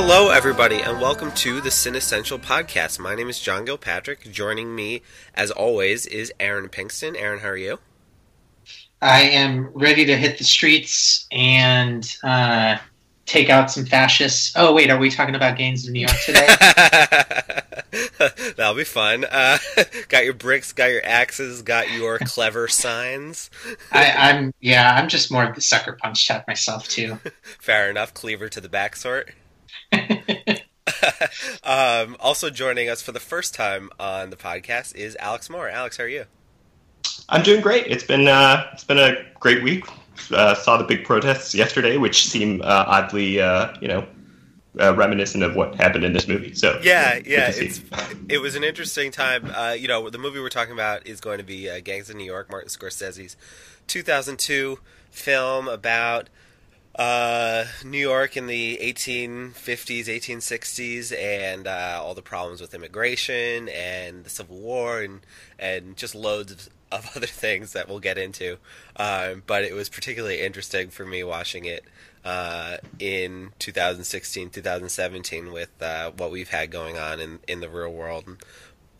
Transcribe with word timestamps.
Hello, 0.00 0.30
everybody, 0.30 0.80
and 0.80 1.00
welcome 1.00 1.32
to 1.32 1.60
the 1.60 1.72
Cinessential 1.72 2.38
podcast. 2.38 3.00
My 3.00 3.16
name 3.16 3.28
is 3.28 3.40
John 3.40 3.66
Gilpatrick. 3.66 4.30
Joining 4.30 4.72
me, 4.72 5.02
as 5.34 5.50
always, 5.50 6.06
is 6.06 6.32
Aaron 6.38 6.68
Pinkston. 6.68 7.20
Aaron, 7.20 7.40
how 7.40 7.48
are 7.48 7.56
you? 7.56 7.80
I 9.02 9.22
am 9.22 9.72
ready 9.74 10.04
to 10.04 10.16
hit 10.16 10.38
the 10.38 10.44
streets 10.44 11.26
and 11.32 12.08
uh, 12.22 12.76
take 13.26 13.50
out 13.50 13.72
some 13.72 13.86
fascists. 13.86 14.52
Oh, 14.54 14.72
wait, 14.72 14.88
are 14.88 14.98
we 14.98 15.10
talking 15.10 15.34
about 15.34 15.58
gangs 15.58 15.84
in 15.84 15.92
New 15.92 16.02
York 16.02 16.16
today? 16.24 16.46
That'll 18.56 18.76
be 18.76 18.84
fun. 18.84 19.24
Uh, 19.24 19.58
got 20.08 20.24
your 20.24 20.34
bricks, 20.34 20.72
got 20.72 20.92
your 20.92 21.04
axes, 21.04 21.62
got 21.62 21.90
your 21.90 22.20
clever 22.20 22.68
signs. 22.68 23.50
I, 23.90 24.12
I'm 24.12 24.54
yeah, 24.60 24.94
I'm 24.94 25.08
just 25.08 25.32
more 25.32 25.42
of 25.42 25.56
the 25.56 25.60
sucker 25.60 25.98
punch 26.00 26.28
type 26.28 26.46
myself 26.46 26.86
too. 26.86 27.18
Fair 27.58 27.90
enough. 27.90 28.14
Cleaver 28.14 28.48
to 28.48 28.60
the 28.60 28.68
back 28.68 28.94
sort. 28.94 29.34
um, 31.62 32.16
also 32.20 32.50
joining 32.50 32.88
us 32.88 33.02
for 33.02 33.12
the 33.12 33.20
first 33.20 33.54
time 33.54 33.90
on 33.98 34.30
the 34.30 34.36
podcast 34.36 34.94
is 34.94 35.16
Alex 35.20 35.48
Moore. 35.50 35.68
Alex, 35.68 35.96
how 35.96 36.04
are 36.04 36.08
you? 36.08 36.24
I'm 37.28 37.42
doing 37.42 37.60
great. 37.60 37.86
It's 37.86 38.04
been 38.04 38.28
uh, 38.28 38.68
it's 38.72 38.84
been 38.84 38.98
a 38.98 39.14
great 39.38 39.62
week. 39.62 39.84
Uh, 40.32 40.54
saw 40.54 40.76
the 40.76 40.84
big 40.84 41.04
protests 41.04 41.54
yesterday, 41.54 41.96
which 41.96 42.26
seem 42.26 42.60
uh, 42.62 42.84
oddly, 42.86 43.40
uh, 43.40 43.74
you 43.80 43.88
know, 43.88 44.06
uh, 44.80 44.94
reminiscent 44.94 45.44
of 45.44 45.54
what 45.54 45.74
happened 45.74 46.04
in 46.04 46.12
this 46.12 46.28
movie. 46.28 46.54
So 46.54 46.80
yeah, 46.82 47.20
yeah, 47.24 47.50
it's 47.54 47.80
it 48.28 48.38
was 48.38 48.54
an 48.54 48.64
interesting 48.64 49.10
time. 49.10 49.50
Uh, 49.50 49.72
you 49.78 49.88
know, 49.88 50.08
the 50.10 50.18
movie 50.18 50.40
we're 50.40 50.48
talking 50.48 50.72
about 50.72 51.06
is 51.06 51.20
going 51.20 51.38
to 51.38 51.44
be 51.44 51.68
uh, 51.68 51.80
Gangs 51.80 52.10
of 52.10 52.16
New 52.16 52.24
York, 52.24 52.50
Martin 52.50 52.68
Scorsese's 52.68 53.36
2002 53.86 54.78
film 55.10 55.68
about 55.68 56.28
uh, 56.98 57.64
New 57.84 57.98
York 57.98 58.36
in 58.36 58.48
the 58.48 58.76
1850s, 58.82 60.06
1860s, 60.06 61.16
and 61.16 61.68
uh, 61.68 62.00
all 62.02 62.14
the 62.14 62.22
problems 62.22 62.60
with 62.60 62.74
immigration 62.74 63.68
and 63.68 64.24
the 64.24 64.30
Civil 64.30 64.58
War 64.58 65.00
and 65.00 65.20
and 65.58 65.96
just 65.96 66.16
loads 66.16 66.50
of, 66.50 66.68
of 66.90 67.10
other 67.16 67.26
things 67.26 67.72
that 67.72 67.88
we'll 67.88 68.00
get 68.00 68.18
into. 68.18 68.58
Um, 68.96 69.44
but 69.46 69.62
it 69.62 69.74
was 69.74 69.88
particularly 69.88 70.40
interesting 70.40 70.90
for 70.90 71.06
me 71.06 71.22
watching 71.22 71.66
it 71.66 71.84
uh, 72.24 72.78
in 72.98 73.52
2016, 73.60 74.50
2017 74.50 75.52
with 75.52 75.70
uh, 75.80 76.10
what 76.16 76.32
we've 76.32 76.50
had 76.50 76.70
going 76.70 76.98
on 76.98 77.20
in, 77.20 77.38
in 77.46 77.60
the 77.60 77.68
real 77.68 77.92
world 77.92 78.24
and 78.26 78.38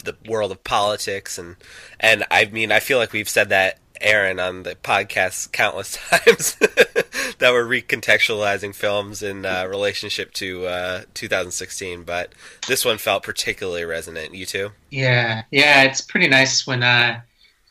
the 0.04 0.16
world 0.28 0.52
of 0.52 0.62
politics 0.64 1.38
and 1.38 1.56
and 2.00 2.24
I 2.30 2.46
mean 2.46 2.72
I 2.72 2.80
feel 2.80 2.98
like 2.98 3.12
we've 3.12 3.28
said 3.28 3.48
that 3.48 3.78
Aaron 4.00 4.38
on 4.38 4.62
the 4.62 4.74
podcast 4.76 5.52
countless 5.52 5.98
times 6.10 6.54
that 6.54 7.52
we're 7.52 7.66
recontextualizing 7.66 8.74
films 8.74 9.22
in 9.22 9.44
uh, 9.44 9.66
relationship 9.68 10.32
to 10.34 10.66
uh, 10.66 11.02
2016, 11.14 12.04
but 12.04 12.32
this 12.66 12.84
one 12.84 12.98
felt 12.98 13.22
particularly 13.22 13.84
resonant. 13.84 14.34
You 14.34 14.46
too? 14.46 14.70
Yeah, 14.90 15.42
yeah, 15.50 15.82
it's 15.82 16.00
pretty 16.00 16.28
nice 16.28 16.66
when 16.66 16.82
uh, 16.82 17.20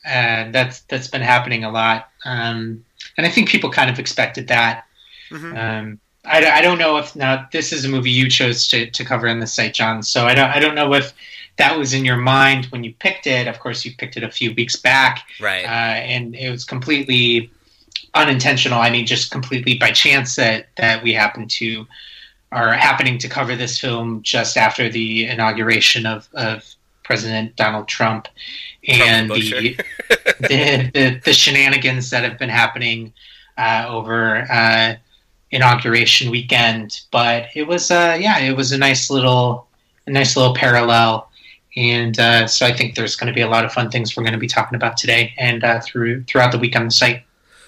uh, 0.06 0.52
that's 0.52 0.82
that's 0.82 1.08
been 1.08 1.22
happening 1.22 1.64
a 1.64 1.72
lot, 1.72 2.10
um, 2.26 2.84
and 3.18 3.26
I 3.26 3.30
think 3.30 3.50
people 3.50 3.70
kind 3.70 3.90
of 3.90 4.00
expected 4.00 4.48
that. 4.48 4.86
Mm-hmm. 5.30 5.58
Um, 5.58 6.00
I, 6.26 6.46
I 6.46 6.62
don't 6.62 6.78
know 6.78 6.98
if 6.98 7.16
now 7.16 7.48
this 7.52 7.72
is 7.72 7.86
a 7.86 7.90
movie 7.90 8.12
you 8.12 8.30
chose 8.30 8.68
to, 8.70 8.90
to 8.90 9.06
cover 9.06 9.28
in 9.28 9.40
the 9.40 9.48
site, 9.48 9.74
John. 9.74 10.04
So 10.04 10.26
I 10.26 10.34
don't 10.34 10.50
I 10.50 10.60
don't 10.60 10.76
know 10.76 10.94
if 10.94 11.14
that 11.58 11.78
was 11.78 11.94
in 11.94 12.06
your 12.06 12.18
mind 12.18 12.66
when 12.66 12.84
you 12.84 12.94
picked 12.94 13.28
it. 13.28 13.48
Of 13.48 13.60
course, 13.60 13.84
you 13.84 13.92
picked 13.96 14.18
it 14.18 14.24
a 14.24 14.32
few 14.32 14.54
weeks 14.54 14.76
back, 14.76 15.26
right? 15.42 15.66
Uh, 15.66 16.00
and 16.02 16.36
it 16.36 16.50
was 16.50 16.64
completely 16.64 17.50
unintentional. 18.14 18.80
I 18.80 18.90
mean, 18.90 19.06
just 19.06 19.32
completely 19.32 19.78
by 19.78 19.92
chance 19.92 20.36
that 20.36 20.68
that 20.78 21.04
we 21.04 21.14
happened 21.14 21.50
to 21.52 21.88
are 22.52 22.74
happening 22.74 23.18
to 23.20 23.28
cover 23.28 23.56
this 23.56 23.80
film 23.80 24.22
just 24.22 24.56
after 24.56 24.90
the 24.90 25.26
inauguration 25.26 26.06
of, 26.06 26.30
of 26.34 26.64
President 27.04 27.56
Donald 27.56 27.88
Trump 27.88 28.28
and 28.88 29.30
the, 29.30 29.76
the, 30.40 30.92
the, 30.94 31.22
the 31.26 31.34
shenanigans 31.34 32.10
that 32.10 32.24
have 32.24 32.40
been 32.40 32.50
happening 32.50 33.12
uh, 33.58 33.86
over 33.90 34.48
uh, 34.50 34.96
inauguration 35.52 36.32
weekend. 36.32 37.02
But 37.12 37.48
it 37.54 37.64
was 37.64 37.92
uh, 37.92 38.18
yeah, 38.20 38.40
it 38.40 38.56
was 38.56 38.72
a 38.72 38.78
nice 38.78 39.10
little 39.10 39.68
a 40.06 40.12
nice 40.12 40.38
little 40.38 40.54
parallel 40.54 41.27
and 41.78 42.20
uh, 42.20 42.48
so 42.48 42.66
I 42.66 42.74
think 42.74 42.96
there's 42.96 43.16
going 43.16 43.28
to 43.28 43.34
be 43.34 43.42
a 43.42 43.48
lot 43.48 43.64
of 43.64 43.72
fun 43.72 43.92
things 43.92 44.18
we're 44.18 44.24
going 44.24 44.34
to 44.34 44.40
be 44.40 44.48
talking 44.48 44.76
about 44.76 44.98
today 44.98 45.34
and 45.38 45.64
uh, 45.64 45.80
through 45.80 46.24
throughout 46.24 46.52
the 46.52 46.58
week 46.58 46.76
on 46.76 46.86
the 46.86 46.92
site. 46.92 47.24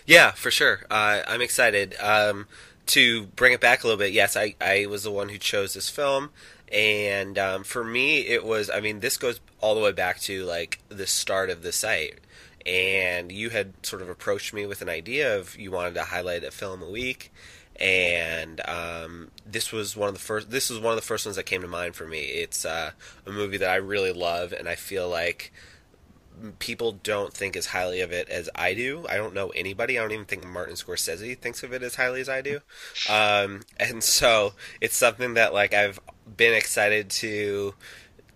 Yeah, 0.07 0.31
for 0.31 0.49
sure. 0.49 0.81
Uh, 0.89 1.21
I'm 1.27 1.41
excited 1.41 1.95
um, 1.99 2.47
to 2.87 3.27
bring 3.27 3.53
it 3.53 3.61
back 3.61 3.83
a 3.83 3.87
little 3.87 3.99
bit. 3.99 4.11
Yes, 4.11 4.35
I, 4.35 4.55
I 4.59 4.87
was 4.87 5.03
the 5.03 5.11
one 5.11 5.29
who 5.29 5.37
chose 5.37 5.75
this 5.75 5.89
film, 5.89 6.31
and 6.73 7.37
um, 7.37 7.63
for 7.63 7.83
me, 7.83 8.21
it 8.21 8.43
was. 8.43 8.71
I 8.71 8.79
mean, 8.79 9.01
this 9.01 9.15
goes 9.15 9.39
all 9.61 9.75
the 9.75 9.81
way 9.81 9.91
back 9.91 10.19
to 10.21 10.43
like 10.43 10.79
the 10.89 11.05
start 11.05 11.51
of 11.51 11.61
the 11.61 11.71
site. 11.71 12.19
And 12.65 13.31
you 13.31 13.51
had 13.51 13.73
sort 13.83 14.01
of 14.01 14.09
approached 14.09 14.53
me 14.53 14.65
with 14.65 14.81
an 14.81 14.89
idea 14.89 15.37
of 15.37 15.57
you 15.57 15.71
wanted 15.71 15.93
to 15.93 16.03
highlight 16.03 16.43
a 16.43 16.51
film 16.51 16.81
a 16.81 16.89
week, 16.89 17.31
and 17.79 18.59
um, 18.67 19.29
this 19.51 19.71
was 19.71 19.95
one 19.95 20.09
of 20.09 20.13
the 20.13 20.19
first. 20.19 20.49
This 20.49 20.69
was 20.69 20.79
one 20.79 20.93
of 20.93 20.97
the 20.97 21.05
first 21.05 21.25
ones 21.25 21.35
that 21.35 21.45
came 21.45 21.61
to 21.61 21.67
mind 21.67 21.95
for 21.95 22.05
me. 22.05 22.19
It's 22.19 22.65
uh, 22.65 22.91
a 23.25 23.31
movie 23.31 23.57
that 23.57 23.69
I 23.69 23.75
really 23.75 24.11
love, 24.11 24.53
and 24.53 24.67
I 24.67 24.75
feel 24.75 25.09
like 25.09 25.51
people 26.59 26.93
don't 27.03 27.33
think 27.33 27.55
as 27.55 27.67
highly 27.67 28.01
of 28.01 28.11
it 28.11 28.29
as 28.29 28.49
I 28.55 28.73
do. 28.73 29.05
I 29.09 29.17
don't 29.17 29.33
know 29.33 29.49
anybody. 29.49 29.97
I 29.97 30.01
don't 30.01 30.11
even 30.11 30.25
think 30.25 30.45
Martin 30.45 30.75
Scorsese 30.75 31.37
thinks 31.37 31.63
of 31.63 31.73
it 31.73 31.83
as 31.83 31.95
highly 31.95 32.21
as 32.21 32.29
I 32.29 32.41
do. 32.41 32.61
Um, 33.09 33.61
and 33.77 34.03
so 34.03 34.53
it's 34.81 34.95
something 34.95 35.33
that 35.33 35.53
like 35.53 35.73
I've 35.73 35.99
been 36.37 36.53
excited 36.53 37.09
to 37.09 37.73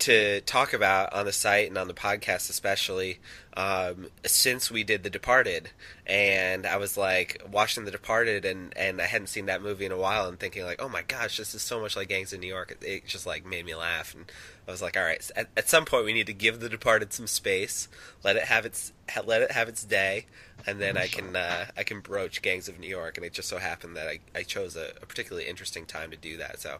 to 0.03 0.41
talk 0.41 0.73
about 0.73 1.13
on 1.13 1.25
the 1.25 1.31
site 1.31 1.69
and 1.69 1.77
on 1.77 1.87
the 1.87 1.93
podcast 1.93 2.49
especially 2.49 3.19
um, 3.55 4.07
since 4.25 4.71
we 4.71 4.83
did 4.83 5.03
The 5.03 5.09
Departed, 5.09 5.69
and 6.07 6.65
I 6.65 6.77
was 6.77 6.97
like 6.97 7.41
watching 7.51 7.85
The 7.85 7.91
Departed, 7.91 8.45
and 8.45 8.75
and 8.75 8.99
I 8.99 9.05
hadn't 9.05 9.27
seen 9.27 9.45
that 9.45 9.61
movie 9.61 9.85
in 9.85 9.91
a 9.91 9.97
while, 9.97 10.27
and 10.27 10.39
thinking 10.39 10.65
like, 10.65 10.81
oh 10.81 10.89
my 10.89 11.03
gosh, 11.03 11.37
this 11.37 11.53
is 11.53 11.61
so 11.61 11.79
much 11.79 11.95
like 11.95 12.09
Gangs 12.09 12.33
of 12.33 12.39
New 12.39 12.47
York. 12.47 12.71
It, 12.71 12.85
it 12.85 13.05
just 13.05 13.27
like 13.27 13.45
made 13.45 13.65
me 13.65 13.75
laugh, 13.75 14.15
and 14.15 14.25
I 14.67 14.71
was 14.71 14.81
like, 14.81 14.97
all 14.97 15.03
right, 15.03 15.29
at, 15.35 15.49
at 15.55 15.69
some 15.69 15.85
point 15.85 16.05
we 16.05 16.13
need 16.13 16.25
to 16.27 16.33
give 16.33 16.59
The 16.59 16.69
Departed 16.69 17.13
some 17.13 17.27
space, 17.27 17.87
let 18.23 18.35
it 18.35 18.45
have 18.45 18.65
its 18.65 18.91
let 19.23 19.43
it 19.43 19.51
have 19.51 19.69
its 19.69 19.83
day, 19.83 20.25
and 20.65 20.81
then 20.81 20.97
I 20.97 21.05
can 21.05 21.35
uh, 21.35 21.65
I 21.77 21.83
can 21.83 21.99
broach 21.99 22.41
Gangs 22.41 22.67
of 22.67 22.79
New 22.79 22.89
York, 22.89 23.17
and 23.17 23.25
it 23.25 23.33
just 23.33 23.49
so 23.49 23.59
happened 23.59 23.95
that 23.97 24.07
I, 24.07 24.19
I 24.35 24.41
chose 24.41 24.75
a, 24.75 24.93
a 24.99 25.05
particularly 25.05 25.47
interesting 25.47 25.85
time 25.85 26.09
to 26.09 26.17
do 26.17 26.37
that. 26.37 26.59
So 26.59 26.77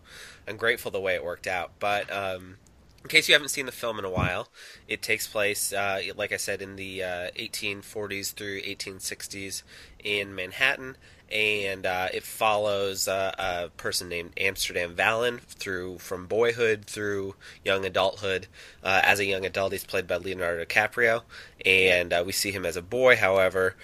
I'm 0.48 0.58
grateful 0.58 0.90
the 0.90 1.00
way 1.00 1.14
it 1.14 1.24
worked 1.24 1.48
out, 1.48 1.72
but. 1.80 2.12
Um, 2.12 2.58
in 3.04 3.10
case 3.10 3.28
you 3.28 3.36
haven't 3.36 3.50
seen 3.50 3.66
the 3.66 3.72
film 3.72 4.00
in 4.00 4.06
a 4.06 4.10
while, 4.10 4.48
it 4.88 5.02
takes 5.02 5.28
place, 5.28 5.74
uh, 5.74 6.02
like 6.16 6.32
I 6.32 6.38
said, 6.38 6.62
in 6.62 6.78
the 6.78 7.04
uh, 7.04 7.32
1840s 7.38 8.34
through 8.34 8.62
1860s 8.62 9.64
in 10.02 10.34
Manhattan, 10.34 10.96
and 11.30 11.86
uh, 11.86 12.08
it 12.14 12.24
follows 12.24 13.10
uh, 13.10 13.34
a 13.38 13.70
person 13.76 14.08
named 14.08 14.32
Amsterdam 14.38 14.96
Vallon 14.96 15.40
through 15.40 15.98
from 15.98 16.28
boyhood 16.28 16.86
through 16.86 17.36
young 17.66 17.86
adulthood. 17.86 18.48
Uh, 18.82 19.02
as 19.04 19.20
a 19.20 19.26
young 19.26 19.46
adult, 19.46 19.74
he's 19.74 19.84
played 19.84 20.08
by 20.08 20.16
Leonardo 20.16 20.64
DiCaprio, 20.64 21.24
and 21.66 22.14
uh, 22.14 22.24
we 22.26 22.32
see 22.32 22.52
him 22.52 22.66
as 22.66 22.78
a 22.78 22.82
boy. 22.82 23.18
However, 23.18 23.76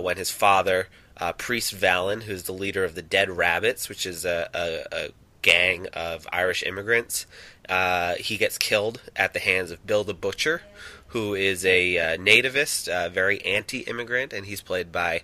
when 0.00 0.16
his 0.16 0.30
father, 0.30 0.88
Priest 1.36 1.72
Vallon, 1.72 2.22
who's 2.22 2.44
the 2.44 2.52
leader 2.52 2.84
of 2.84 2.94
the 2.94 3.02
Dead 3.02 3.28
Rabbits, 3.28 3.90
which 3.90 4.06
is 4.06 4.24
a, 4.24 4.48
a, 4.54 4.96
a 4.96 5.08
gang 5.42 5.88
of 5.92 6.26
Irish 6.32 6.62
immigrants, 6.62 7.26
uh, 7.68 8.14
he 8.14 8.36
gets 8.36 8.58
killed 8.58 9.00
at 9.14 9.32
the 9.32 9.38
hands 9.38 9.70
of 9.70 9.86
Bill 9.86 10.04
the 10.04 10.14
Butcher, 10.14 10.62
who 11.08 11.34
is 11.34 11.64
a 11.64 11.98
uh, 11.98 12.16
nativist, 12.16 12.88
uh, 12.88 13.08
very 13.08 13.44
anti-immigrant, 13.44 14.32
and 14.32 14.46
he's 14.46 14.60
played 14.60 14.90
by 14.90 15.22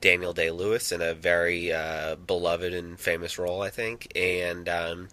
Daniel 0.00 0.32
Day 0.32 0.50
Lewis 0.50 0.92
in 0.92 1.00
a 1.00 1.14
very 1.14 1.72
uh, 1.72 2.16
beloved 2.16 2.74
and 2.74 2.98
famous 2.98 3.38
role, 3.38 3.62
I 3.62 3.70
think. 3.70 4.12
And 4.14 4.68
um, 4.68 5.08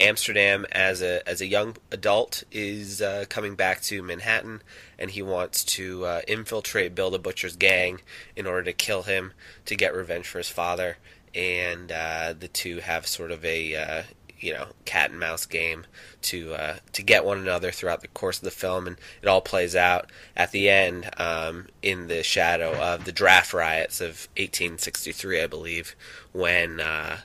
Amsterdam, 0.00 0.66
as 0.72 1.00
a 1.00 1.26
as 1.28 1.40
a 1.40 1.46
young 1.46 1.76
adult, 1.90 2.44
is 2.50 3.00
uh, 3.00 3.24
coming 3.28 3.54
back 3.54 3.80
to 3.82 4.02
Manhattan, 4.02 4.62
and 4.98 5.10
he 5.10 5.22
wants 5.22 5.64
to 5.64 6.04
uh, 6.04 6.20
infiltrate 6.26 6.94
Bill 6.94 7.10
the 7.10 7.18
Butcher's 7.18 7.56
gang 7.56 8.00
in 8.34 8.46
order 8.46 8.64
to 8.64 8.72
kill 8.72 9.04
him 9.04 9.32
to 9.66 9.76
get 9.76 9.94
revenge 9.94 10.26
for 10.26 10.38
his 10.38 10.48
father. 10.48 10.98
And 11.34 11.88
the 11.90 12.48
two 12.50 12.80
have 12.80 13.06
sort 13.06 13.30
of 13.30 13.44
a 13.44 14.04
you 14.40 14.52
know 14.52 14.66
cat 14.84 15.10
and 15.10 15.20
mouse 15.20 15.46
game 15.46 15.86
to 16.22 16.54
uh, 16.54 16.76
to 16.92 17.02
get 17.02 17.24
one 17.24 17.38
another 17.38 17.70
throughout 17.70 18.00
the 18.02 18.08
course 18.08 18.38
of 18.38 18.44
the 18.44 18.50
film, 18.50 18.86
and 18.86 18.96
it 19.22 19.28
all 19.28 19.40
plays 19.40 19.74
out 19.76 20.10
at 20.36 20.52
the 20.52 20.68
end 20.68 21.10
um, 21.18 21.66
in 21.82 22.08
the 22.08 22.22
shadow 22.22 22.74
of 22.74 23.04
the 23.04 23.12
draft 23.12 23.52
riots 23.52 24.00
of 24.00 24.28
1863, 24.36 25.42
I 25.42 25.46
believe, 25.46 25.96
when 26.32 26.80
uh, 26.80 27.18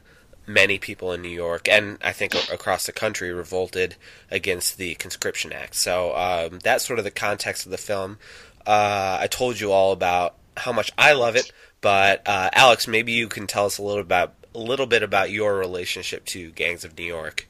many 0.48 0.78
people 0.78 1.12
in 1.14 1.22
New 1.22 1.30
York 1.30 1.68
and 1.68 1.98
I 2.02 2.12
think 2.12 2.36
across 2.52 2.86
the 2.86 2.92
country 2.92 3.32
revolted 3.32 3.96
against 4.30 4.78
the 4.78 4.96
Conscription 4.96 5.54
Act. 5.54 5.76
So 5.76 6.16
um, 6.16 6.60
that's 6.60 6.86
sort 6.86 7.00
of 7.00 7.06
the 7.06 7.12
context 7.12 7.66
of 7.66 7.72
the 7.72 7.78
film. 7.78 8.18
Uh, 8.66 9.18
I 9.22 9.28
told 9.28 9.60
you 9.60 9.72
all 9.72 9.92
about 9.92 10.36
how 10.58 10.72
much 10.72 10.92
I 10.98 11.14
love 11.14 11.36
it, 11.36 11.52
but 11.82 12.22
uh, 12.28 12.50
Alex, 12.54 12.88
maybe 12.88 13.12
you 13.12 13.28
can 13.28 13.48
tell 13.48 13.66
us 13.66 13.78
a 13.78 13.84
little 13.84 14.02
about 14.02 14.34
a 14.54 14.60
little 14.60 14.86
bit 14.86 15.04
about 15.04 15.32
your 15.32 15.56
relationship 15.56 16.26
to 16.26 16.52
Gangs 16.52 16.84
of 16.84 16.98
New 16.98 17.06
York. 17.06 17.48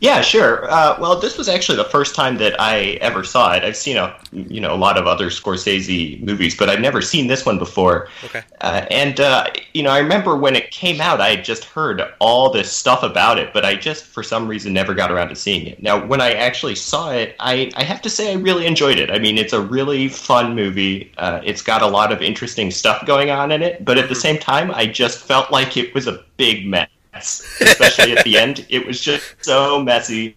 Yeah, 0.00 0.20
sure. 0.20 0.70
Uh, 0.70 0.96
well, 1.00 1.18
this 1.18 1.36
was 1.36 1.48
actually 1.48 1.74
the 1.76 1.84
first 1.84 2.14
time 2.14 2.36
that 2.38 2.60
I 2.60 2.98
ever 3.00 3.24
saw 3.24 3.52
it. 3.54 3.64
I've 3.64 3.76
seen 3.76 3.96
a 3.96 4.16
you 4.30 4.60
know 4.60 4.72
a 4.72 4.76
lot 4.76 4.96
of 4.96 5.08
other 5.08 5.28
Scorsese 5.28 6.22
movies, 6.22 6.56
but 6.56 6.68
I've 6.70 6.80
never 6.80 7.02
seen 7.02 7.26
this 7.26 7.44
one 7.44 7.58
before. 7.58 8.08
Okay. 8.22 8.42
Uh, 8.60 8.86
and 8.92 9.18
uh, 9.18 9.48
you 9.74 9.82
know, 9.82 9.90
I 9.90 9.98
remember 9.98 10.36
when 10.36 10.54
it 10.54 10.70
came 10.70 11.00
out, 11.00 11.20
I 11.20 11.30
had 11.30 11.44
just 11.44 11.64
heard 11.64 12.00
all 12.20 12.48
this 12.52 12.70
stuff 12.72 13.02
about 13.02 13.38
it, 13.40 13.52
but 13.52 13.64
I 13.64 13.74
just 13.74 14.04
for 14.04 14.22
some 14.22 14.46
reason 14.46 14.72
never 14.72 14.94
got 14.94 15.10
around 15.10 15.30
to 15.30 15.34
seeing 15.36 15.66
it. 15.66 15.82
Now, 15.82 16.06
when 16.06 16.20
I 16.20 16.32
actually 16.32 16.76
saw 16.76 17.10
it, 17.10 17.34
I 17.40 17.68
I 17.74 17.82
have 17.82 18.00
to 18.02 18.10
say 18.10 18.30
I 18.30 18.36
really 18.36 18.66
enjoyed 18.66 18.98
it. 19.00 19.10
I 19.10 19.18
mean, 19.18 19.36
it's 19.36 19.52
a 19.52 19.60
really 19.60 20.08
fun 20.08 20.54
movie. 20.54 21.12
Uh, 21.18 21.40
it's 21.44 21.62
got 21.62 21.82
a 21.82 21.88
lot 21.88 22.12
of 22.12 22.22
interesting 22.22 22.70
stuff 22.70 23.04
going 23.04 23.30
on 23.30 23.50
in 23.50 23.62
it, 23.62 23.84
but 23.84 23.98
at 23.98 24.08
the 24.08 24.14
Mhm. 24.14 24.20
same 24.22 24.38
time, 24.38 24.70
I 24.72 24.86
just 24.86 25.18
felt 25.18 25.50
like 25.50 25.76
it 25.76 25.92
was 25.92 26.06
a 26.06 26.22
big 26.36 26.66
mess 26.68 26.88
especially 27.14 28.16
at 28.16 28.24
the 28.24 28.38
end. 28.38 28.66
It 28.68 28.86
was 28.86 29.00
just 29.00 29.24
so 29.40 29.82
messy. 29.82 30.36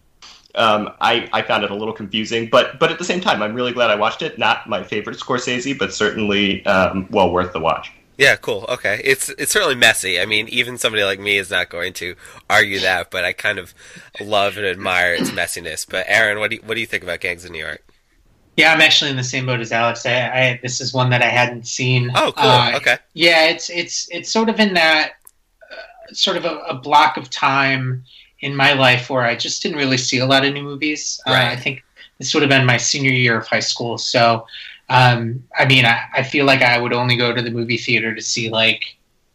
Um, 0.56 0.89
I, 1.00 1.29
I 1.31 1.41
found 1.44 1.63
it 1.63 1.71
a 1.71 1.75
little 1.75 1.94
confusing, 1.94 2.50
but 2.51 2.79
but 2.79 2.91
at 2.91 3.00
the 3.00 3.06
same 3.06 3.21
time, 3.21 3.41
I'm 3.41 3.53
really 3.53 3.71
glad 3.71 3.89
I 3.89 3.95
watched 3.95 4.21
it. 4.21 4.38
Not 4.38 4.68
my 4.68 4.83
favorite 4.83 5.18
Scorsese, 5.18 5.77
but 5.77 5.94
certainly 5.94 6.65
um, 6.65 7.07
well 7.09 7.31
worth 7.31 7.53
the 7.53 7.59
watch. 7.59 7.91
Yeah, 8.18 8.35
cool. 8.35 8.65
Okay, 8.68 9.01
it's 9.03 9.29
it's 9.29 9.51
certainly 9.51 9.75
messy. 9.75 10.19
I 10.19 10.25
mean, 10.25 10.47
even 10.50 10.77
somebody 10.77 11.03
like 11.03 11.19
me 11.19 11.38
is 11.38 11.50
not 11.50 11.69
going 11.69 11.94
to 11.94 12.15
argue 12.50 12.79
that, 12.81 13.09
but 13.09 13.23
I 13.23 13.33
kind 13.33 13.57
of 13.57 13.73
love 14.19 14.57
and 14.57 14.65
admire 14.65 15.13
its 15.13 15.31
messiness. 15.31 15.88
But 15.89 16.06
Aaron, 16.07 16.39
what 16.39 16.51
do 16.51 16.57
you, 16.57 16.62
what 16.63 16.75
do 16.75 16.81
you 16.81 16.88
think 16.88 17.03
about 17.03 17.21
Gangs 17.21 17.45
of 17.45 17.51
New 17.51 17.59
York? 17.59 17.83
Yeah, 18.57 18.73
I'm 18.73 18.81
actually 18.81 19.09
in 19.09 19.18
the 19.18 19.23
same 19.23 19.45
boat 19.45 19.62
as 19.62 19.71
Alex. 19.71 20.06
I, 20.06 20.12
I 20.12 20.59
this 20.62 20.81
is 20.81 20.94
one 20.94 21.09
that 21.12 21.21
I 21.21 21.29
hadn't 21.29 21.65
seen. 21.65 22.12
Oh, 22.13 22.33
cool. 22.35 22.50
Uh, 22.50 22.73
okay. 22.75 22.97
Yeah, 23.13 23.45
it's 23.45 23.69
it's 23.69 24.09
it's 24.12 24.29
sort 24.29 24.50
of 24.50 24.59
in 24.59 24.73
that 24.73 25.13
sort 26.13 26.37
of 26.37 26.45
a, 26.45 26.57
a 26.69 26.73
block 26.75 27.17
of 27.17 27.29
time 27.29 28.03
in 28.41 28.55
my 28.55 28.73
life 28.73 29.09
where 29.09 29.23
I 29.23 29.35
just 29.35 29.61
didn't 29.61 29.77
really 29.77 29.97
see 29.97 30.19
a 30.19 30.25
lot 30.25 30.45
of 30.45 30.53
new 30.53 30.63
movies. 30.63 31.19
Uh, 31.27 31.31
Right. 31.31 31.51
I 31.51 31.55
think 31.55 31.83
this 32.17 32.33
would 32.33 32.41
have 32.43 32.49
been 32.49 32.65
my 32.65 32.77
senior 32.77 33.11
year 33.11 33.37
of 33.37 33.47
high 33.47 33.59
school. 33.59 33.97
So, 33.97 34.45
um, 34.89 35.43
I 35.57 35.65
mean, 35.65 35.85
I, 35.85 36.01
I 36.13 36.23
feel 36.23 36.45
like 36.45 36.61
I 36.61 36.77
would 36.79 36.93
only 36.93 37.15
go 37.15 37.33
to 37.33 37.41
the 37.41 37.51
movie 37.51 37.77
theater 37.77 38.13
to 38.13 38.21
see 38.21 38.49
like 38.49 38.83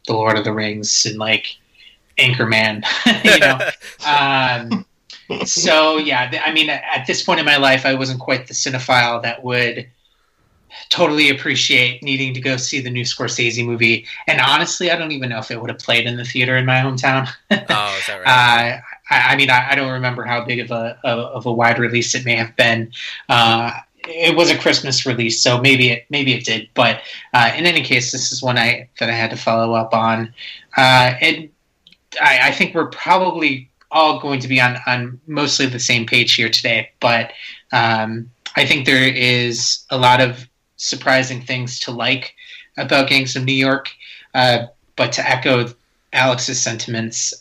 The 0.07 0.13
Lord 0.13 0.37
of 0.37 0.45
the 0.45 0.53
Rings 0.53 1.07
and 1.07 1.19
like 1.19 1.47
Anchorman. 2.19 2.85
you 3.25 3.39
know, 3.41 3.59
um, 4.07 4.85
so 5.45 5.99
yeah, 5.99 6.31
th- 6.31 6.43
I 6.45 6.53
mean, 6.53 6.71
at 6.71 7.07
this 7.07 7.23
point 7.23 7.41
in 7.41 7.47
my 7.47 7.57
life, 7.57 7.87
I 7.87 7.95
wasn't 7.95 8.21
quite 8.21 8.47
the 8.47 8.55
cinephile 8.55 9.23
that 9.23 9.43
would 9.43 9.89
totally 10.89 11.31
appreciate 11.31 12.03
needing 12.03 12.35
to 12.35 12.41
go 12.41 12.57
see 12.57 12.81
the 12.81 12.91
new 12.91 13.03
Scorsese 13.03 13.65
movie. 13.65 14.07
And 14.27 14.41
honestly, 14.41 14.91
I 14.91 14.97
don't 14.97 15.13
even 15.13 15.31
know 15.31 15.39
if 15.39 15.51
it 15.51 15.61
would 15.61 15.71
have 15.71 15.79
played 15.79 16.07
in 16.07 16.17
the 16.17 16.25
theater 16.25 16.57
in 16.57 16.67
my 16.67 16.77
hometown. 16.77 17.29
oh, 17.51 17.97
is 17.99 18.07
that 18.07 18.23
right? 18.25 18.79
Uh, 18.79 18.81
I, 19.11 19.33
I 19.33 19.37
mean, 19.37 19.51
I, 19.51 19.71
I 19.71 19.75
don't 19.75 19.93
remember 19.93 20.25
how 20.25 20.45
big 20.45 20.61
of 20.61 20.71
a 20.71 20.99
of, 21.05 21.19
of 21.19 21.47
a 21.47 21.53
wide 21.53 21.79
release 21.79 22.15
it 22.15 22.25
may 22.25 22.37
have 22.37 22.55
been. 22.57 22.93
Uh, 23.29 23.73
it 24.09 24.37
was 24.37 24.51
a 24.51 24.59
Christmas 24.59 25.05
release, 25.05 25.43
so 25.43 25.61
maybe 25.61 25.91
it 25.91 26.07
maybe 26.11 26.33
it 26.33 26.45
did. 26.45 26.69
But 26.75 27.01
uh, 27.35 27.53
in 27.57 27.67
any 27.67 27.83
case, 27.83 28.13
this 28.13 28.33
is 28.33 28.43
one 28.43 28.59
I 28.59 28.89
that 29.01 29.09
I 29.09 29.13
had 29.13 29.31
to 29.31 29.37
follow 29.37 29.75
up 29.75 29.95
on, 29.95 30.33
uh, 30.77 31.15
and 31.21 31.49
I, 32.21 32.49
I 32.49 32.53
think 32.53 32.75
we're 32.75 32.91
probably 32.91 33.69
all 33.91 34.21
going 34.21 34.41
to 34.41 34.49
be 34.49 34.61
on 34.61 34.79
on 34.87 35.21
mostly 35.27 35.67
the 35.67 35.81
same 35.81 36.07
page 36.07 36.35
here 36.35 36.49
today. 36.49 36.91
But 37.01 37.33
um, 37.73 38.31
I 38.57 38.65
think 38.65 38.87
there 38.87 39.07
is 39.09 39.85
a 39.91 39.99
lot 39.99 40.21
of 40.21 40.49
surprising 40.77 41.41
things 41.41 41.81
to 41.81 41.91
like 41.91 42.35
about 42.77 43.09
Gangs 43.09 43.37
of 43.37 43.45
New 43.45 43.53
York. 43.53 43.91
Uh, 44.35 44.67
but 44.97 45.13
to 45.13 45.29
echo 45.29 45.69
Alex's 46.13 46.61
sentiments, 46.61 47.33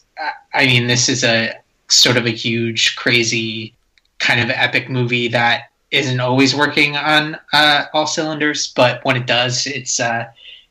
I- 0.54 0.66
mean, 0.66 0.88
this 0.88 1.10
is 1.10 1.24
a 1.24 1.54
sort 1.90 2.18
of 2.18 2.26
a 2.26 2.32
huge, 2.32 2.96
crazy, 2.96 3.74
kind 4.20 4.40
of 4.40 4.50
epic 4.50 4.90
movie 4.90 5.28
that 5.28 5.70
isn't 5.92 6.20
always 6.20 6.56
working 6.56 6.96
on 6.98 7.38
uh, 7.54 7.86
all 7.94 8.08
cylinders, 8.08 8.68
but 8.76 9.04
when 9.06 9.16
it 9.16 9.28
does, 9.28 9.68
it's 9.68 10.00
uh, 10.00 10.26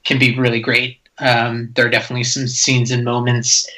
can 0.05 0.19
be 0.19 0.37
really 0.39 0.61
great. 0.61 0.99
Um, 1.19 1.71
there 1.75 1.87
are 1.87 1.91
definitely 1.91 2.25
some 2.25 2.49
scenes 2.49 2.91
and 2.91 3.05
moments 3.05 3.69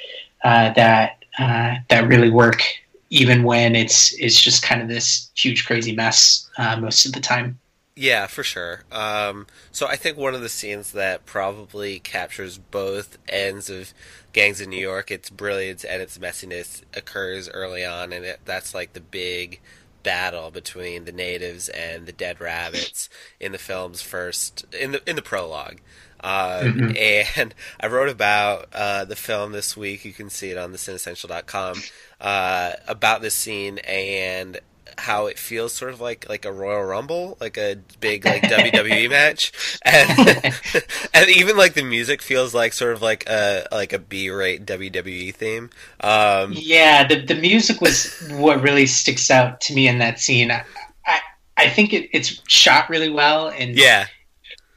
uh, 0.44 0.72
that 0.74 1.18
uh, 1.38 1.76
that 1.88 2.08
really 2.08 2.30
work, 2.30 2.62
even 3.10 3.42
when 3.42 3.76
it's 3.76 4.12
it's 4.14 4.40
just 4.40 4.62
kind 4.62 4.80
of 4.80 4.88
this 4.88 5.30
huge, 5.34 5.66
crazy 5.66 5.94
mess 5.94 6.48
uh, 6.58 6.76
most 6.76 7.04
of 7.06 7.12
the 7.12 7.20
time. 7.20 7.58
Yeah, 7.98 8.26
for 8.26 8.43
sure. 8.43 8.82
Um, 8.93 9.46
so 9.72 9.87
I 9.87 9.96
think 9.96 10.19
one 10.19 10.34
of 10.34 10.43
the 10.43 10.50
scenes 10.50 10.93
that 10.93 11.25
probably 11.25 11.98
captures 11.98 12.58
both 12.58 13.16
ends 13.26 13.70
of 13.70 13.94
Gangs 14.34 14.60
in 14.60 14.69
New 14.69 14.76
York, 14.81 15.10
its 15.10 15.31
brilliance 15.31 15.82
and 15.82 16.02
its 16.02 16.19
messiness, 16.19 16.82
occurs 16.94 17.48
early 17.48 17.87
on, 17.87 18.12
and 18.12 18.25
it, 18.26 18.40
that's 18.44 18.75
like 18.75 18.93
the 18.93 19.00
big 19.00 19.60
battle 20.02 20.50
between 20.50 21.04
the 21.06 21.12
natives 21.12 21.69
and 21.70 22.06
the 22.06 22.12
dead 22.12 22.38
rabbits 22.38 23.08
in 23.40 23.52
the 23.52 23.58
film's 23.58 24.02
first 24.02 24.66
in 24.78 24.93
the 24.93 25.08
in 25.08 25.16
the 25.16 25.22
prologue. 25.22 25.78
Um, 26.20 26.93
And 26.94 27.54
I 27.81 27.87
wrote 27.87 28.10
about 28.10 28.69
uh, 28.75 29.06
the 29.06 29.16
film 29.16 29.52
this 29.52 29.75
week. 29.75 30.04
You 30.04 30.12
can 30.12 30.28
see 30.28 30.50
it 30.50 30.58
on 30.58 30.72
thecinessential.com 30.72 31.82
uh, 32.20 32.72
about 32.87 33.22
this 33.22 33.34
scene 33.34 33.78
and 33.78 34.60
how 34.98 35.26
it 35.26 35.38
feels 35.38 35.72
sort 35.72 35.92
of 35.92 36.00
like 36.00 36.28
like 36.28 36.44
a 36.44 36.52
Royal 36.52 36.82
Rumble, 36.82 37.36
like 37.40 37.56
a 37.56 37.76
big 38.00 38.24
like 38.24 38.42
WWE 38.42 39.10
match, 39.10 39.52
and 39.82 40.10
and 41.14 41.30
even 41.30 41.56
like 41.56 41.74
the 41.74 41.82
music 41.82 42.22
feels 42.22 42.54
like 42.54 42.72
sort 42.72 42.92
of 42.92 43.02
like 43.02 43.28
a 43.28 43.66
like 43.72 43.92
a 43.92 43.98
B-rate 43.98 44.66
WWE 44.66 45.34
theme. 45.34 45.70
Um, 46.00 46.52
Yeah, 46.54 47.06
the 47.06 47.20
the 47.24 47.34
music 47.34 47.80
was 47.80 48.14
what 48.32 48.62
really 48.62 48.86
sticks 48.86 49.30
out 49.30 49.60
to 49.62 49.74
me 49.74 49.88
in 49.88 49.98
that 49.98 50.18
scene. 50.20 50.50
I 50.50 50.64
I, 51.06 51.20
I 51.56 51.68
think 51.70 51.92
it, 51.92 52.10
it's 52.12 52.42
shot 52.48 52.88
really 52.90 53.10
well 53.10 53.48
and, 53.48 53.76
yeah, 53.76 54.06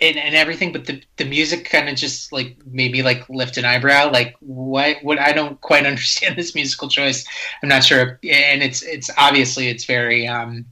and 0.02 0.18
and 0.18 0.36
everything, 0.36 0.72
but 0.72 0.86
the 0.86 1.02
the 1.18 1.26
music 1.26 1.70
kind 1.70 1.90
of 1.90 1.96
just 1.96 2.32
like 2.32 2.58
maybe 2.66 3.04
like 3.04 3.28
lift 3.30 3.58
an 3.58 3.66
eyebrow. 3.66 4.12
Like 4.12 4.36
what 4.40 4.98
what 5.04 5.20
I 5.20 5.32
don't 5.32 5.60
quite 5.62 5.86
understand 5.92 6.38
this 6.38 6.56
musical 6.56 6.88
choice. 6.90 7.26
I'm 7.62 7.70
not 7.70 7.84
sure, 7.84 8.20
and 8.24 8.64
it's 8.64 8.82
it's 8.82 9.10
obviously 9.18 9.68
it's 9.68 9.86
very 9.86 10.28
um 10.28 10.66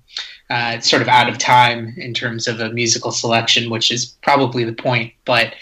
uh, 0.49 0.79
sort 0.79 1.01
of 1.01 1.07
out 1.07 1.29
of 1.29 1.37
time 1.37 1.93
in 1.97 2.13
terms 2.13 2.47
of 2.47 2.59
a 2.59 2.71
musical 2.71 3.11
selection, 3.11 3.69
which 3.69 3.91
is 3.91 4.05
probably 4.21 4.63
the 4.63 4.73
point. 4.73 5.13
But 5.25 5.53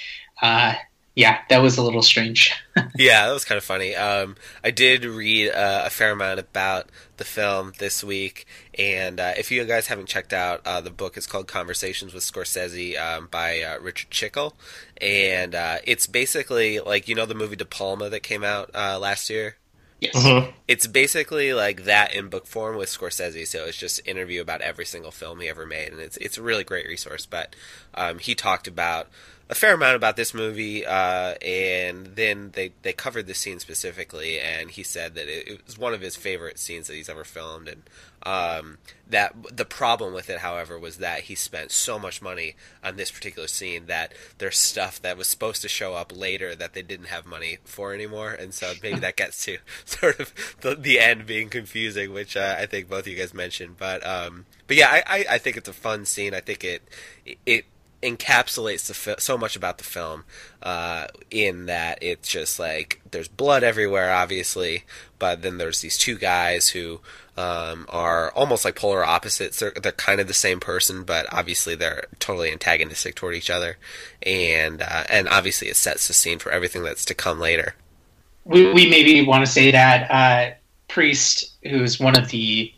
uh, 0.42 0.76
yeah, 1.16 1.40
that 1.50 1.60
was 1.60 1.78
a 1.78 1.82
little 1.82 2.02
strange. 2.02 2.54
yeah, 2.98 3.26
that 3.26 3.34
was 3.34 3.46
kind 3.46 3.58
of 3.58 3.64
funny. 3.64 3.96
Um, 3.96 4.36
I 4.64 4.72
did 4.72 5.06
read 5.06 5.50
uh, 5.50 5.84
a 5.86 5.90
fair 5.90 6.12
amount 6.12 6.40
about 6.42 6.90
the 7.16 7.24
film 7.24 7.72
this 7.80 8.04
week, 8.04 8.46
and 8.78 9.20
uh, 9.20 9.32
if 9.38 9.50
you 9.50 9.64
guys 9.64 9.88
haven't 9.88 10.08
checked 10.08 10.34
out 10.34 10.62
uh, 10.66 10.82
the 10.82 10.90
book, 10.90 11.16
it's 11.16 11.26
called 11.26 11.48
Conversations 11.48 12.14
with 12.14 12.24
Scorsese 12.24 13.00
um, 13.00 13.30
by 13.32 13.62
uh, 13.62 13.80
Richard 13.80 14.12
Schickel, 14.12 14.54
and 15.02 15.56
uh, 15.56 15.78
it's 15.86 16.06
basically 16.06 16.82
like 16.82 17.08
you 17.08 17.16
know 17.16 17.26
the 17.26 17.34
movie 17.34 17.56
De 17.56 17.66
Palma 17.66 18.10
that 18.10 18.22
came 18.22 18.44
out 18.44 18.70
uh, 18.76 19.00
last 19.00 19.30
year. 19.30 19.56
Yes. 20.02 20.16
Mhm. 20.16 20.54
It's 20.68 20.88
basically 20.88 21.54
like 21.54 21.86
that 21.86 22.14
in 22.14 22.28
book 22.28 22.46
form 22.46 22.76
with 22.76 22.90
Scorsese. 22.90 23.48
So 23.48 23.64
it's 23.66 23.78
just 23.78 24.06
interview 24.06 24.42
about 24.42 24.60
every 24.60 24.86
single 24.86 25.12
film 25.12 25.40
he 25.40 25.48
ever 25.48 25.66
made, 25.66 25.94
and 25.94 26.02
it's 26.02 26.18
it's 26.18 26.38
a 26.38 26.42
really 26.44 26.66
great 26.66 26.86
resource. 26.88 27.26
But 27.26 27.56
um, 27.94 28.20
he 28.20 28.36
talked 28.36 28.68
about 28.68 29.08
a 29.48 29.56
fair 29.56 29.76
amount 29.76 29.96
about 29.96 30.16
this 30.16 30.34
movie, 30.34 30.86
uh, 30.86 31.36
and 31.42 32.08
then 32.16 32.50
they 32.54 32.72
they 32.82 32.94
covered 32.94 33.28
the 33.28 33.36
scene 33.36 33.60
specifically, 33.60 34.40
and 34.40 34.72
he 34.72 34.82
said 34.82 35.14
that 35.14 35.28
it, 35.28 35.48
it 35.48 35.66
was 35.66 35.78
one 35.78 35.94
of 35.94 36.02
his 36.02 36.16
favorite 36.16 36.58
scenes 36.58 36.88
that 36.88 36.96
he's 36.96 37.10
ever 37.10 37.24
filmed, 37.24 37.68
and 37.68 37.84
um, 38.24 38.80
that 39.08 39.36
the 39.56 39.66
problem 39.66 40.16
with 40.16 40.32
it, 40.32 40.40
however, 40.40 40.80
was 40.80 40.98
that 40.98 41.22
he 41.22 41.36
spent 41.36 41.72
so 41.72 42.00
much 42.00 42.24
money 42.24 42.56
on 42.84 42.96
this 42.96 43.12
particular 43.12 43.48
scene 43.48 43.86
that 43.86 44.14
there's 44.40 44.58
stuff 44.58 45.00
that 45.04 45.16
was 45.16 45.28
supposed 45.28 45.62
to 45.62 45.70
show 45.70 45.94
up 45.94 46.12
later 46.16 46.56
that 46.56 46.74
they 46.74 46.82
didn't 46.82 47.08
have 47.08 47.28
money 47.28 47.60
for 47.66 47.94
anymore, 47.94 48.32
and 48.32 48.52
so 48.52 48.74
maybe 48.82 49.00
that 49.00 49.16
gets 49.16 49.46
to 49.46 49.60
sort 49.86 50.20
of 50.20 50.34
the, 50.62 50.74
the 50.74 51.00
end 51.00 51.28
being 51.28 51.50
confusing, 51.50 52.12
which 52.12 52.36
uh, 52.36 52.56
I 52.58 52.66
think 52.66 52.90
both 52.90 53.02
of 53.02 53.08
you 53.10 53.18
guys 53.18 53.34
mentioned. 53.34 53.78
But 53.78 54.04
um, 54.04 54.48
but 54.66 54.76
yeah, 54.76 54.90
I, 54.90 55.04
I, 55.06 55.26
I 55.32 55.38
think 55.38 55.56
it's 55.56 55.70
a 55.70 55.74
fun 55.74 56.06
scene. 56.06 56.34
I 56.34 56.40
think 56.40 56.64
it 56.64 56.82
it 57.46 57.66
encapsulates 58.06 58.88
the 58.88 58.94
fi- 58.94 59.16
so 59.18 59.38
much 59.38 59.56
about 59.56 59.80
the 59.80 59.84
film 59.84 60.24
uh, 60.62 61.08
in 61.32 61.66
that 61.66 61.98
it's 62.02 62.30
just 62.30 62.60
like 62.60 63.02
there's 63.12 63.28
blood 63.28 63.64
everywhere, 63.64 64.14
obviously, 64.14 64.84
but 65.20 65.42
then 65.42 65.58
there's 65.58 65.82
these 65.82 65.98
two 65.98 66.18
guys 66.18 66.70
who 66.70 67.02
um, 67.38 67.86
are 67.90 68.32
almost 68.32 68.64
like 68.64 68.76
polar 68.76 69.04
opposites. 69.04 69.60
They're, 69.60 69.74
they're 69.82 69.92
kind 69.92 70.22
of 70.22 70.28
the 70.28 70.34
same 70.34 70.60
person, 70.60 71.04
but 71.04 71.26
obviously 71.34 71.76
they're 71.76 72.06
totally 72.20 72.52
antagonistic 72.52 73.16
toward 73.16 73.36
each 73.36 73.50
other, 73.50 73.78
and 74.24 74.82
uh, 74.82 75.04
and 75.10 75.28
obviously 75.28 75.68
it 75.68 75.76
sets 75.76 76.08
the 76.08 76.14
scene 76.14 76.40
for 76.40 76.52
everything 76.52 76.84
that's 76.84 77.06
to 77.06 77.14
come 77.14 77.40
later. 77.40 77.76
we, 78.46 78.72
we 78.72 78.90
maybe 78.90 79.26
want 79.26 79.46
to 79.46 79.52
say 79.52 79.72
that 79.72 80.12
uh, 80.12 80.56
Priest, 80.88 81.56
who's 81.64 82.00
one 82.00 82.18
of 82.18 82.30
the 82.30 82.72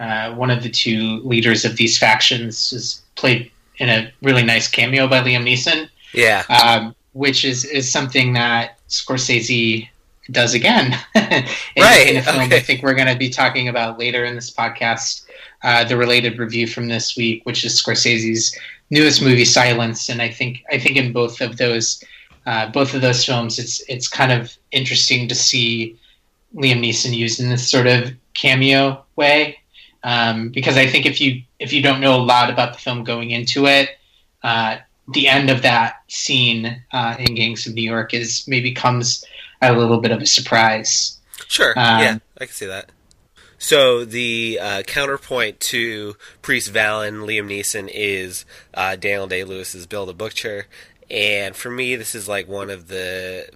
uh, 0.00 0.32
one 0.34 0.50
of 0.50 0.62
the 0.62 0.70
two 0.70 1.20
leaders 1.24 1.64
of 1.64 1.76
these 1.76 1.98
factions, 1.98 2.72
is 2.72 3.02
played 3.16 3.50
in 3.78 3.88
a 3.88 4.12
really 4.22 4.42
nice 4.42 4.68
cameo 4.68 5.06
by 5.08 5.20
Liam 5.20 5.44
Neeson, 5.44 5.88
Yeah, 6.12 6.44
um, 6.48 6.94
which 7.12 7.44
is 7.44 7.64
is 7.64 7.90
something 7.90 8.32
that 8.34 8.78
Scorsese 8.88 9.88
does 10.30 10.54
again. 10.54 10.92
in, 11.14 11.44
right. 11.78 12.08
In 12.08 12.16
a 12.16 12.22
film 12.22 12.40
okay. 12.42 12.56
I 12.56 12.60
think 12.60 12.82
we're 12.82 12.94
going 12.94 13.08
to 13.08 13.18
be 13.18 13.30
talking 13.30 13.68
about 13.68 13.98
later 13.98 14.24
in 14.24 14.34
this 14.34 14.50
podcast, 14.50 15.24
uh, 15.62 15.84
the 15.84 15.96
related 15.96 16.38
review 16.38 16.66
from 16.66 16.88
this 16.88 17.16
week, 17.16 17.44
which 17.44 17.64
is 17.64 17.80
Scorsese's 17.80 18.56
newest 18.90 19.22
movie, 19.22 19.44
Silence. 19.44 20.08
And 20.08 20.20
I 20.20 20.30
think 20.30 20.64
I 20.70 20.78
think 20.78 20.96
in 20.96 21.12
both 21.12 21.40
of 21.40 21.56
those 21.56 22.02
uh, 22.46 22.70
both 22.70 22.94
of 22.94 23.00
those 23.00 23.24
films, 23.24 23.58
it's 23.58 23.82
it's 23.88 24.08
kind 24.08 24.32
of 24.32 24.56
interesting 24.72 25.28
to 25.28 25.34
see 25.34 25.96
Liam 26.54 26.80
Neeson 26.80 27.14
used 27.14 27.40
in 27.40 27.50
this 27.50 27.68
sort 27.68 27.86
of 27.86 28.12
cameo 28.34 29.04
way. 29.16 29.57
Um, 30.02 30.50
because 30.50 30.76
I 30.76 30.86
think 30.86 31.06
if 31.06 31.20
you 31.20 31.42
if 31.58 31.72
you 31.72 31.82
don't 31.82 32.00
know 32.00 32.14
a 32.14 32.22
lot 32.22 32.50
about 32.50 32.72
the 32.72 32.78
film 32.78 33.04
going 33.04 33.30
into 33.30 33.66
it, 33.66 33.90
uh, 34.42 34.78
the 35.12 35.28
end 35.28 35.50
of 35.50 35.62
that 35.62 35.96
scene 36.08 36.82
uh, 36.92 37.16
in 37.18 37.34
Gangs 37.34 37.66
of 37.66 37.74
New 37.74 37.82
York 37.82 38.14
is 38.14 38.46
maybe 38.46 38.72
comes 38.72 39.24
a 39.60 39.72
little 39.72 40.00
bit 40.00 40.10
of 40.10 40.20
a 40.20 40.26
surprise. 40.26 41.18
Sure. 41.48 41.70
Um, 41.70 42.00
yeah, 42.00 42.18
I 42.40 42.46
can 42.46 42.54
see 42.54 42.66
that. 42.66 42.90
So 43.58 44.04
the 44.04 44.58
uh, 44.62 44.82
counterpoint 44.82 45.58
to 45.60 46.16
Priest 46.42 46.70
Vallon, 46.70 47.22
Liam 47.22 47.48
Neeson, 47.48 47.90
is 47.92 48.44
uh, 48.72 48.94
Daniel 48.94 49.26
Day 49.26 49.42
Lewis's 49.42 49.86
Bill 49.86 50.06
the 50.06 50.14
Butcher, 50.14 50.66
and 51.10 51.56
for 51.56 51.70
me, 51.70 51.96
this 51.96 52.14
is 52.14 52.28
like 52.28 52.46
one 52.46 52.70
of 52.70 52.86
the 52.88 53.48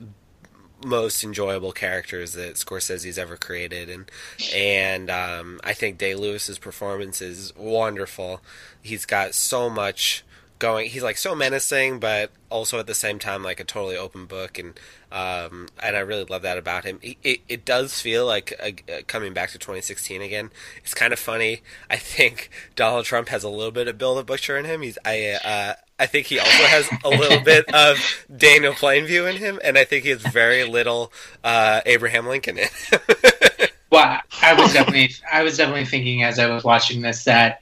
most 0.84 1.24
enjoyable 1.24 1.72
characters 1.72 2.32
that 2.32 2.54
Scorsese's 2.54 3.18
ever 3.18 3.36
created, 3.36 3.88
and 3.88 4.10
and 4.54 5.10
um, 5.10 5.60
I 5.64 5.72
think 5.72 5.98
Day 5.98 6.14
Lewis's 6.14 6.58
performance 6.58 7.20
is 7.20 7.52
wonderful. 7.56 8.40
He's 8.80 9.06
got 9.06 9.34
so 9.34 9.70
much 9.70 10.24
going. 10.58 10.88
He's 10.90 11.02
like 11.02 11.16
so 11.16 11.34
menacing, 11.34 12.00
but 12.00 12.30
also 12.50 12.78
at 12.78 12.86
the 12.86 12.94
same 12.94 13.18
time 13.18 13.42
like 13.42 13.60
a 13.60 13.64
totally 13.64 13.96
open 13.96 14.26
book, 14.26 14.58
and 14.58 14.78
um, 15.12 15.68
and 15.82 15.94
I 15.94 16.00
really 16.00 16.24
love 16.24 16.40
that 16.42 16.56
about 16.56 16.84
him. 16.84 16.98
It, 17.02 17.18
it, 17.22 17.40
it 17.46 17.64
does 17.66 18.00
feel 18.00 18.24
like 18.24 18.54
uh, 18.58 19.02
coming 19.06 19.34
back 19.34 19.50
to 19.50 19.58
2016 19.58 20.22
again. 20.22 20.50
It's 20.82 20.94
kind 20.94 21.12
of 21.12 21.18
funny. 21.18 21.60
I 21.90 21.96
think 21.96 22.48
Donald 22.76 23.04
Trump 23.04 23.28
has 23.28 23.44
a 23.44 23.48
little 23.50 23.70
bit 23.70 23.88
of 23.88 23.98
Bill 23.98 24.14
the 24.14 24.24
Butcher 24.24 24.56
in 24.56 24.64
him. 24.64 24.80
He's 24.80 24.98
I 25.04 25.36
uh, 25.44 25.74
I 25.98 26.06
think 26.06 26.28
he 26.28 26.38
also 26.38 26.64
has 26.64 26.88
a 27.04 27.10
little 27.10 27.40
bit 27.44 27.72
of 27.74 27.98
Daniel 28.34 28.72
Plainview 28.72 29.30
in 29.30 29.36
him, 29.36 29.60
and 29.62 29.76
I 29.76 29.84
think 29.84 30.04
he 30.04 30.10
has 30.10 30.22
very 30.22 30.64
little 30.64 31.12
uh, 31.44 31.82
Abraham 31.84 32.26
Lincoln 32.26 32.58
in 32.58 32.68
him. 32.68 33.00
well, 33.90 34.18
I 34.40 34.54
was 34.54 34.72
definitely 34.72 35.10
I 35.30 35.42
was 35.42 35.58
definitely 35.58 35.84
thinking 35.84 36.22
as 36.22 36.38
I 36.38 36.46
was 36.46 36.64
watching 36.64 37.02
this 37.02 37.24
that 37.24 37.60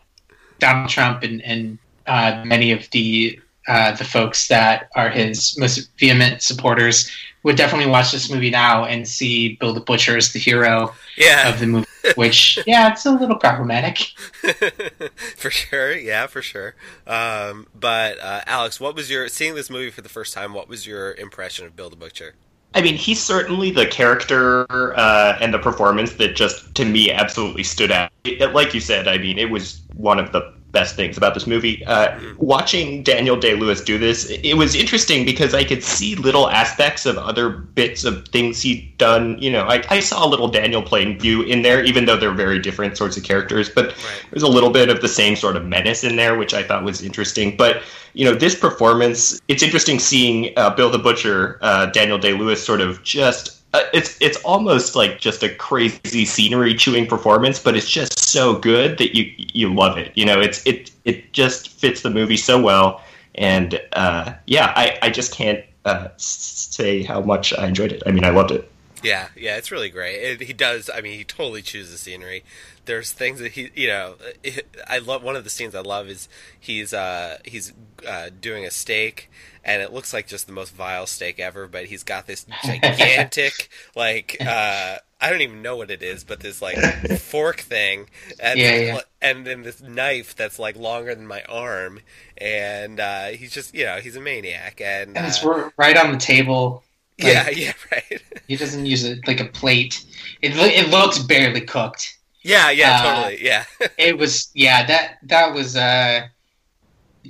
Donald 0.61 0.88
Trump 0.88 1.25
and, 1.25 1.42
and 1.42 1.78
uh, 2.07 2.45
many 2.47 2.71
of 2.71 2.88
the 2.90 3.40
uh, 3.66 3.92
the 3.92 4.04
folks 4.04 4.49
that 4.49 4.88
are 4.95 5.11
his 5.11 5.59
most 5.59 5.90
vehement 5.99 6.42
supporters 6.42 7.11
would 7.42 7.56
definitely 7.56 7.90
watch 7.90 8.12
this 8.12 8.30
movie 8.30 8.50
now 8.50 8.85
and 8.85 9.06
see 9.06 9.56
Bill 9.56 9.73
the 9.73 9.80
Butcher 9.80 10.16
as 10.16 10.32
the 10.32 10.38
hero 10.38 10.94
yeah. 11.16 11.49
of 11.49 11.59
the 11.61 11.66
movie. 11.66 11.87
Which, 12.14 12.59
yeah, 12.66 12.90
it's 12.92 13.04
a 13.04 13.11
little 13.11 13.37
problematic. 13.37 13.99
for 15.37 15.50
sure, 15.50 15.97
yeah, 15.97 16.26
for 16.26 16.40
sure. 16.40 16.75
Um, 17.06 17.66
but 17.78 18.18
uh, 18.18 18.40
Alex, 18.47 18.80
what 18.80 18.94
was 18.94 19.11
your 19.11 19.28
seeing 19.28 19.54
this 19.54 19.68
movie 19.68 19.90
for 19.90 20.00
the 20.00 20.09
first 20.09 20.32
time? 20.32 20.54
What 20.54 20.68
was 20.68 20.87
your 20.87 21.12
impression 21.14 21.66
of 21.66 21.76
Bill 21.76 21.90
the 21.90 21.97
Butcher? 21.97 22.35
I 22.75 22.82
mean, 22.82 22.94
he's 22.94 23.20
certainly 23.20 23.70
the 23.70 23.87
character 23.87 24.66
uh, 24.97 25.37
and 25.40 25.52
the 25.52 25.59
performance 25.59 26.14
that 26.14 26.37
just, 26.37 26.75
to 26.76 26.85
me, 26.85 27.11
absolutely 27.11 27.64
stood 27.64 27.90
out. 27.90 28.12
It, 28.25 28.54
like 28.54 28.73
you 28.75 28.80
said, 28.80 29.09
I 29.09 29.18
mean, 29.18 29.38
it 29.38 29.50
was 29.50 29.82
one 29.97 30.18
of 30.18 30.32
the 30.32 30.54
best 30.72 30.96
things 30.96 31.16
about 31.16 31.34
this 31.34 31.46
movie. 31.46 31.84
Uh, 31.86 32.18
watching 32.38 33.02
Daniel 33.02 33.36
Day 33.36 33.54
Lewis 33.54 33.80
do 33.80 33.98
this, 33.98 34.30
it 34.30 34.54
was 34.54 34.74
interesting 34.74 35.24
because 35.24 35.54
I 35.54 35.64
could 35.64 35.82
see 35.82 36.14
little 36.16 36.48
aspects 36.48 37.06
of 37.06 37.18
other 37.18 37.50
bits 37.50 38.04
of 38.04 38.26
things 38.28 38.62
he'd 38.62 38.96
done. 38.98 39.38
You 39.38 39.50
know, 39.50 39.64
I, 39.64 39.82
I 39.90 40.00
saw 40.00 40.26
a 40.26 40.28
little 40.28 40.48
Daniel 40.48 40.82
Plainview 40.82 41.46
in 41.46 41.62
there, 41.62 41.82
even 41.84 42.04
though 42.04 42.16
they're 42.16 42.32
very 42.32 42.58
different 42.58 42.96
sorts 42.96 43.16
of 43.16 43.22
characters. 43.22 43.68
But 43.68 43.88
right. 43.88 44.26
there's 44.30 44.42
a 44.42 44.48
little 44.48 44.70
bit 44.70 44.88
of 44.88 45.00
the 45.00 45.08
same 45.08 45.36
sort 45.36 45.56
of 45.56 45.64
menace 45.66 46.04
in 46.04 46.16
there, 46.16 46.36
which 46.36 46.54
I 46.54 46.62
thought 46.62 46.84
was 46.84 47.02
interesting. 47.02 47.56
But 47.56 47.82
you 48.12 48.24
know, 48.24 48.34
this 48.34 48.58
performance, 48.58 49.40
it's 49.48 49.62
interesting 49.62 49.98
seeing 49.98 50.52
uh, 50.56 50.70
Bill 50.70 50.90
the 50.90 50.98
Butcher, 50.98 51.58
uh, 51.62 51.86
Daniel 51.86 52.18
Day 52.18 52.32
Lewis, 52.32 52.64
sort 52.64 52.80
of 52.80 53.02
just 53.02 53.60
uh, 53.72 53.82
it's 53.92 54.20
it's 54.20 54.36
almost 54.38 54.96
like 54.96 55.20
just 55.20 55.42
a 55.42 55.48
crazy 55.48 56.24
scenery 56.24 56.74
chewing 56.74 57.06
performance, 57.06 57.58
but 57.58 57.76
it's 57.76 57.88
just 57.88 58.18
so 58.18 58.58
good 58.58 58.98
that 58.98 59.16
you 59.16 59.32
you 59.36 59.72
love 59.72 59.96
it. 59.96 60.10
You 60.16 60.24
know, 60.24 60.40
it's 60.40 60.66
it 60.66 60.90
it 61.04 61.32
just 61.32 61.70
fits 61.70 62.02
the 62.02 62.10
movie 62.10 62.36
so 62.36 62.60
well, 62.60 63.02
and 63.36 63.80
uh, 63.92 64.34
yeah, 64.46 64.72
I 64.74 64.98
I 65.02 65.10
just 65.10 65.32
can't 65.32 65.64
uh, 65.84 66.08
say 66.16 67.02
how 67.02 67.20
much 67.20 67.52
I 67.52 67.66
enjoyed 67.66 67.92
it. 67.92 68.02
I 68.06 68.10
mean, 68.10 68.24
I 68.24 68.30
loved 68.30 68.50
it. 68.50 68.70
Yeah, 69.02 69.28
yeah, 69.35 69.57
it's 69.57 69.71
really 69.71 69.88
great. 69.88 70.16
It, 70.16 70.40
he 70.42 70.52
does. 70.52 70.90
I 70.92 71.00
mean, 71.00 71.16
he 71.16 71.25
totally 71.25 71.62
chooses 71.62 72.00
scenery. 72.00 72.45
There's 72.85 73.12
things 73.12 73.40
that 73.40 73.52
he, 73.52 73.71
you 73.75 73.88
know, 73.88 74.16
it, 74.42 74.69
I 74.87 74.99
love. 74.99 75.23
One 75.23 75.37
of 75.37 75.45
the 75.45 75.50
scenes 75.50 75.75
I 75.75 75.80
love 75.80 76.09
is 76.09 76.28
he's 76.59 76.92
uh, 76.92 77.38
he's 77.45 77.73
uh, 78.07 78.28
doing 78.40 78.66
a 78.66 78.71
steak, 78.71 79.30
and 79.64 79.80
it 79.80 79.92
looks 79.92 80.12
like 80.12 80.26
just 80.26 80.47
the 80.47 80.52
most 80.52 80.75
vile 80.75 81.07
steak 81.07 81.40
ever. 81.40 81.66
But 81.66 81.87
he's 81.87 82.02
got 82.02 82.26
this 82.26 82.47
gigantic, 82.62 83.71
like 83.97 84.37
uh, 84.45 84.97
I 85.19 85.30
don't 85.30 85.40
even 85.40 85.62
know 85.62 85.76
what 85.76 85.90
it 85.90 86.02
is, 86.02 86.23
but 86.25 86.40
this 86.40 86.61
like 86.61 86.85
fork 87.09 87.61
thing, 87.61 88.11
and 88.38 88.61
Yeah, 88.61 88.76
yeah. 88.76 89.00
and 89.23 89.47
then 89.47 89.62
this 89.62 89.80
knife 89.80 90.37
that's 90.37 90.59
like 90.59 90.76
longer 90.76 91.14
than 91.14 91.26
my 91.26 91.42
arm, 91.45 92.00
and 92.37 93.00
uh, 93.00 93.28
he's 93.28 93.52
just, 93.52 93.75
you 93.75 93.85
know, 93.85 93.97
he's 93.97 94.16
a 94.16 94.21
maniac, 94.21 94.80
and, 94.83 95.14
And 95.14 95.26
it's 95.26 95.45
uh, 95.45 95.71
right 95.76 95.97
on 95.97 96.12
the 96.12 96.19
table. 96.19 96.83
Like, 97.22 97.32
yeah, 97.32 97.50
yeah, 97.54 97.72
right. 97.92 98.22
He 98.48 98.56
doesn't 98.56 98.86
use 98.86 99.04
it 99.04 99.26
like 99.26 99.40
a 99.40 99.46
plate. 99.46 100.04
It, 100.42 100.52
it 100.56 100.90
looks 100.90 101.18
barely 101.18 101.60
cooked. 101.62 102.18
Yeah, 102.42 102.70
yeah, 102.70 103.00
Uh, 103.02 103.14
totally. 103.14 103.44
Yeah. 103.44 103.64
It 103.98 104.16
was, 104.18 104.50
yeah, 104.54 104.86
that 104.86 105.18
that 105.24 105.52
was 105.54 105.76
uh, 105.76 106.26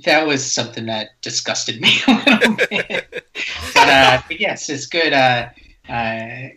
that 0.05 0.25
was 0.25 0.49
something 0.49 0.85
that 0.85 1.09
disgusted 1.21 1.81
me 1.81 1.89
a 2.07 2.13
little 2.25 2.55
bit. 2.55 3.25
but, 3.73 3.89
uh, 3.89 4.21
but 4.27 4.39
yes, 4.39 4.69
it's 4.69 4.85
good. 4.85 5.13
Uh, 5.13 5.49
uh, 5.89 6.49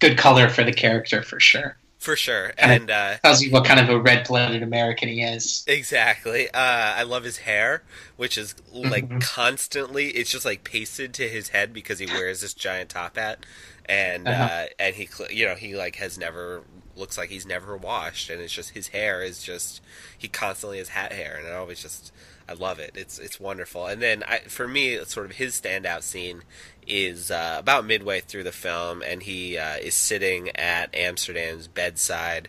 good 0.00 0.18
color 0.18 0.48
for 0.48 0.64
the 0.64 0.72
character 0.72 1.22
for 1.22 1.38
sure. 1.38 1.76
For 2.04 2.16
sure. 2.16 2.52
And 2.58 2.90
uh 2.90 3.16
Tells 3.22 3.42
you 3.42 3.50
what 3.50 3.64
kind 3.64 3.80
of 3.80 3.88
a 3.88 3.98
red-blooded 3.98 4.62
American 4.62 5.08
he 5.08 5.22
is. 5.22 5.64
exactly. 5.66 6.48
Uh 6.50 6.58
I 7.00 7.02
love 7.02 7.24
his 7.24 7.38
hair, 7.38 7.82
which 8.16 8.36
is 8.36 8.54
like 8.70 9.08
Mhm. 9.08 9.20
constantly 9.22 10.08
it's 10.08 10.30
just 10.30 10.44
like 10.44 10.64
pasted 10.64 11.14
to 11.14 11.28
his 11.28 11.48
head 11.48 11.72
because 11.72 11.98
he 11.98 12.06
wears 12.06 12.42
this 12.42 12.52
giant 12.54 12.90
top 12.90 13.16
hat 13.16 13.46
and 13.86 14.28
Uh-huh. 14.28 14.44
uh 14.44 14.66
and 14.78 14.94
he 14.96 15.08
you 15.30 15.46
know, 15.46 15.54
he 15.54 15.74
like 15.74 15.96
has 15.96 16.18
never 16.18 16.62
looks 16.96 17.16
like 17.16 17.30
he's 17.30 17.46
never 17.46 17.76
washed 17.76 18.28
and 18.30 18.40
it's 18.40 18.52
just 18.52 18.70
his 18.70 18.88
hair 18.88 19.22
is 19.22 19.42
just 19.42 19.80
he 20.16 20.28
constantly 20.28 20.78
has 20.78 20.90
hat 20.90 21.12
hair 21.12 21.36
and 21.38 21.46
it 21.48 21.52
always 21.54 21.80
just 21.82 22.12
I 22.48 22.52
love 22.52 22.78
it. 22.78 22.92
It's 22.94 23.18
it's 23.18 23.40
wonderful. 23.40 23.86
And 23.86 24.02
then 24.02 24.22
I, 24.28 24.38
for 24.40 24.68
me, 24.68 25.02
sort 25.04 25.26
of 25.26 25.36
his 25.36 25.58
standout 25.60 26.02
scene 26.02 26.42
is 26.86 27.30
uh, 27.30 27.56
about 27.58 27.86
midway 27.86 28.20
through 28.20 28.44
the 28.44 28.52
film, 28.52 29.02
and 29.02 29.22
he 29.22 29.56
uh, 29.56 29.76
is 29.76 29.94
sitting 29.94 30.50
at 30.56 30.94
Amsterdam's 30.94 31.66
bedside, 31.68 32.48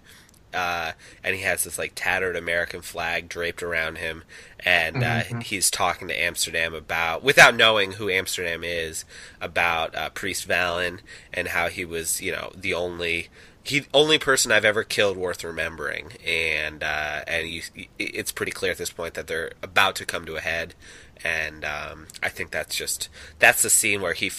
uh, 0.54 0.92
and 1.24 1.36
he 1.36 1.42
has 1.44 1.64
this 1.64 1.78
like 1.78 1.94
tattered 1.96 2.36
American 2.36 2.82
flag 2.82 3.30
draped 3.30 3.64
around 3.64 3.98
him, 3.98 4.24
and 4.60 4.98
uh, 4.98 5.24
Mhm. 5.24 5.44
he's 5.44 5.72
talking 5.72 6.10
to 6.10 6.20
Amsterdam 6.22 6.74
about, 6.74 7.24
without 7.24 7.56
knowing 7.56 7.94
who 7.94 8.10
Amsterdam 8.10 8.64
is, 8.66 9.06
about 9.40 9.96
uh, 9.96 10.10
Priest 10.10 10.44
Vallon 10.46 11.00
and 11.34 11.48
how 11.50 11.70
he 11.70 11.86
was, 11.86 12.22
you 12.22 12.34
know, 12.34 12.52
the 12.56 12.74
only 12.74 13.30
he 13.66 13.86
only 13.94 14.20
person 14.20 14.52
I've 14.52 14.66
ever 14.66 14.84
killed 14.84 15.18
worth 15.18 15.44
remembering, 15.44 16.12
and 16.26 16.84
uh, 16.84 17.22
and 17.28 17.48
you, 17.48 17.62
it's 17.98 18.32
pretty 18.32 18.52
clear 18.52 18.72
at 18.72 18.78
this 18.78 18.92
point 18.92 19.16
that 19.16 19.28
they're 19.28 19.52
about 19.64 19.96
to 19.96 20.06
come 20.06 20.26
to 20.26 20.36
a 20.36 20.42
head, 20.42 20.76
and 21.24 21.66
um, 21.66 22.08
I 22.22 22.30
think 22.30 22.52
that's 22.52 22.76
just 22.76 23.10
that's 23.40 23.64
the 23.64 23.70
scene 23.72 24.02
where 24.02 24.14
he, 24.14 24.32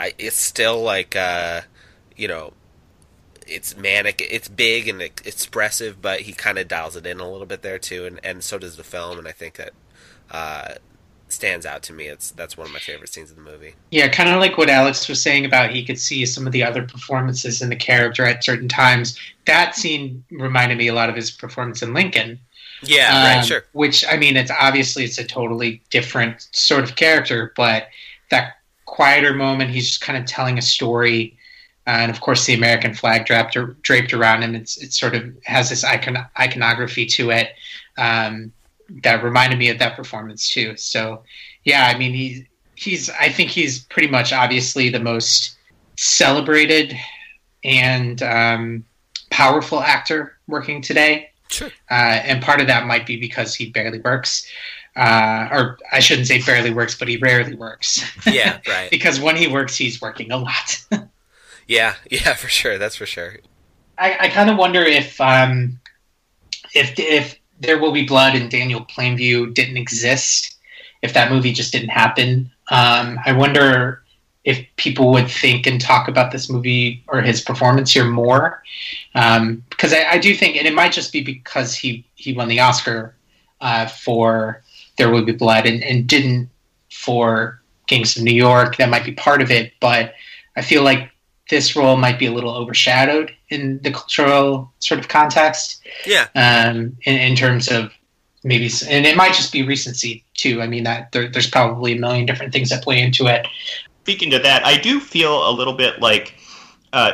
I, 0.00 0.14
it's 0.18 0.36
still 0.40 0.82
like 0.82 1.14
uh, 1.14 1.62
you 2.16 2.28
know, 2.28 2.54
it's 3.46 3.76
manic, 3.76 4.26
it's 4.30 4.48
big 4.48 4.88
and 4.88 5.02
expressive, 5.02 6.00
but 6.00 6.20
he 6.22 6.32
kind 6.32 6.58
of 6.58 6.66
dials 6.66 6.96
it 6.96 7.06
in 7.06 7.20
a 7.20 7.30
little 7.30 7.46
bit 7.46 7.60
there 7.60 7.78
too, 7.78 8.06
and 8.06 8.20
and 8.24 8.42
so 8.42 8.58
does 8.58 8.76
the 8.76 8.84
film, 8.84 9.18
and 9.18 9.28
I 9.28 9.32
think 9.32 9.56
that 9.56 9.72
uh, 10.30 10.74
stands 11.32 11.66
out 11.66 11.82
to 11.84 11.92
me. 11.92 12.06
It's 12.06 12.30
that's 12.30 12.56
one 12.56 12.66
of 12.66 12.72
my 12.72 12.78
favorite 12.78 13.12
scenes 13.12 13.30
of 13.30 13.36
the 13.36 13.42
movie. 13.42 13.74
Yeah, 13.90 14.08
kind 14.08 14.28
of 14.28 14.40
like 14.40 14.58
what 14.58 14.70
Alex 14.70 15.08
was 15.08 15.22
saying 15.22 15.44
about 15.44 15.70
he 15.70 15.84
could 15.84 15.98
see 15.98 16.24
some 16.26 16.46
of 16.46 16.52
the 16.52 16.62
other 16.62 16.82
performances 16.82 17.62
in 17.62 17.68
the 17.68 17.76
character 17.76 18.24
at 18.24 18.44
certain 18.44 18.68
times. 18.68 19.18
That 19.46 19.74
scene 19.74 20.24
reminded 20.30 20.78
me 20.78 20.88
a 20.88 20.94
lot 20.94 21.08
of 21.08 21.16
his 21.16 21.30
performance 21.30 21.82
in 21.82 21.94
Lincoln. 21.94 22.38
Yeah, 22.82 23.10
right, 23.24 23.38
Um, 23.38 23.44
sure. 23.44 23.64
Which 23.72 24.04
I 24.06 24.16
mean, 24.16 24.36
it's 24.36 24.50
obviously 24.50 25.04
it's 25.04 25.18
a 25.18 25.24
totally 25.24 25.82
different 25.90 26.48
sort 26.52 26.84
of 26.84 26.96
character, 26.96 27.52
but 27.56 27.88
that 28.30 28.58
quieter 28.84 29.32
moment, 29.34 29.70
he's 29.70 29.88
just 29.88 30.00
kind 30.00 30.18
of 30.18 30.26
telling 30.26 30.58
a 30.58 30.62
story, 30.62 31.36
uh, 31.86 31.90
and 31.90 32.10
of 32.10 32.20
course 32.20 32.44
the 32.44 32.54
American 32.54 32.94
flag 32.94 33.26
draped 33.26 33.56
draped 33.82 34.12
around 34.12 34.42
him. 34.42 34.54
It's 34.54 34.76
it 34.82 34.92
sort 34.92 35.14
of 35.14 35.32
has 35.44 35.70
this 35.70 35.84
icon 35.84 36.18
iconography 36.38 37.06
to 37.06 37.30
it 37.30 37.50
um, 37.96 38.52
that 39.02 39.22
reminded 39.22 39.58
me 39.58 39.70
of 39.70 39.78
that 39.78 39.96
performance 39.96 40.48
too. 40.48 40.76
So 40.76 41.22
yeah, 41.64 41.90
I 41.92 41.98
mean 41.98 42.12
he's 42.14 42.42
he's 42.74 43.10
I 43.10 43.28
think 43.28 43.50
he's 43.50 43.84
pretty 43.84 44.08
much 44.08 44.32
obviously 44.32 44.88
the 44.88 45.00
most 45.00 45.56
celebrated 45.96 46.96
and 47.64 48.22
um, 48.22 48.84
powerful 49.30 49.80
actor 49.80 50.36
working 50.46 50.82
today. 50.82 51.30
Sure. 51.48 51.70
Uh, 51.90 52.20
and 52.24 52.42
part 52.42 52.60
of 52.60 52.66
that 52.66 52.86
might 52.86 53.06
be 53.06 53.18
because 53.18 53.54
he 53.54 53.70
barely 53.70 54.00
works. 54.00 54.46
Uh, 54.94 55.48
or 55.50 55.78
I 55.90 56.00
shouldn't 56.00 56.26
say 56.26 56.42
barely 56.42 56.70
works, 56.70 56.98
but 56.98 57.08
he 57.08 57.16
rarely 57.16 57.54
works. 57.54 58.04
Yeah, 58.26 58.58
right. 58.68 58.90
because 58.90 59.20
when 59.20 59.36
he 59.36 59.48
works, 59.48 59.76
he's 59.76 60.00
working 60.02 60.30
a 60.30 60.36
lot. 60.36 60.84
yeah, 61.66 61.94
yeah, 62.10 62.34
for 62.34 62.48
sure. 62.48 62.78
That's 62.78 62.96
for 62.96 63.06
sure. 63.06 63.36
I, 63.96 64.16
I 64.20 64.28
kind 64.28 64.50
of 64.50 64.58
wonder 64.58 64.82
if 64.82 65.18
um, 65.20 65.80
if 66.74 66.98
if 66.98 67.38
there 67.62 67.78
will 67.78 67.92
be 67.92 68.04
blood 68.04 68.34
and 68.34 68.50
Daniel 68.50 68.80
Plainview 68.80 69.54
didn't 69.54 69.76
exist, 69.76 70.58
if 71.00 71.14
that 71.14 71.30
movie 71.30 71.52
just 71.52 71.72
didn't 71.72 71.90
happen. 71.90 72.50
Um, 72.70 73.18
I 73.24 73.32
wonder 73.32 74.02
if 74.44 74.66
people 74.76 75.12
would 75.12 75.30
think 75.30 75.66
and 75.66 75.80
talk 75.80 76.08
about 76.08 76.32
this 76.32 76.50
movie 76.50 77.04
or 77.06 77.22
his 77.22 77.40
performance 77.40 77.92
here 77.92 78.04
more, 78.04 78.62
um, 79.14 79.62
because 79.70 79.92
I, 79.92 80.04
I, 80.12 80.18
do 80.18 80.34
think, 80.34 80.56
and 80.56 80.66
it 80.66 80.74
might 80.74 80.90
just 80.90 81.12
be 81.12 81.22
because 81.22 81.76
he 81.76 82.04
he 82.16 82.32
won 82.32 82.48
the 82.48 82.58
Oscar 82.58 83.14
uh, 83.60 83.86
for 83.86 84.62
There 84.98 85.10
Will 85.10 85.24
Be 85.24 85.32
Blood 85.32 85.66
and, 85.66 85.82
and 85.84 86.08
didn't 86.08 86.50
for 86.90 87.62
Gangs 87.86 88.16
of 88.16 88.24
New 88.24 88.34
York. 88.34 88.76
That 88.76 88.90
might 88.90 89.04
be 89.04 89.12
part 89.12 89.40
of 89.40 89.52
it, 89.52 89.72
but 89.78 90.14
I 90.56 90.62
feel 90.62 90.82
like 90.82 91.11
this 91.52 91.76
role 91.76 91.98
might 91.98 92.18
be 92.18 92.24
a 92.24 92.32
little 92.32 92.56
overshadowed 92.56 93.30
in 93.50 93.78
the 93.82 93.90
cultural 93.90 94.72
sort 94.78 94.98
of 94.98 95.08
context. 95.08 95.82
Yeah. 96.06 96.28
Um, 96.34 96.96
in, 97.02 97.16
in 97.16 97.36
terms 97.36 97.68
of 97.68 97.92
maybe, 98.42 98.70
and 98.88 99.04
it 99.04 99.18
might 99.18 99.34
just 99.34 99.52
be 99.52 99.62
recency 99.62 100.24
too. 100.32 100.62
I 100.62 100.66
mean, 100.66 100.84
that 100.84 101.12
there, 101.12 101.28
there's 101.28 101.50
probably 101.50 101.92
a 101.92 102.00
million 102.00 102.24
different 102.24 102.54
things 102.54 102.70
that 102.70 102.82
play 102.82 103.02
into 103.02 103.26
it. 103.26 103.46
Speaking 104.04 104.30
to 104.30 104.38
that, 104.38 104.64
I 104.64 104.78
do 104.78 104.98
feel 104.98 105.46
a 105.46 105.52
little 105.52 105.74
bit 105.74 106.00
like 106.00 106.34
uh, 106.94 107.12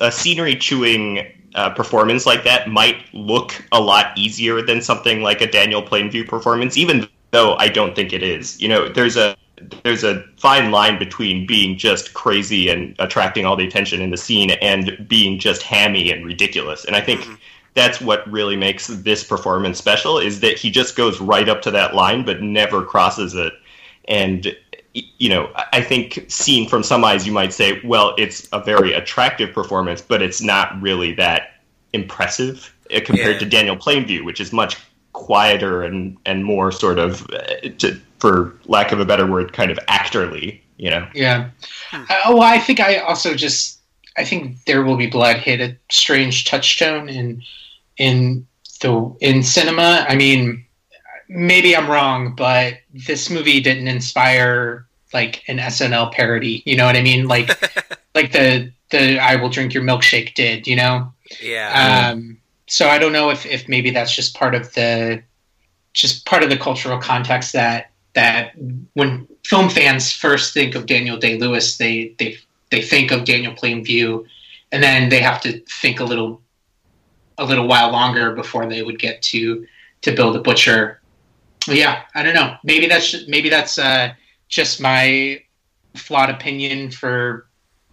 a 0.00 0.10
scenery 0.10 0.56
chewing 0.56 1.24
uh, 1.54 1.70
performance 1.70 2.26
like 2.26 2.42
that 2.42 2.68
might 2.68 3.04
look 3.14 3.54
a 3.70 3.80
lot 3.80 4.18
easier 4.18 4.62
than 4.62 4.82
something 4.82 5.22
like 5.22 5.40
a 5.40 5.46
Daniel 5.48 5.80
Plainview 5.80 6.26
performance, 6.26 6.76
even 6.76 7.08
though 7.30 7.54
I 7.54 7.68
don't 7.68 7.94
think 7.94 8.12
it 8.12 8.24
is. 8.24 8.60
You 8.60 8.66
know, 8.66 8.88
there's 8.88 9.16
a 9.16 9.36
there's 9.82 10.04
a 10.04 10.24
fine 10.36 10.70
line 10.70 10.98
between 10.98 11.46
being 11.46 11.78
just 11.78 12.14
crazy 12.14 12.68
and 12.68 12.94
attracting 12.98 13.46
all 13.46 13.56
the 13.56 13.66
attention 13.66 14.00
in 14.00 14.10
the 14.10 14.16
scene 14.16 14.50
and 14.50 15.06
being 15.08 15.38
just 15.38 15.62
hammy 15.62 16.10
and 16.10 16.26
ridiculous. 16.26 16.84
And 16.84 16.94
I 16.94 17.00
think 17.00 17.22
mm-hmm. 17.22 17.34
that's 17.74 18.00
what 18.00 18.30
really 18.30 18.56
makes 18.56 18.86
this 18.86 19.24
performance 19.24 19.78
special 19.78 20.18
is 20.18 20.40
that 20.40 20.58
he 20.58 20.70
just 20.70 20.96
goes 20.96 21.20
right 21.20 21.48
up 21.48 21.62
to 21.62 21.70
that 21.70 21.94
line 21.94 22.24
but 22.24 22.42
never 22.42 22.82
crosses 22.84 23.34
it. 23.34 23.52
And 24.08 24.54
you 24.92 25.28
know, 25.28 25.50
I 25.72 25.82
think 25.82 26.24
seen 26.28 26.68
from 26.68 26.82
some 26.82 27.04
eyes 27.04 27.26
you 27.26 27.32
might 27.32 27.52
say, 27.52 27.80
well, 27.84 28.14
it's 28.16 28.48
a 28.52 28.60
very 28.60 28.94
attractive 28.94 29.52
performance, 29.52 30.00
but 30.00 30.22
it's 30.22 30.40
not 30.40 30.80
really 30.80 31.12
that 31.14 31.60
impressive 31.92 32.74
uh, 32.94 33.00
compared 33.04 33.34
yeah. 33.34 33.40
to 33.40 33.46
Daniel 33.46 33.76
Plainview, 33.76 34.24
which 34.24 34.40
is 34.40 34.52
much 34.52 34.76
quieter 35.16 35.82
and 35.82 36.16
and 36.26 36.44
more 36.44 36.70
sort 36.70 36.98
of 36.98 37.26
uh, 37.32 37.68
to, 37.78 37.98
for 38.18 38.54
lack 38.66 38.92
of 38.92 39.00
a 39.00 39.04
better 39.04 39.26
word, 39.26 39.52
kind 39.52 39.70
of 39.70 39.78
actorly, 39.88 40.60
you 40.76 40.90
know? 40.90 41.06
Yeah. 41.14 41.50
Hmm. 41.90 42.02
Uh, 42.08 42.34
well, 42.34 42.42
I 42.42 42.58
think 42.58 42.80
I 42.80 42.96
also 42.98 43.34
just, 43.34 43.80
I 44.16 44.24
think 44.24 44.64
There 44.64 44.82
Will 44.82 44.96
Be 44.96 45.06
Blood 45.06 45.36
hit 45.36 45.60
a 45.60 45.76
strange 45.90 46.44
touchstone 46.44 47.08
in, 47.08 47.42
in 47.98 48.46
the, 48.80 49.14
in 49.20 49.42
cinema. 49.42 50.06
I 50.08 50.16
mean, 50.16 50.64
maybe 51.28 51.76
I'm 51.76 51.90
wrong, 51.90 52.34
but 52.34 52.78
this 53.06 53.30
movie 53.30 53.60
didn't 53.60 53.88
inspire 53.88 54.86
like 55.12 55.42
an 55.48 55.58
SNL 55.58 56.12
parody. 56.12 56.62
You 56.66 56.76
know 56.76 56.86
what 56.86 56.96
I 56.96 57.02
mean? 57.02 57.28
Like, 57.28 57.48
like 58.14 58.32
the, 58.32 58.72
the 58.90 59.18
I 59.18 59.36
will 59.36 59.50
drink 59.50 59.74
your 59.74 59.82
milkshake 59.82 60.34
did, 60.34 60.66
you 60.66 60.76
know? 60.76 61.12
Yeah. 61.40 62.10
Um, 62.12 62.38
so 62.68 62.88
I 62.88 62.98
don't 62.98 63.12
know 63.12 63.30
if, 63.30 63.46
if 63.46 63.68
maybe 63.68 63.90
that's 63.90 64.14
just 64.14 64.34
part 64.34 64.54
of 64.54 64.72
the, 64.74 65.22
just 65.92 66.26
part 66.26 66.42
of 66.42 66.50
the 66.50 66.56
cultural 66.56 66.98
context 66.98 67.52
that 67.52 67.90
that 68.14 68.52
when 68.94 69.28
film 69.44 69.68
fans 69.68 70.10
first 70.10 70.54
think 70.54 70.74
of 70.74 70.86
Daniel 70.86 71.18
Day 71.18 71.38
Lewis, 71.38 71.76
they 71.76 72.14
they 72.18 72.38
they 72.70 72.82
think 72.82 73.12
of 73.12 73.24
Daniel 73.24 73.54
Plainview, 73.54 74.24
and 74.72 74.82
then 74.82 75.08
they 75.10 75.20
have 75.20 75.40
to 75.42 75.60
think 75.60 76.00
a 76.00 76.04
little 76.04 76.40
a 77.38 77.44
little 77.44 77.68
while 77.68 77.90
longer 77.92 78.34
before 78.34 78.66
they 78.66 78.82
would 78.82 78.98
get 78.98 79.22
to 79.22 79.66
to 80.02 80.14
Bill 80.14 80.32
the 80.32 80.40
Butcher. 80.40 81.00
But 81.66 81.76
yeah, 81.76 82.02
I 82.14 82.22
don't 82.22 82.34
know. 82.34 82.56
Maybe 82.64 82.86
that's 82.86 83.28
maybe 83.28 83.48
that's 83.48 83.78
uh, 83.78 84.14
just 84.48 84.80
my 84.80 85.42
flawed 85.94 86.30
opinion 86.30 86.90
for 86.90 87.46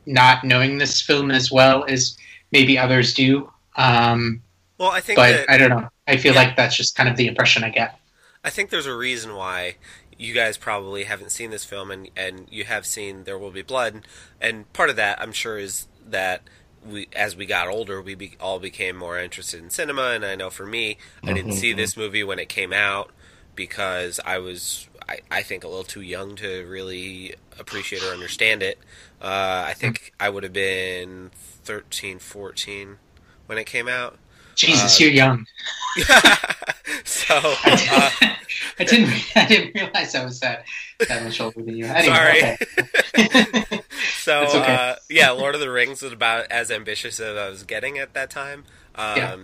not 0.06 0.44
knowing 0.44 0.78
this 0.78 1.02
film 1.02 1.32
as 1.32 1.52
well 1.52 1.86
as 1.88 2.18
maybe 2.52 2.78
others 2.78 3.14
do. 3.14 3.52
Um, 3.76 4.42
well, 4.78 4.92
I 4.92 5.00
think, 5.00 5.18
but 5.18 5.32
that, 5.32 5.50
I 5.50 5.58
don't 5.58 5.70
know. 5.70 5.90
I 6.08 6.18
feel 6.18 6.34
yeah. 6.34 6.42
like 6.42 6.58
that's 6.58 6.76
just 6.76 6.96
kind 6.96 7.10
of 7.10 7.16
the 7.16 7.28
impression 7.28 7.64
I 7.64 7.70
get. 7.70 8.00
I 8.44 8.50
think 8.50 8.70
there's 8.70 8.86
a 8.86 8.96
reason 8.96 9.36
why 9.36 9.76
you 10.18 10.34
guys 10.34 10.58
probably 10.58 11.06
haven't 11.06 11.32
seen 11.32 11.52
this 11.52 11.66
film 11.66 11.92
and 11.92 12.10
and 12.16 12.48
you 12.50 12.66
have 12.66 12.86
seen 12.86 13.24
There 13.24 13.38
Will 13.38 13.52
Be 13.52 13.62
Blood 13.62 14.02
and 14.40 14.72
part 14.74 14.90
of 14.90 14.96
that 14.98 15.22
I'm 15.22 15.32
sure 15.32 15.58
is 15.58 15.88
that 16.06 16.44
we 16.86 17.08
as 17.16 17.36
we 17.36 17.46
got 17.46 17.68
older 17.68 18.02
we 18.02 18.16
be, 18.16 18.36
all 18.40 18.60
became 18.60 18.96
more 18.96 19.18
interested 19.18 19.62
in 19.62 19.70
cinema 19.70 20.12
and 20.12 20.26
I 20.26 20.36
know 20.36 20.50
for 20.50 20.66
me 20.66 20.98
I 21.24 21.34
didn't 21.34 21.54
see 21.54 21.72
mm-hmm. 21.72 21.78
this 21.78 21.98
movie 21.98 22.24
when 22.24 22.40
it 22.40 22.50
came 22.50 22.74
out 22.74 23.12
because 23.56 24.20
I 24.26 24.38
was 24.40 24.88
I, 25.08 25.20
I 25.32 25.42
think 25.42 25.64
a 25.64 25.68
little 25.68 25.84
too 25.84 26.02
young 26.02 26.36
to 26.38 26.66
really 26.68 27.36
appreciate 27.60 28.04
or 28.04 28.14
understand 28.14 28.62
it 28.62 28.80
uh, 29.22 29.64
I 29.68 29.74
think 29.74 30.14
I 30.20 30.30
would 30.30 30.44
have 30.44 30.54
been 30.54 31.32
13 31.64 32.20
14 32.20 32.98
when 33.46 33.58
it 33.58 33.66
came 33.66 33.88
out 33.88 34.18
Jesus, 34.56 35.00
uh, 35.00 35.04
you're 35.04 35.14
young. 35.14 35.46
so 37.04 37.36
uh, 37.36 38.10
I 38.80 38.84
didn't. 38.84 39.14
I 39.36 39.46
didn't 39.48 39.76
realize 39.76 40.16
I 40.16 40.24
was 40.24 40.40
that 40.40 40.66
that 41.08 41.24
much 41.24 41.40
older 41.40 41.62
than 41.62 41.78
you. 41.78 41.86
Anyway, 41.86 42.16
sorry. 42.16 42.58
Okay. 43.18 43.82
so 44.20 44.42
okay. 44.48 44.76
uh, 44.76 44.96
yeah, 45.10 45.32
Lord 45.32 45.56
of 45.56 45.62
the 45.62 45.70
Rings 45.70 46.02
was 46.02 46.12
about 46.12 46.48
as 46.52 46.72
ambitious 46.72 47.20
as 47.20 47.38
I 47.38 47.50
was 47.50 47.64
getting 47.64 47.98
at 47.98 48.14
that 48.14 48.30
time. 48.30 48.66
Um, 48.96 49.18
yeah. 49.18 49.38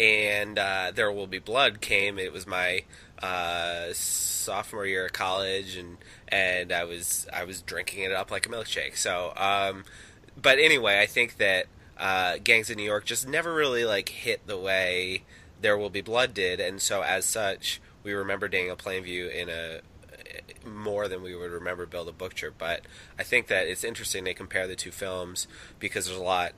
And 0.00 0.58
uh, 0.58 0.92
There 0.94 1.10
Will 1.10 1.26
Be 1.26 1.38
Blood 1.38 1.80
came. 1.80 2.18
It 2.18 2.32
was 2.32 2.46
my 2.46 2.82
uh, 3.22 3.88
sophomore 3.92 4.86
year 4.86 5.06
of 5.06 5.12
college, 5.12 5.76
and 5.76 5.96
and 6.28 6.72
I 6.72 6.84
was 6.84 7.26
I 7.32 7.44
was 7.44 7.62
drinking 7.62 8.04
it 8.04 8.12
up 8.12 8.30
like 8.30 8.46
a 8.46 8.48
milkshake. 8.48 8.96
So, 8.96 9.32
um, 9.36 9.84
but 10.40 10.58
anyway, 10.58 11.00
I 11.00 11.06
think 11.06 11.38
that 11.38 11.66
uh, 11.98 12.36
Gangs 12.42 12.70
of 12.70 12.76
New 12.76 12.84
York 12.84 13.04
just 13.04 13.26
never 13.26 13.54
really 13.54 13.84
like 13.84 14.08
hit 14.08 14.46
the 14.46 14.56
way 14.56 15.22
There 15.60 15.76
Will 15.78 15.90
Be 15.90 16.00
Blood 16.00 16.34
did, 16.34 16.60
and 16.60 16.80
so 16.80 17.02
as 17.02 17.24
such, 17.24 17.80
we 18.02 18.12
remember 18.12 18.48
Daniel 18.48 18.76
Plainview 18.76 19.32
in 19.34 19.48
a 19.48 19.80
more 20.64 21.08
than 21.08 21.22
we 21.22 21.34
would 21.34 21.50
remember 21.50 21.86
Bill 21.86 22.04
the 22.04 22.12
Butcher. 22.12 22.52
But 22.56 22.82
I 23.18 23.22
think 23.22 23.46
that 23.48 23.66
it's 23.66 23.84
interesting 23.84 24.24
they 24.24 24.34
compare 24.34 24.66
the 24.66 24.76
two 24.76 24.90
films 24.90 25.46
because 25.78 26.06
there's 26.06 26.18
a 26.18 26.22
lot 26.22 26.52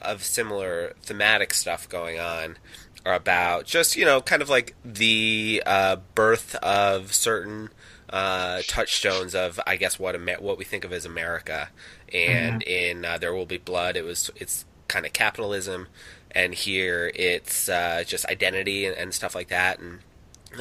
of 0.00 0.24
similar 0.24 0.94
thematic 1.02 1.52
stuff 1.52 1.88
going 1.88 2.18
on 2.18 2.56
about 3.04 3.66
just 3.66 3.96
you 3.96 4.04
know 4.04 4.20
kind 4.20 4.42
of 4.42 4.48
like 4.48 4.74
the 4.84 5.62
uh, 5.66 5.96
birth 6.14 6.54
of 6.56 7.12
certain 7.12 7.70
uh, 8.10 8.62
touchstones 8.66 9.34
of 9.34 9.60
I 9.66 9.76
guess 9.76 9.98
what 9.98 10.16
what 10.40 10.58
we 10.58 10.64
think 10.64 10.84
of 10.84 10.92
as 10.92 11.04
America. 11.04 11.68
And 12.12 12.62
mm-hmm. 12.62 12.96
in 12.98 13.04
uh, 13.04 13.18
There 13.18 13.32
Will 13.34 13.46
Be 13.46 13.58
Blood, 13.58 13.96
it 13.96 14.04
was 14.04 14.30
it's 14.36 14.64
kind 14.90 15.06
of 15.06 15.12
capitalism, 15.12 15.86
and 16.32 16.52
here 16.52 17.10
it's 17.14 17.68
uh, 17.68 18.02
just 18.06 18.26
identity 18.26 18.84
and, 18.84 18.96
and, 18.96 19.14
stuff 19.14 19.34
like 19.34 19.48
that. 19.48 19.78
And 19.78 20.00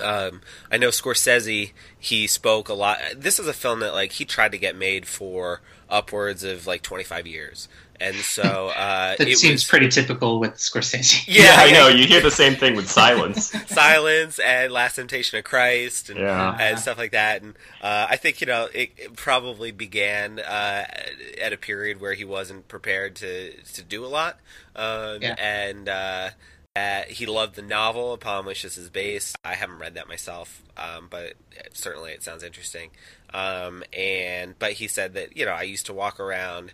um, 0.01 0.41
I 0.71 0.77
know 0.77 0.89
Scorsese, 0.89 1.71
he 1.97 2.27
spoke 2.27 2.69
a 2.69 2.73
lot. 2.73 2.99
This 3.17 3.39
is 3.39 3.47
a 3.47 3.53
film 3.53 3.79
that 3.79 3.93
like 3.93 4.13
he 4.13 4.25
tried 4.25 4.51
to 4.51 4.57
get 4.57 4.75
made 4.75 5.07
for 5.07 5.61
upwards 5.89 6.43
of 6.43 6.67
like 6.67 6.83
25 6.83 7.25
years. 7.25 7.67
And 8.01 8.15
so 8.15 8.69
uh, 8.69 9.15
that 9.17 9.27
seems 9.37 9.51
was, 9.51 9.65
pretty 9.65 9.89
typical 9.89 10.39
with 10.39 10.55
Scorsese. 10.55 11.27
Yeah, 11.27 11.43
yeah, 11.43 11.55
I 11.57 11.71
know. 11.71 11.87
You 11.89 12.07
hear 12.07 12.21
the 12.21 12.31
same 12.31 12.55
thing 12.55 12.75
with 12.75 12.89
Silence, 12.89 13.51
Silence, 13.67 14.39
and 14.39 14.71
Last 14.71 14.95
Temptation 14.95 15.37
of 15.37 15.43
Christ, 15.43 16.09
and, 16.09 16.19
yeah. 16.19 16.57
and 16.59 16.79
stuff 16.79 16.97
like 16.97 17.11
that. 17.11 17.41
And 17.41 17.55
uh, 17.81 18.07
I 18.09 18.15
think 18.15 18.41
you 18.41 18.47
know 18.47 18.67
it, 18.73 18.91
it 18.97 19.15
probably 19.15 19.71
began 19.71 20.39
uh, 20.39 20.85
at 21.41 21.53
a 21.53 21.57
period 21.57 21.99
where 21.99 22.13
he 22.13 22.25
wasn't 22.25 22.67
prepared 22.67 23.15
to 23.17 23.51
to 23.51 23.81
do 23.81 24.05
a 24.05 24.07
lot, 24.07 24.39
um, 24.75 25.21
yeah. 25.21 25.35
and 25.37 25.89
uh, 25.89 26.29
he 27.07 27.25
loved 27.25 27.55
the 27.55 27.61
novel 27.61 28.13
upon 28.13 28.45
which 28.45 28.63
this 28.63 28.77
is 28.77 28.89
based. 28.89 29.35
I 29.43 29.55
haven't 29.55 29.79
read 29.79 29.95
that 29.95 30.07
myself, 30.07 30.61
um, 30.77 31.07
but 31.09 31.33
certainly 31.73 32.11
it 32.11 32.23
sounds 32.23 32.43
interesting. 32.43 32.91
Um, 33.33 33.83
and 33.93 34.57
but 34.57 34.73
he 34.73 34.87
said 34.87 35.13
that 35.13 35.35
you 35.35 35.45
know 35.45 35.51
I 35.51 35.63
used 35.63 35.85
to 35.87 35.93
walk 35.93 36.19
around 36.19 36.73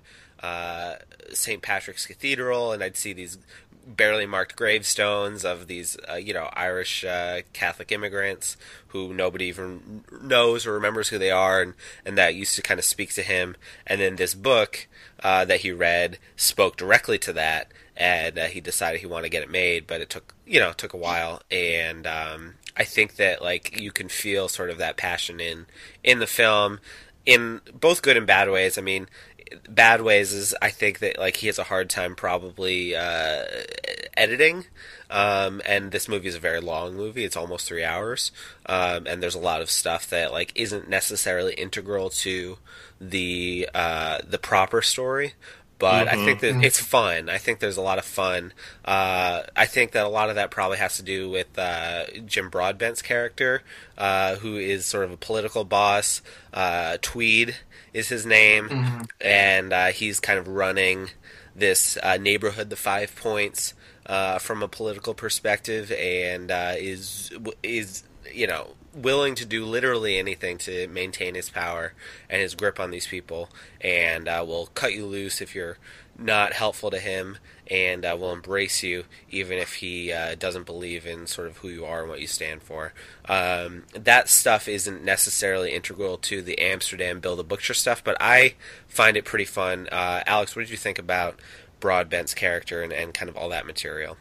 St. 1.34 1.62
Patrick's 1.62 2.05
Cathedral 2.05 2.71
and 2.71 2.84
I'd 2.84 2.97
see 2.97 3.13
these 3.13 3.38
barely 3.86 4.25
marked 4.25 4.55
gravestones 4.55 5.45
of 5.45 5.67
these 5.67 5.97
uh, 6.10 6.15
you 6.15 6.34
know 6.34 6.49
Irish 6.53 7.03
uh, 7.03 7.41
Catholic 7.53 7.91
immigrants 7.91 8.58
who 8.88 9.13
nobody 9.13 9.45
even 9.45 10.03
knows 10.21 10.65
or 10.65 10.73
remembers 10.73 11.10
who 11.10 11.17
they 11.17 11.31
are, 11.31 11.62
and 11.62 11.73
and 12.05 12.17
that 12.17 12.36
used 12.36 12.55
to 12.55 12.62
kind 12.62 12.79
of 12.79 12.86
speak 12.86 13.13
to 13.13 13.21
him. 13.21 13.55
And 13.86 14.01
then 14.01 14.15
this 14.15 14.34
book 14.34 14.88
uh, 15.23 15.45
that 15.45 15.62
he 15.62 15.71
read 15.71 16.17
spoke 16.36 16.77
directly 16.77 17.17
to 17.19 17.34
that, 17.34 17.71
and 17.95 18.38
uh, 18.38 18.45
he 18.45 18.62
decided 18.62 19.01
he 19.01 19.08
wanted 19.08 19.23
to 19.23 19.29
get 19.29 19.43
it 19.43 19.51
made, 19.51 19.88
but 19.88 20.01
it 20.01 20.10
took 20.10 20.34
you 20.45 20.60
know 20.60 20.73
took 20.73 20.93
a 20.93 20.97
while, 20.97 21.41
and 21.51 22.08
um, 22.08 22.55
I 22.75 22.84
think 22.84 23.15
that 23.17 23.41
like 23.41 23.79
you 23.79 23.91
can 23.91 24.10
feel 24.10 24.47
sort 24.47 24.69
of 24.69 24.77
that 24.79 24.97
passion 24.97 25.39
in 25.39 25.67
in 26.03 26.19
the 26.19 26.27
film 26.27 26.79
in 27.25 27.62
both 27.73 28.01
good 28.01 28.17
and 28.17 28.27
bad 28.27 28.49
ways. 28.49 28.77
I 28.77 28.81
mean, 28.81 29.08
bad 29.69 30.01
ways 30.01 30.34
is 30.34 30.55
I 30.62 30.69
think 30.69 30.99
that 30.99 31.17
like 31.17 31.38
he 31.38 31.47
has 31.47 31.60
a 31.60 31.63
hard 31.63 31.89
time 31.89 32.15
probably 32.15 32.95
uh, 32.95 33.43
editing. 34.15 34.65
Um, 35.10 35.62
and 35.65 35.91
this 35.91 36.08
movie 36.08 36.27
is 36.27 36.36
a 36.36 36.39
very 36.39 36.60
long 36.60 36.95
movie; 36.95 37.23
it's 37.23 37.38
almost 37.38 37.67
three 37.67 37.84
hours, 37.84 38.31
um, 38.65 39.05
and 39.05 39.21
there's 39.21 39.36
a 39.36 39.39
lot 39.39 39.62
of 39.62 39.69
stuff 39.69 40.10
that 40.10 40.31
like 40.31 40.51
isn't 40.55 40.89
necessarily 40.89 41.53
integral 41.53 42.10
to 42.10 42.58
the 42.99 43.69
uh, 43.73 44.19
the 44.27 44.39
proper 44.39 44.81
story 44.81 45.34
but 45.77 46.08
mm-hmm. 46.08 46.19
I 46.19 46.25
think 46.25 46.39
that 46.39 46.53
mm-hmm. 46.53 46.63
it's 46.63 46.79
fun. 46.79 47.29
I 47.29 47.38
think 47.38 47.60
there's 47.60 47.77
a 47.77 47.81
lot 47.81 47.97
of 47.97 48.05
fun. 48.05 48.53
Uh, 48.84 49.43
I 49.55 49.65
think 49.65 49.91
that 49.91 50.05
a 50.05 50.10
lot 50.10 50.29
of 50.29 50.36
that 50.36 50.51
probably 50.51 50.77
has 50.77 50.97
to 50.97 51.03
do 51.03 51.29
with 51.29 51.58
uh, 51.58 52.05
Jim 52.25 52.49
Broadbent's 52.49 53.01
character, 53.01 53.62
uh, 53.97 54.36
who 54.36 54.55
is 54.55 54.86
sort 54.86 55.05
of 55.05 55.12
a 55.12 55.17
political 55.17 55.63
boss. 55.63 56.21
Uh, 56.53 56.97
Tweed 57.01 57.55
is 57.95 58.10
his 58.10 58.25
name, 58.25 58.67
mm-hmm. 58.67 59.01
and 59.21 59.71
uh, 59.71 59.86
he's 59.88 60.19
kind 60.19 60.38
of 60.38 60.47
running 60.47 61.10
this 61.55 61.97
uh, 62.03 62.17
neighborhood, 62.17 62.69
the 62.69 62.75
Five 62.75 63.15
Points, 63.15 63.73
from 64.39 64.62
a 64.62 64.67
political 64.67 65.13
perspective, 65.13 65.91
and 65.91 66.51
is 66.77 67.31
is 67.63 68.03
you 68.31 68.47
know 68.47 68.75
willing 68.93 69.36
to 69.36 69.45
do 69.45 69.65
literally 69.65 70.17
anything 70.17 70.58
to 70.58 70.88
maintain 70.88 71.36
his 71.36 71.49
power 71.49 71.93
and 72.29 72.41
his 72.41 72.53
grip 72.55 72.79
on 72.79 72.91
these 72.91 73.08
people, 73.08 73.49
and 73.81 74.27
uh, 74.27 74.43
will 74.45 74.67
cut 74.67 74.93
you 74.93 75.05
loose 75.05 75.41
if 75.41 75.55
you're 75.55 75.77
not 76.17 76.54
helpful 76.54 76.91
to 76.91 76.99
him, 76.99 77.38
and 77.67 78.06
uh, 78.06 78.15
will 78.19 78.32
embrace 78.32 78.84
you 78.84 79.06
even 79.30 79.58
if 79.58 79.75
he 79.75 80.12
uh, 80.12 80.36
doesn't 80.36 80.65
believe 80.65 81.06
in 81.06 81.28
sort 81.28 81.47
of 81.47 81.58
who 81.58 81.69
you 81.69 81.86
are 81.86 82.01
and 82.01 82.10
what 82.10 82.21
you 82.21 82.28
stand 82.28 82.62
for. 82.62 82.93
Um, 83.28 83.84
that 83.93 84.30
stuff 84.30 84.67
isn't 84.67 85.04
necessarily 85.04 85.71
integral 85.71 86.17
to 86.19 86.41
the 86.41 86.60
Amsterdam 86.60 87.19
Bill 87.19 87.36
the 87.36 87.43
Butcher 87.43 87.73
stuff, 87.73 88.04
but 88.04 88.17
I 88.19 88.56
find 88.88 89.17
it 89.17 89.25
pretty 89.25 89.45
fun. 89.45 89.88
Uh, 89.91 90.21
Alex, 90.25 90.56
what 90.56 90.63
did 90.63 90.69
you 90.69 90.78
think 90.78 90.99
about 90.99 91.39
Broadbent's 91.80 92.34
character 92.34 92.82
and, 92.82 92.93
and 92.93 93.13
kind 93.13 93.30
of 93.30 93.36
all 93.36 93.49
that 93.49 93.65
material? 93.65 94.17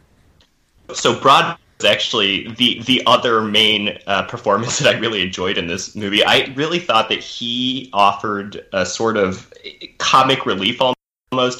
So 0.93 1.19
Broad 1.19 1.57
is 1.79 1.85
actually 1.85 2.51
the 2.53 2.81
the 2.83 3.03
other 3.05 3.41
main 3.41 3.97
uh, 4.07 4.23
performance 4.23 4.79
that 4.79 4.95
I 4.95 4.99
really 4.99 5.21
enjoyed 5.21 5.57
in 5.57 5.67
this 5.67 5.95
movie. 5.95 6.23
I 6.23 6.53
really 6.55 6.79
thought 6.79 7.09
that 7.09 7.19
he 7.19 7.89
offered 7.93 8.65
a 8.73 8.85
sort 8.85 9.17
of 9.17 9.51
comic 9.97 10.45
relief 10.45 10.81
almost. 10.81 10.94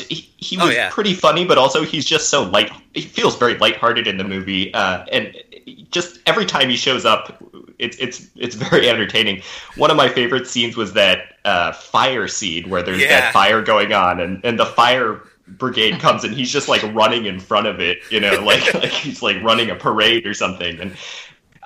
He, 0.10 0.30
he 0.38 0.58
oh, 0.58 0.66
was 0.66 0.76
oh, 0.76 0.78
yeah. 0.78 0.90
pretty 0.90 1.14
funny, 1.14 1.46
but 1.46 1.58
also 1.58 1.84
he's 1.84 2.06
just 2.06 2.30
so 2.30 2.44
light. 2.44 2.72
He 2.94 3.02
feels 3.02 3.38
very 3.38 3.58
lighthearted 3.58 4.08
in 4.08 4.18
the 4.18 4.24
movie, 4.24 4.74
uh, 4.74 5.06
and 5.12 5.36
just 5.92 6.20
every 6.26 6.46
time 6.46 6.70
he 6.70 6.76
shows 6.76 7.06
up, 7.06 7.42
it's 7.80 7.98
it's 7.98 8.30
it's 8.36 8.56
very 8.56 8.90
entertaining. 8.90 9.42
One 9.78 9.92
of 9.92 9.98
my 9.98 10.10
favorite 10.10 10.48
scenes 10.48 10.76
was 10.76 10.94
that 10.94 11.36
uh, 11.46 11.72
fire 11.72 12.28
scene 12.28 12.70
where 12.70 12.84
there's 12.84 13.02
yeah. 13.02 13.20
that 13.20 13.34
fire 13.34 13.62
going 13.62 13.94
on, 13.94 14.20
and 14.20 14.44
and 14.44 14.60
the 14.60 14.66
fire 14.66 15.22
brigade 15.48 16.00
comes 16.00 16.24
and 16.24 16.34
he's 16.34 16.52
just 16.52 16.68
like 16.68 16.82
running 16.94 17.26
in 17.26 17.40
front 17.40 17.68
of 17.68 17.80
it, 17.80 18.00
you 18.10 18.20
know, 18.20 18.42
like 18.42 18.74
like 18.74 18.92
he's 18.92 19.22
like 19.22 19.42
running 19.44 19.70
a 19.70 19.76
parade 19.76 20.26
or 20.26 20.34
something. 20.34 20.80
And 20.80 20.96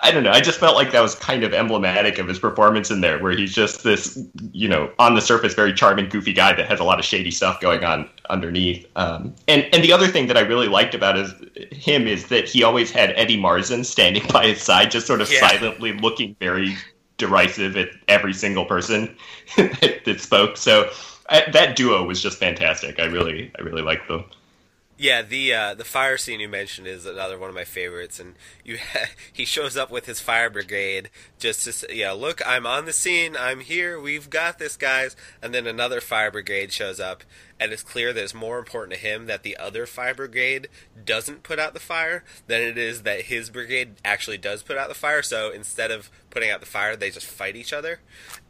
I 0.01 0.11
don't 0.11 0.23
know, 0.23 0.31
I 0.31 0.39
just 0.39 0.59
felt 0.59 0.75
like 0.75 0.91
that 0.91 1.01
was 1.01 1.15
kind 1.15 1.43
of 1.43 1.53
emblematic 1.53 2.19
of 2.19 2.27
his 2.27 2.39
performance 2.39 2.89
in 2.89 3.01
there, 3.01 3.21
where 3.21 3.31
he's 3.31 3.53
just 3.53 3.83
this, 3.83 4.17
you 4.51 4.67
know, 4.67 4.91
on 4.97 5.15
the 5.15 5.21
surface 5.21 5.53
very 5.53 5.73
charming, 5.73 6.09
goofy 6.09 6.33
guy 6.33 6.53
that 6.53 6.67
has 6.67 6.79
a 6.79 6.83
lot 6.83 6.99
of 6.99 7.05
shady 7.05 7.31
stuff 7.31 7.59
going 7.59 7.83
on 7.83 8.09
underneath. 8.29 8.85
Um, 8.95 9.33
and 9.47 9.67
and 9.73 9.83
the 9.83 9.91
other 9.91 10.07
thing 10.07 10.27
that 10.27 10.37
I 10.37 10.41
really 10.41 10.67
liked 10.67 10.95
about 10.95 11.15
his, 11.15 11.33
him 11.71 12.07
is 12.07 12.27
that 12.27 12.47
he 12.47 12.63
always 12.63 12.91
had 12.91 13.11
Eddie 13.15 13.37
Marsan 13.37 13.83
standing 13.83 14.23
by 14.31 14.47
his 14.47 14.61
side, 14.61 14.91
just 14.91 15.07
sort 15.07 15.21
of 15.21 15.31
yeah. 15.31 15.47
silently 15.47 15.93
looking 15.93 16.35
very 16.39 16.77
derisive 17.17 17.75
at 17.77 17.89
every 18.07 18.33
single 18.33 18.65
person 18.65 19.15
that, 19.57 20.01
that 20.05 20.21
spoke. 20.21 20.57
So 20.57 20.89
I, 21.29 21.49
that 21.51 21.75
duo 21.75 22.03
was 22.05 22.21
just 22.21 22.39
fantastic. 22.39 22.99
I 22.99 23.05
really, 23.05 23.51
I 23.59 23.61
really 23.61 23.83
liked 23.83 24.07
them. 24.07 24.25
Yeah, 25.01 25.21
the 25.21 25.53
uh, 25.53 25.73
the 25.75 25.85
fire 25.85 26.17
scene 26.17 26.41
you 26.41 26.49
mentioned 26.49 26.85
is 26.85 27.05
another 27.05 27.39
one 27.39 27.47
of 27.47 27.55
my 27.55 27.63
favorites, 27.63 28.19
and 28.19 28.35
you 28.65 28.79
he 29.33 29.45
shows 29.45 29.77
up 29.77 29.89
with 29.89 30.07
his 30.07 30.19
fire 30.19 30.49
brigade 30.49 31.09
just 31.39 31.63
to 31.63 31.71
say, 31.71 31.87
yeah, 31.93 32.11
look, 32.11 32.41
I'm 32.45 32.67
on 32.67 32.83
the 32.83 32.91
scene, 32.91 33.37
I'm 33.39 33.61
here, 33.61 33.97
we've 33.97 34.29
got 34.29 34.59
this, 34.59 34.75
guys, 34.75 35.15
and 35.41 35.53
then 35.53 35.67
another 35.67 36.01
fire 36.01 36.31
brigade 36.31 36.73
shows 36.73 36.99
up, 36.99 37.23
and 37.61 37.71
it's 37.71 37.81
clear 37.81 38.11
that 38.11 38.21
it's 38.21 38.33
more 38.33 38.59
important 38.59 38.91
to 38.91 38.99
him 38.99 39.25
that 39.27 39.43
the 39.43 39.55
other 39.55 39.85
fire 39.85 40.13
brigade 40.13 40.67
doesn't 41.05 41.43
put 41.43 41.59
out 41.59 41.73
the 41.73 41.79
fire 41.79 42.25
than 42.47 42.61
it 42.61 42.77
is 42.77 43.03
that 43.03 43.21
his 43.21 43.49
brigade 43.49 43.93
actually 44.03 44.37
does 44.37 44.63
put 44.63 44.75
out 44.75 44.89
the 44.89 44.93
fire. 44.93 45.21
So 45.21 45.49
instead 45.49 45.91
of 45.91 46.11
putting 46.29 46.49
out 46.49 46.59
the 46.59 46.65
fire, 46.65 46.97
they 46.97 47.09
just 47.09 47.25
fight 47.25 47.55
each 47.55 47.71
other, 47.71 48.01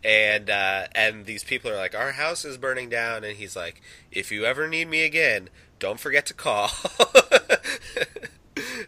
and 0.03 0.49
uh, 0.49 0.87
and 0.95 1.27
these 1.27 1.43
people 1.43 1.69
are 1.69 1.77
like, 1.77 1.93
our 1.93 2.13
house 2.13 2.43
is 2.43 2.57
burning 2.57 2.89
down, 2.89 3.23
and 3.23 3.37
he's 3.37 3.55
like, 3.55 3.83
if 4.11 4.31
you 4.31 4.45
ever 4.45 4.67
need 4.67 4.89
me 4.89 5.03
again 5.03 5.49
don't 5.79 5.99
forget 5.99 6.25
to 6.27 6.33
call. 6.33 6.69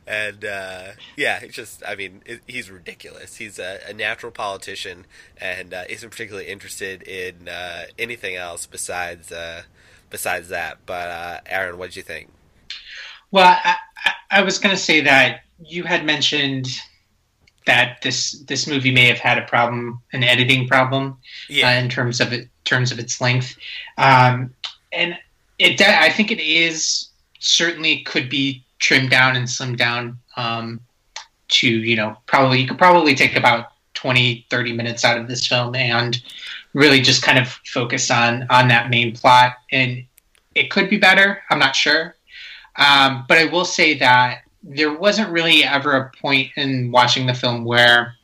and 0.07 0.45
uh, 0.45 0.83
yeah, 1.15 1.39
it's 1.41 1.55
just, 1.55 1.83
I 1.87 1.95
mean, 1.95 2.21
it, 2.25 2.41
he's 2.47 2.69
ridiculous. 2.69 3.37
He's 3.37 3.59
a, 3.59 3.79
a 3.87 3.93
natural 3.93 4.31
politician 4.31 5.05
and 5.37 5.73
uh, 5.73 5.83
isn't 5.89 6.09
particularly 6.09 6.47
interested 6.47 7.03
in 7.03 7.47
uh, 7.47 7.85
anything 7.97 8.35
else 8.35 8.65
besides 8.65 9.31
uh, 9.31 9.63
besides 10.09 10.49
that. 10.49 10.79
But 10.85 11.09
uh, 11.09 11.39
Aaron, 11.45 11.77
what 11.77 11.87
did 11.87 11.95
you 11.95 12.03
think? 12.03 12.29
Well, 13.31 13.57
I, 13.63 13.75
I 14.29 14.41
was 14.41 14.59
going 14.59 14.75
to 14.75 14.81
say 14.81 15.01
that 15.01 15.41
you 15.63 15.83
had 15.83 16.05
mentioned 16.05 16.67
that 17.65 18.01
this 18.01 18.39
this 18.47 18.67
movie 18.67 18.91
may 18.91 19.07
have 19.07 19.19
had 19.19 19.37
a 19.37 19.43
problem, 19.43 20.01
an 20.13 20.23
editing 20.23 20.67
problem, 20.67 21.17
yeah. 21.49 21.69
Uh, 21.69 21.79
in 21.79 21.89
terms 21.89 22.19
of 22.19 22.33
it, 22.33 22.49
terms 22.63 22.91
of 22.91 22.99
its 22.99 23.21
length, 23.21 23.55
um, 23.97 24.53
and 24.91 25.17
it 25.61 25.81
I 25.81 26.09
think 26.09 26.31
it 26.31 26.41
is 26.41 27.09
certainly 27.39 28.01
could 28.03 28.29
be 28.29 28.63
trimmed 28.79 29.11
down 29.11 29.35
and 29.35 29.47
slimmed 29.47 29.77
down 29.77 30.17
um, 30.35 30.81
to 31.49 31.67
you 31.67 31.95
know 31.95 32.17
probably 32.25 32.59
you 32.59 32.67
could 32.67 32.77
probably 32.77 33.13
take 33.13 33.35
about 33.35 33.67
20 33.93 34.45
30 34.49 34.73
minutes 34.73 35.05
out 35.05 35.17
of 35.17 35.27
this 35.27 35.45
film 35.45 35.75
and 35.75 36.21
really 36.73 37.01
just 37.01 37.21
kind 37.21 37.37
of 37.37 37.47
focus 37.65 38.09
on 38.09 38.47
on 38.49 38.67
that 38.67 38.89
main 38.89 39.15
plot 39.15 39.55
and 39.71 40.03
it 40.55 40.71
could 40.71 40.89
be 40.89 40.97
better 40.97 41.43
i'm 41.49 41.59
not 41.59 41.75
sure 41.75 42.15
um, 42.77 43.25
but 43.27 43.37
i 43.37 43.45
will 43.45 43.65
say 43.65 43.97
that 43.97 44.39
there 44.63 44.93
wasn't 44.93 45.29
really 45.29 45.63
ever 45.63 45.93
a 45.93 46.11
point 46.21 46.49
in 46.55 46.91
watching 46.91 47.27
the 47.27 47.33
film 47.33 47.65
where 47.65 48.15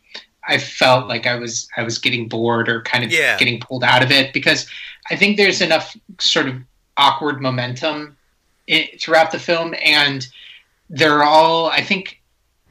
i 0.48 0.58
felt 0.58 1.08
like 1.08 1.28
i 1.28 1.36
was 1.36 1.68
i 1.76 1.84
was 1.84 1.98
getting 1.98 2.28
bored 2.28 2.70
or 2.70 2.82
kind 2.84 3.04
of 3.04 3.12
yeah. 3.12 3.38
getting 3.38 3.60
pulled 3.60 3.84
out 3.84 4.02
of 4.02 4.10
it 4.10 4.34
because 4.34 4.68
i 5.12 5.16
think 5.16 5.36
there's 5.36 5.62
enough 5.62 5.96
sort 6.20 6.48
of 6.48 6.56
awkward 6.98 7.42
momentum 7.42 8.18
throughout 9.00 9.32
the 9.32 9.40
film, 9.40 9.74
and 9.84 10.28
they're 10.90 11.24
all. 11.24 11.68
I 11.68 11.82
think 11.82 12.22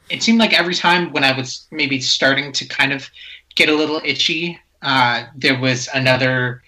it 0.09 0.23
seemed 0.23 0.39
like 0.39 0.53
every 0.53 0.75
time 0.75 1.11
when 1.11 1.23
I 1.23 1.35
was 1.35 1.67
maybe 1.71 1.99
starting 1.99 2.51
to 2.53 2.65
kind 2.65 2.93
of 2.93 3.09
get 3.55 3.69
a 3.69 3.75
little 3.75 4.01
itchy, 4.03 4.59
uh, 4.81 5.25
there 5.35 5.59
was 5.59 5.89
another 5.93 6.61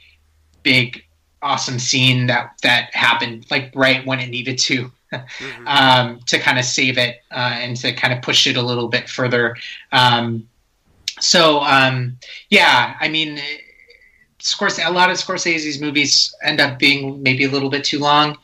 big 0.63 1.04
awesome 1.41 1.80
scene 1.80 2.28
that 2.28 2.52
that 2.63 2.93
happened 2.93 3.45
like 3.50 3.72
right 3.74 4.06
when 4.06 4.19
it 4.19 4.30
needed 4.30 4.58
to 4.58 4.91
mm-hmm. 5.13 5.67
um, 5.67 6.19
to 6.26 6.38
kind 6.38 6.60
of 6.60 6.65
save 6.65 6.98
it 6.98 7.22
uh, 7.32 7.56
and 7.60 7.78
to 7.78 7.93
kind 7.93 8.13
of 8.13 8.22
push 8.22 8.45
it 8.45 8.58
a 8.58 8.62
little 8.62 8.88
bit 8.88 9.10
further. 9.10 9.56
Um, 9.91 10.48
so 11.19 11.60
um, 11.62 12.17
yeah, 12.50 12.95
I 13.00 13.10
mean, 13.10 13.39
Scorsese, 14.39 14.86
a 14.86 14.91
lot 14.91 15.10
of 15.10 15.17
Scorsese's 15.17 15.80
movies 15.80 16.34
end 16.43 16.62
up 16.62 16.80
being 16.80 17.21
maybe 17.21 17.43
a 17.43 17.49
little 17.49 17.69
bit 17.69 17.84
too 17.84 17.99
long, 17.99 18.38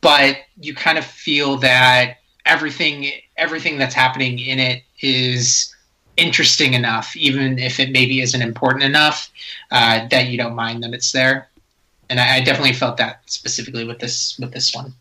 but 0.00 0.36
you 0.60 0.74
kind 0.74 0.98
of 0.98 1.04
feel 1.04 1.56
that 1.58 2.18
everything 2.44 3.10
everything 3.36 3.78
that's 3.78 3.94
happening 3.94 4.38
in 4.38 4.58
it 4.58 4.82
is 5.00 5.74
interesting 6.16 6.74
enough, 6.74 7.16
even 7.16 7.58
if 7.58 7.80
it 7.80 7.90
maybe 7.90 8.20
isn't 8.20 8.40
important 8.40 8.84
enough, 8.84 9.30
uh, 9.70 10.06
that 10.08 10.26
you 10.28 10.38
don't 10.38 10.54
mind 10.54 10.82
that 10.82 10.92
it's 10.92 11.12
there. 11.12 11.48
And 12.08 12.20
I, 12.20 12.36
I, 12.36 12.40
definitely 12.40 12.74
felt 12.74 12.98
that 12.98 13.22
specifically 13.26 13.84
with 13.84 13.98
this 13.98 14.38
with 14.38 14.52
this 14.52 14.74
one. 14.74 14.94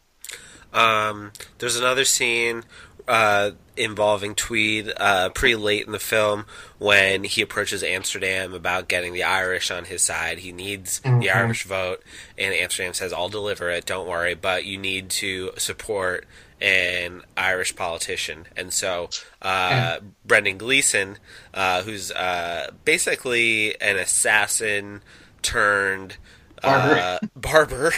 Um, 0.74 1.32
there's 1.60 1.76
another 1.76 2.06
scene 2.06 2.64
uh, 3.08 3.52
involving 3.76 4.36
Tweed 4.36 4.92
uh, 4.98 5.30
pretty 5.30 5.56
late 5.56 5.86
in 5.86 5.92
the 5.92 6.00
film 6.00 6.46
when 6.78 7.24
he 7.24 7.42
approaches 7.42 7.84
Amsterdam 7.84 8.54
about 8.54 8.88
getting 8.88 9.13
the 9.13 9.24
Irish 9.24 9.72
on 9.72 9.86
his 9.86 10.02
side. 10.02 10.39
He 10.39 10.52
needs 10.52 11.00
mm-hmm. 11.02 11.20
the 11.20 11.32
Irish 11.32 11.66
vote, 11.66 12.04
and 12.38 12.54
Amsterdam 12.54 12.94
says, 12.94 13.13
"I'll 13.13 13.30
deliver 13.30 13.70
it. 13.70 13.86
Don't 13.86 14.08
worry, 14.08 14.36
but 14.36 14.66
you 14.66 14.78
need 14.78 15.10
to 15.12 15.52
support 15.58 16.26
an 16.62 17.24
Irish 17.36 17.76
politician, 17.76 18.46
and 18.56 18.72
so 18.72 19.10
uh, 19.42 20.00
Brendan 20.26 20.58
Gleeson, 20.58 21.18
uh, 21.54 21.84
who's 21.84 22.12
uh, 22.12 22.72
basically 22.86 23.80
an 23.82 23.98
assassin 23.98 25.02
turned 25.42 26.18
Barber. 26.63 26.95
uh, 26.99 27.19
barber, 27.36 27.88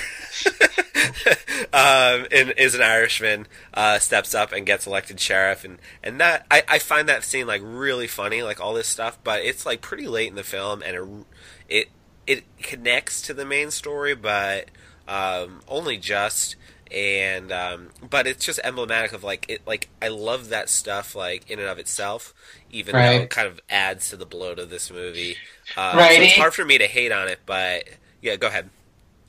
um, 1.74 2.28
and 2.32 2.54
is 2.58 2.76
an 2.76 2.82
Irishman, 2.82 3.48
uh, 3.74 4.00
steps 4.00 4.34
up 4.34 4.52
and 4.52 4.66
gets 4.66 4.88
elected 4.88 5.20
sheriff, 5.20 5.64
and 5.64 5.78
and 6.04 6.20
that 6.20 6.46
I, 6.50 6.64
I 6.68 6.80
find 6.80 7.08
that 7.10 7.24
scene 7.24 7.48
like 7.48 7.62
really 7.64 8.08
funny, 8.08 8.44
like 8.44 8.60
all 8.60 8.74
this 8.74 8.88
stuff, 8.88 9.18
but 9.24 9.42
it's 9.42 9.66
like 9.66 9.82
pretty 9.82 10.08
late 10.08 10.30
in 10.30 10.36
the 10.36 10.44
film, 10.44 10.82
and 10.84 10.96
it 10.96 11.26
it, 11.70 11.90
it 12.28 12.58
connects 12.62 13.22
to 13.24 13.34
the 13.34 13.46
main 13.46 13.72
story, 13.72 14.16
but 14.16 14.70
um, 15.08 15.62
only 15.68 15.98
just. 15.98 16.56
And 16.92 17.52
um, 17.52 17.90
but 18.08 18.28
it's 18.28 18.46
just 18.46 18.60
emblematic 18.64 19.12
of 19.12 19.24
like 19.24 19.48
it 19.50 19.62
like 19.66 19.90
I 20.04 20.08
love 20.10 20.50
that 20.50 20.70
stuff 20.70 21.16
like 21.16 21.50
in 21.50 21.58
and 21.60 21.68
of 21.68 21.80
itself, 21.80 22.32
even 22.70 22.94
though 22.94 23.24
it 23.24 23.30
kind 23.32 23.48
of 23.48 23.60
adds 23.72 24.12
to 24.12 24.18
the 24.18 24.26
bloat 24.26 24.60
of 24.60 24.70
this 24.70 24.92
movie. 24.92 25.36
Uh, 25.76 25.94
Right, 25.98 26.16
so 26.18 26.22
it's 26.22 26.34
hard 26.38 26.54
for 26.54 26.64
me 26.64 26.78
to 26.78 26.86
hate 26.86 27.12
on 27.12 27.28
it, 27.28 27.40
but 27.48 27.86
yeah, 28.26 28.36
go 28.36 28.48
ahead. 28.48 28.70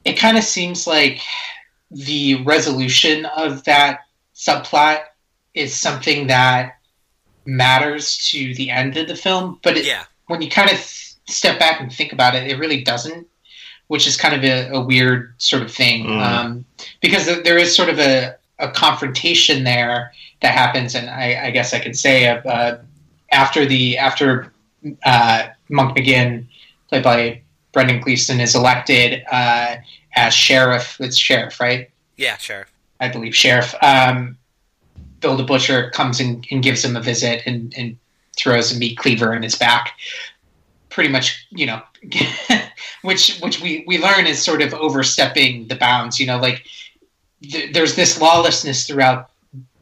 it 0.04 0.14
kind 0.18 0.36
of 0.36 0.44
seems 0.44 0.86
like 0.86 1.20
the 1.90 2.42
resolution 2.42 3.24
of 3.26 3.62
that 3.64 4.00
subplot 4.34 5.00
is 5.54 5.74
something 5.74 6.26
that 6.26 6.78
matters 7.44 8.18
to 8.30 8.54
the 8.54 8.70
end 8.70 8.96
of 8.96 9.06
the 9.08 9.14
film, 9.16 9.58
but 9.62 9.76
it, 9.76 9.84
Yeah, 9.86 10.04
when 10.26 10.42
you 10.42 10.50
kind 10.50 10.70
of 10.70 10.78
step 11.28 11.58
back 11.58 11.80
and 11.80 11.92
think 11.92 12.12
about 12.12 12.34
it, 12.34 12.50
it 12.50 12.58
really 12.58 12.82
doesn't, 12.82 13.26
which 13.88 14.06
is 14.06 14.16
kind 14.16 14.34
of 14.34 14.42
a, 14.44 14.68
a 14.72 14.80
weird 14.80 15.34
sort 15.38 15.62
of 15.62 15.70
thing. 15.72 16.06
Mm. 16.06 16.20
Um, 16.22 16.64
because 17.00 17.26
there- 17.26 17.42
there 17.42 17.58
is 17.58 17.74
sort 17.74 17.88
of 17.88 17.98
a, 17.98 18.36
a 18.58 18.68
confrontation 18.70 19.64
there 19.64 20.12
that 20.40 20.52
happens, 20.54 20.94
and 20.94 21.08
I, 21.08 21.46
I 21.46 21.50
guess 21.50 21.72
I 21.72 21.78
could 21.78 21.96
say 21.96 22.26
uh, 22.28 22.36
uh, 22.48 22.78
after 23.30 23.64
the 23.66 23.98
after 23.98 24.52
uh, 25.04 25.48
Monk 25.68 25.96
McGinn, 25.96 26.46
played 26.88 27.02
by 27.04 27.42
Brendan 27.76 28.00
Gleeson, 28.00 28.40
is 28.40 28.54
elected 28.54 29.22
uh, 29.30 29.76
as 30.16 30.32
sheriff. 30.32 30.96
It's 30.98 31.18
sheriff, 31.18 31.60
right? 31.60 31.90
yeah, 32.16 32.38
sheriff. 32.38 32.72
I 33.00 33.08
believe 33.08 33.36
sheriff. 33.36 33.74
Um, 33.82 34.38
Bill 35.20 35.36
the 35.36 35.42
Butcher 35.42 35.90
comes 35.90 36.18
and, 36.18 36.46
and 36.50 36.62
gives 36.62 36.82
him 36.82 36.96
a 36.96 37.02
visit 37.02 37.42
and, 37.44 37.74
and 37.76 37.98
throws 38.34 38.74
a 38.74 38.78
meat 38.78 38.96
cleaver 38.96 39.34
in 39.34 39.42
his 39.42 39.56
back. 39.56 39.92
Pretty 40.88 41.10
much, 41.10 41.46
you 41.50 41.66
know, 41.66 41.82
which 43.02 43.38
which 43.40 43.60
we, 43.60 43.84
we 43.86 43.98
learn 43.98 44.26
is 44.26 44.42
sort 44.42 44.62
of 44.62 44.72
overstepping 44.72 45.68
the 45.68 45.76
bounds. 45.76 46.18
You 46.18 46.28
know, 46.28 46.38
like 46.38 46.64
th- 47.42 47.74
there's 47.74 47.94
this 47.94 48.18
lawlessness 48.18 48.86
throughout 48.86 49.32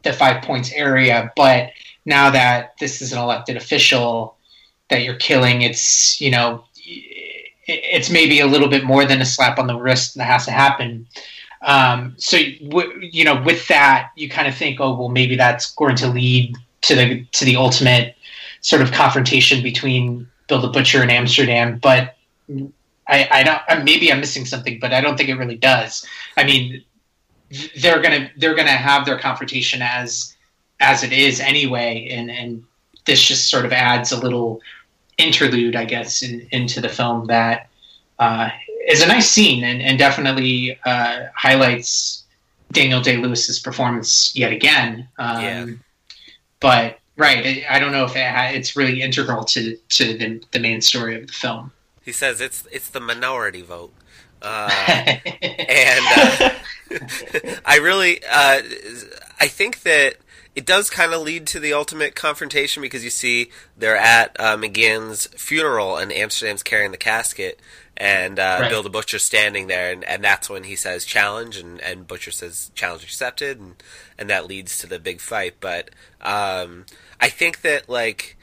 the 0.03 0.11
Five 0.11 0.43
Points 0.43 0.69
area, 0.73 1.31
but 1.37 1.69
now 2.03 2.29
that 2.29 2.73
this 2.77 3.01
is 3.01 3.13
an 3.13 3.19
elected 3.19 3.55
official 3.55 4.35
that 4.89 5.03
you're 5.03 5.15
killing, 5.15 5.61
it's 5.61 6.19
you 6.19 6.29
know, 6.29 6.65
it's 7.67 8.09
maybe 8.09 8.39
a 8.39 8.47
little 8.47 8.67
bit 8.67 8.83
more 8.83 9.05
than 9.05 9.21
a 9.21 9.25
slap 9.25 9.57
on 9.59 9.67
the 9.67 9.75
wrist 9.75 10.15
that 10.15 10.25
has 10.25 10.45
to 10.45 10.51
happen. 10.51 11.07
Um, 11.61 12.13
so 12.17 12.37
w- 12.69 13.09
you 13.11 13.23
know, 13.23 13.41
with 13.41 13.67
that, 13.69 14.11
you 14.15 14.29
kind 14.29 14.47
of 14.47 14.55
think, 14.55 14.79
oh 14.79 14.95
well, 14.95 15.09
maybe 15.09 15.35
that's 15.35 15.73
going 15.73 15.95
to 15.97 16.07
lead 16.07 16.55
to 16.81 16.95
the 16.95 17.25
to 17.31 17.45
the 17.45 17.55
ultimate 17.55 18.15
sort 18.61 18.81
of 18.81 18.91
confrontation 18.91 19.63
between 19.63 20.27
Bill 20.47 20.61
the 20.61 20.67
Butcher 20.67 21.01
and 21.01 21.11
Amsterdam. 21.11 21.79
But 21.79 22.15
I, 23.07 23.27
I 23.31 23.43
don't. 23.43 23.83
Maybe 23.83 24.11
I'm 24.11 24.19
missing 24.19 24.45
something, 24.45 24.79
but 24.79 24.93
I 24.93 25.01
don't 25.01 25.17
think 25.17 25.29
it 25.29 25.35
really 25.35 25.57
does. 25.57 26.05
I 26.37 26.43
mean, 26.43 26.83
they're 27.81 28.01
gonna 28.01 28.29
they're 28.37 28.55
gonna 28.55 28.69
have 28.69 29.05
their 29.05 29.17
confrontation 29.17 29.81
as 29.81 30.35
as 30.79 31.03
it 31.03 31.13
is 31.13 31.39
anyway, 31.39 32.07
and 32.11 32.29
and 32.29 32.63
this 33.05 33.23
just 33.23 33.49
sort 33.49 33.65
of 33.65 33.73
adds 33.73 34.11
a 34.11 34.19
little 34.19 34.61
interlude, 35.17 35.75
I 35.75 35.85
guess, 35.85 36.21
in, 36.21 36.47
into 36.51 36.81
the 36.81 36.89
film 36.89 37.27
that 37.27 37.69
uh, 38.19 38.49
is 38.87 39.01
a 39.01 39.07
nice 39.07 39.29
scene 39.29 39.63
and, 39.63 39.81
and 39.81 39.97
definitely 39.99 40.77
uh, 40.85 41.25
highlights 41.35 42.23
Daniel 42.71 43.01
Day 43.01 43.17
Lewis's 43.17 43.59
performance 43.59 44.35
yet 44.35 44.51
again. 44.51 45.07
Um, 45.17 45.41
Yeah. 45.43 45.65
But 46.61 46.99
right, 47.17 47.45
I- 47.45 47.65
I 47.75 47.79
don't 47.79 47.91
know 47.91 48.05
if 48.05 48.15
it 48.15 48.55
it's 48.55 48.75
really 48.75 49.01
integral 49.01 49.43
to 49.45 49.75
to 49.89 50.17
the, 50.17 50.41
the 50.51 50.59
main 50.59 50.81
story 50.81 51.15
of 51.19 51.27
the 51.27 51.33
film. 51.33 51.71
He 52.03 52.11
says 52.11 52.41
it's 52.41 52.65
it's 52.71 52.89
the 52.89 52.99
minority 52.99 53.61
vote, 53.61 53.93
uh, 54.41 54.69
and 55.41 56.05
uh, 56.17 56.49
I 57.65 57.77
really 57.77 58.21
uh, 58.23 58.61
I 59.39 59.47
think 59.47 59.81
that 59.83 60.15
it 60.55 60.65
does 60.65 60.89
kind 60.89 61.13
of 61.13 61.21
lead 61.21 61.45
to 61.47 61.59
the 61.59 61.73
ultimate 61.73 62.15
confrontation 62.15 62.81
because 62.81 63.03
you 63.03 63.09
see 63.09 63.51
they're 63.77 63.97
at 63.97 64.35
uh, 64.39 64.55
McGinn's 64.55 65.27
funeral 65.27 65.97
and 65.97 66.13
Amsterdam's 66.13 66.63
carrying 66.63 66.91
the 66.91 66.97
casket. 66.97 67.59
And 67.97 68.39
uh, 68.39 68.57
Right. 68.61 68.69
Bill 68.69 68.83
the 68.83 68.89
Butcher 68.89 69.19
standing 69.19 69.67
there, 69.67 69.91
and, 69.91 70.03
and 70.03 70.21
that's 70.21 70.49
when 70.49 70.65
he 70.65 70.75
says 70.75 71.05
challenge, 71.05 71.55
and, 71.55 71.79
and 71.79 72.05
Butcher 72.05 72.31
says 72.31 72.71
challenge 72.75 73.03
accepted, 73.03 73.57
and, 73.57 73.81
and 74.17 74.29
that 74.29 74.47
leads 74.47 74.77
to 74.79 74.87
the 74.87 74.99
big 74.99 75.21
fight. 75.21 75.55
But 75.61 75.91
um, 76.19 76.85
I 77.21 77.29
think 77.29 77.61
that 77.61 77.87
like 77.87 78.37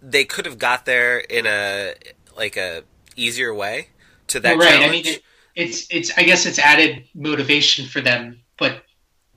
they 0.00 0.24
could 0.24 0.46
have 0.46 0.58
got 0.58 0.86
there 0.86 1.18
in 1.18 1.44
a 1.46 1.94
like 2.34 2.56
a 2.56 2.84
easier 3.14 3.52
way 3.52 3.88
to 4.28 4.40
that 4.40 4.56
right. 4.56 4.70
challenge. 4.70 4.88
I 4.88 4.90
mean, 4.90 5.06
it, 5.06 5.22
it's 5.54 5.86
it's. 5.90 6.16
I 6.16 6.22
guess 6.22 6.46
it's 6.46 6.58
added 6.58 7.04
motivation 7.14 7.86
for 7.86 8.00
them, 8.00 8.40
but 8.58 8.83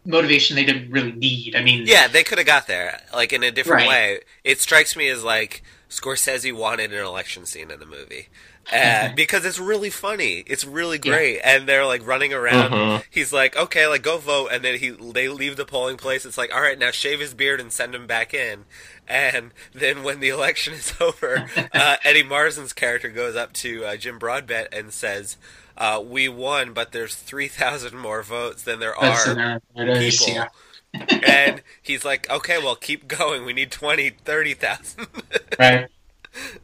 motivation 0.08 0.56
they 0.56 0.66
didn't 0.66 0.90
really 0.92 1.12
need. 1.12 1.56
I 1.56 1.62
mean, 1.62 1.84
yeah, 1.86 2.08
they 2.08 2.24
could 2.24 2.38
have 2.40 2.48
got 2.48 2.66
there 2.68 3.02
like 3.14 3.32
in 3.34 3.44
a 3.44 3.52
different 3.52 3.82
Right. 3.84 3.90
way. 3.90 4.20
It 4.44 4.60
strikes 4.60 4.96
me 4.96 5.08
as 5.10 5.24
like 5.24 5.62
Scorsese 5.90 6.52
wanted 6.54 6.92
an 6.94 7.06
election 7.06 7.46
scene 7.46 7.70
in 7.72 7.80
the 7.80 7.86
movie. 7.86 8.30
Uh, 8.74 9.14
because 9.16 9.46
it's 9.46 9.60
really 9.60 9.90
funny, 9.90 10.44
it's 10.46 10.66
really 10.66 11.00
Yeah. 11.02 11.12
great, 11.14 11.40
and 11.42 11.70
they're 11.70 11.86
like 11.86 12.06
running 12.06 12.34
around. 12.34 12.72
Mhm. 12.72 13.04
He's 13.10 13.32
like, 13.32 13.56
"Okay, 13.56 13.88
like 13.88 14.02
go 14.02 14.18
vote," 14.18 14.50
and 14.52 14.62
then 14.62 14.78
he 14.80 14.90
they 14.90 15.30
leave 15.30 15.56
the 15.56 15.64
polling 15.66 15.96
place. 15.96 16.26
It's 16.26 16.38
like, 16.38 16.54
"All 16.54 16.60
right, 16.60 16.78
now 16.78 16.92
shave 16.92 17.22
his 17.22 17.34
beard 17.34 17.62
and 17.62 17.72
send 17.72 17.96
him 17.96 18.08
back 18.08 18.34
in." 18.34 18.66
And 19.08 19.52
then 19.74 20.04
when 20.04 20.20
the 20.20 20.28
election 20.38 20.74
is 20.74 20.92
over, 21.00 21.50
uh, 21.74 21.96
Eddie 22.04 22.24
Marsan's 22.24 22.74
character 22.74 23.08
goes 23.08 23.38
up 23.38 23.54
to 23.54 23.86
uh, 23.86 23.96
Jim 23.96 24.20
Broadbent 24.20 24.68
and 24.74 24.92
says, 24.92 25.38
uh, 25.78 26.02
"We 26.06 26.28
won, 26.30 26.74
but 26.74 26.92
there's 26.92 27.16
three 27.16 27.48
thousand 27.48 27.98
more 27.98 28.24
votes 28.24 28.64
than 28.64 28.80
there 28.80 28.96
that's 29.00 29.28
are 29.28 29.32
in 29.32 29.40
our 29.40 29.60
people. 30.00 30.28
yeah. 30.28 30.48
and 31.10 31.62
he's 31.82 32.06
like, 32.06 32.30
okay, 32.30 32.58
well, 32.58 32.76
keep 32.76 33.08
going. 33.08 33.46
We 33.46 33.54
need 33.54 33.72
20, 33.72 34.10
30,000. 34.10 35.08
Right. 35.60 35.88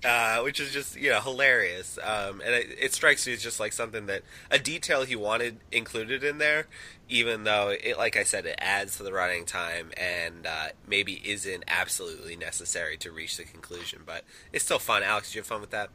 uh, 0.06 0.42
which 0.44 0.60
is 0.60 0.72
just, 0.72 0.96
you 0.96 1.10
know, 1.10 1.20
hilarious. 1.20 1.98
Um, 1.98 2.42
and 2.42 2.54
it, 2.54 2.78
it 2.80 2.94
strikes 2.94 3.26
me 3.26 3.34
as 3.34 3.42
just 3.42 3.60
like 3.60 3.74
something 3.74 4.06
that, 4.06 4.22
a 4.52 4.60
detail 4.60 5.04
he 5.04 5.16
wanted 5.16 5.58
included 5.72 6.24
in 6.24 6.38
there, 6.38 6.68
even 7.10 7.44
though, 7.44 7.70
it, 7.70 7.98
like 7.98 8.16
I 8.16 8.24
said, 8.24 8.46
it 8.46 8.56
adds 8.60 8.98
to 8.98 9.04
the 9.04 9.12
running 9.12 9.46
time 9.46 9.92
and 9.98 10.46
uh, 10.46 10.68
maybe 10.88 11.22
isn't 11.26 11.64
absolutely 11.68 12.36
necessary 12.36 12.98
to 12.98 13.12
reach 13.12 13.38
the 13.38 13.46
conclusion. 13.46 14.02
But 14.06 14.24
it's 14.52 14.64
still 14.64 14.80
fun. 14.80 15.02
Alex, 15.02 15.30
did 15.30 15.36
you 15.36 15.42
have 15.42 15.48
fun 15.48 15.62
with 15.62 15.72
that? 15.72 15.90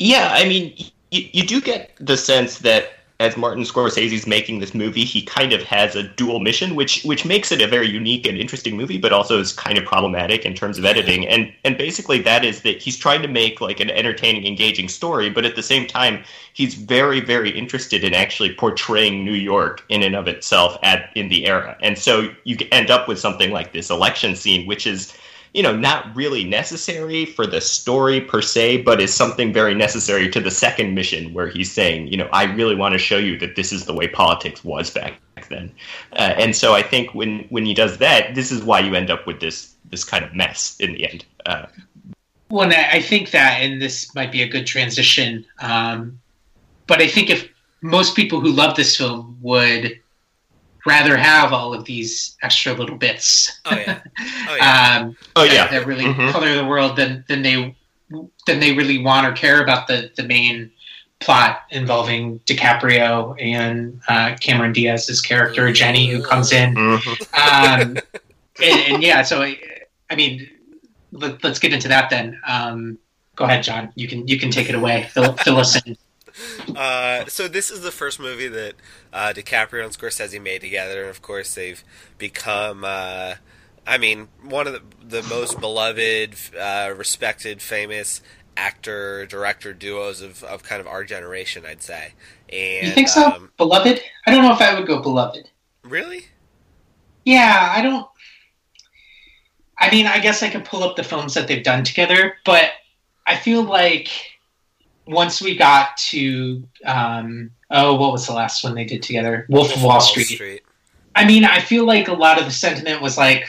Yeah, 0.00 0.30
I 0.32 0.48
mean, 0.48 0.74
you, 1.10 1.28
you 1.32 1.46
do 1.46 1.60
get 1.60 1.92
the 1.98 2.16
sense 2.16 2.58
that 2.58 2.92
as 3.20 3.36
Martin 3.36 3.64
Scorsese 3.64 4.08
Scorsese's 4.08 4.26
making 4.26 4.60
this 4.60 4.74
movie, 4.74 5.04
he 5.04 5.20
kind 5.20 5.52
of 5.52 5.62
has 5.64 5.94
a 5.94 6.02
dual 6.02 6.40
mission, 6.40 6.74
which 6.74 7.04
which 7.04 7.26
makes 7.26 7.52
it 7.52 7.60
a 7.60 7.66
very 7.66 7.86
unique 7.86 8.26
and 8.26 8.38
interesting 8.38 8.78
movie, 8.78 8.96
but 8.96 9.12
also 9.12 9.38
is 9.38 9.52
kind 9.52 9.76
of 9.76 9.84
problematic 9.84 10.46
in 10.46 10.54
terms 10.54 10.78
of 10.78 10.86
editing. 10.86 11.28
And 11.28 11.52
and 11.62 11.76
basically 11.76 12.22
that 12.22 12.46
is 12.46 12.62
that 12.62 12.80
he's 12.80 12.96
trying 12.96 13.20
to 13.20 13.28
make 13.28 13.60
like 13.60 13.78
an 13.78 13.90
entertaining, 13.90 14.46
engaging 14.46 14.88
story, 14.88 15.28
but 15.28 15.44
at 15.44 15.54
the 15.54 15.62
same 15.62 15.86
time, 15.86 16.24
he's 16.54 16.74
very, 16.74 17.20
very 17.20 17.50
interested 17.50 18.04
in 18.04 18.14
actually 18.14 18.54
portraying 18.54 19.22
New 19.22 19.34
York 19.34 19.84
in 19.90 20.02
and 20.02 20.16
of 20.16 20.26
itself 20.26 20.78
at 20.82 21.10
in 21.14 21.28
the 21.28 21.46
era. 21.46 21.76
And 21.82 21.98
so 21.98 22.30
you 22.44 22.56
end 22.72 22.90
up 22.90 23.06
with 23.06 23.18
something 23.18 23.52
like 23.52 23.74
this 23.74 23.90
election 23.90 24.34
scene, 24.34 24.66
which 24.66 24.86
is 24.86 25.14
you 25.52 25.62
know, 25.62 25.76
not 25.76 26.14
really 26.14 26.44
necessary 26.44 27.26
for 27.26 27.46
the 27.46 27.60
story 27.60 28.20
per 28.20 28.40
se, 28.40 28.82
but 28.82 29.00
is 29.00 29.12
something 29.12 29.52
very 29.52 29.74
necessary 29.74 30.30
to 30.30 30.40
the 30.40 30.50
second 30.50 30.94
mission 30.94 31.32
where 31.34 31.48
he's 31.48 31.72
saying, 31.72 32.06
you 32.06 32.16
know, 32.16 32.28
I 32.32 32.44
really 32.44 32.76
want 32.76 32.92
to 32.92 32.98
show 32.98 33.18
you 33.18 33.38
that 33.38 33.56
this 33.56 33.72
is 33.72 33.84
the 33.84 33.94
way 33.94 34.06
politics 34.08 34.62
was 34.62 34.90
back 34.90 35.18
then. 35.48 35.72
Uh, 36.12 36.34
and 36.36 36.54
so 36.54 36.74
I 36.74 36.82
think 36.82 37.14
when 37.14 37.46
when 37.50 37.66
he 37.66 37.74
does 37.74 37.98
that, 37.98 38.34
this 38.34 38.52
is 38.52 38.62
why 38.62 38.80
you 38.80 38.94
end 38.94 39.10
up 39.10 39.26
with 39.26 39.40
this 39.40 39.74
this 39.90 40.04
kind 40.04 40.24
of 40.24 40.34
mess 40.34 40.76
in 40.78 40.92
the 40.92 41.10
end. 41.10 41.24
Uh, 41.46 41.66
Well, 42.50 42.70
I 42.72 43.00
think 43.00 43.30
that, 43.30 43.60
and 43.60 43.80
this 43.80 44.12
might 44.14 44.32
be 44.32 44.42
a 44.42 44.48
good 44.48 44.66
transition. 44.66 45.44
Um, 45.60 46.20
but 46.86 47.00
I 47.00 47.06
think 47.06 47.30
if 47.30 47.48
most 47.80 48.16
people 48.16 48.40
who 48.40 48.50
love 48.50 48.76
this 48.76 48.96
film 48.96 49.38
would 49.40 49.99
rather 50.86 51.16
have 51.16 51.52
all 51.52 51.74
of 51.74 51.84
these 51.84 52.36
extra 52.42 52.72
little 52.72 52.96
bits, 52.96 53.60
Oh, 53.66 53.76
yeah. 53.76 54.00
Oh, 54.48 54.56
yeah. 54.60 54.98
um, 55.02 55.16
oh 55.36 55.44
that, 55.46 55.52
yeah, 55.52 55.66
that 55.68 55.86
really 55.86 56.04
Mhm. 56.04 56.32
color 56.32 56.54
the 56.54 56.64
world, 56.64 56.96
than 56.96 57.24
than 57.28 57.42
they 57.42 57.74
than 58.46 58.60
they 58.60 58.72
really 58.72 58.98
want 58.98 59.26
or 59.26 59.32
care 59.32 59.62
about 59.62 59.86
the 59.86 60.10
the 60.16 60.22
main 60.24 60.70
plot 61.20 61.64
involving 61.70 62.38
DiCaprio 62.40 63.36
and 63.40 64.00
uh, 64.08 64.34
Cameron 64.40 64.72
Diaz's 64.72 65.20
character 65.20 65.70
Jenny, 65.72 66.08
who 66.08 66.22
comes 66.22 66.50
in. 66.52 66.74
Mhm. 66.74 67.82
Um, 67.82 67.96
and, 68.62 68.80
and 68.94 69.02
yeah, 69.02 69.22
so 69.22 69.42
I, 69.42 69.58
I 70.10 70.16
mean, 70.16 70.48
let, 71.12 71.44
us 71.44 71.58
get 71.58 71.72
into 71.74 71.88
that 71.88 72.08
then. 72.10 72.40
Um, 72.46 72.98
go 73.36 73.44
ahead, 73.44 73.62
John. 73.62 73.92
You 73.96 74.08
can 74.08 74.26
you 74.26 74.38
can 74.38 74.50
take 74.50 74.68
it 74.70 74.74
away. 74.74 75.08
Fill, 75.12 75.34
fill 75.34 75.58
us 75.58 75.76
in. 75.84 75.96
Uh, 76.76 77.26
so 77.26 77.48
this 77.48 77.70
is 77.70 77.80
the 77.82 77.90
first 77.90 78.18
movie 78.20 78.48
that 78.48 78.74
uh, 79.12 79.32
DiCaprio 79.34 79.84
and 79.84 79.92
Scorsese 79.96 80.40
made 80.42 80.60
together, 80.60 81.00
and 81.02 81.10
of 81.10 81.22
course 81.22 81.54
they've 81.54 81.82
become, 82.18 82.84
uh, 82.84 83.34
I 83.86 83.98
mean, 83.98 84.28
one 84.42 84.66
of 84.66 84.72
the, 84.74 84.82
the 85.20 85.22
most 85.28 85.60
beloved, 85.60 86.34
uh, 86.58 86.92
respected, 86.96 87.60
famous 87.62 88.22
actor 88.56 89.24
director 89.26 89.72
duos 89.72 90.20
of, 90.20 90.42
of 90.44 90.62
kind 90.62 90.80
of 90.80 90.86
our 90.86 91.04
generation, 91.04 91.64
I'd 91.66 91.82
say. 91.82 92.12
And 92.52 92.88
You 92.88 92.92
think 92.92 93.08
so, 93.08 93.26
Um, 93.26 93.50
beloved? 93.56 94.00
I 94.26 94.30
don't 94.30 94.42
know 94.42 94.52
if 94.52 94.60
I 94.60 94.74
would 94.78 94.86
go 94.86 95.00
beloved. 95.00 95.48
really? 95.82 96.26
Yeah, 97.24 97.72
I 97.76 97.82
don't. 97.82 98.06
I 99.78 99.90
mean, 99.90 100.06
I 100.06 100.18
guess 100.20 100.42
I 100.42 100.50
could 100.50 100.64
pull 100.64 100.82
up 100.82 100.96
the 100.96 101.04
films 101.04 101.34
that 101.34 101.48
they've 101.48 101.62
done 101.64 101.84
together, 101.84 102.36
but 102.44 102.70
I 103.26 103.36
feel 103.36 103.62
like 103.62 104.08
once 105.10 105.42
we 105.42 105.56
got 105.56 105.96
to 105.96 106.62
um, 106.84 107.50
oh, 107.70 107.94
what 107.94 108.12
was 108.12 108.26
the 108.26 108.32
last 108.32 108.64
one 108.64 108.74
they 108.74 108.84
did 108.84 109.02
together? 109.02 109.46
Wolf 109.48 109.74
of 109.74 109.82
Wall 109.82 110.00
Street. 110.00 110.62
I 111.14 111.26
mean, 111.26 111.44
I 111.44 111.60
feel 111.60 111.84
like 111.84 112.08
a 112.08 112.12
lot 112.12 112.38
of 112.38 112.44
the 112.44 112.50
sentiment 112.50 113.02
was 113.02 113.18
like, 113.18 113.46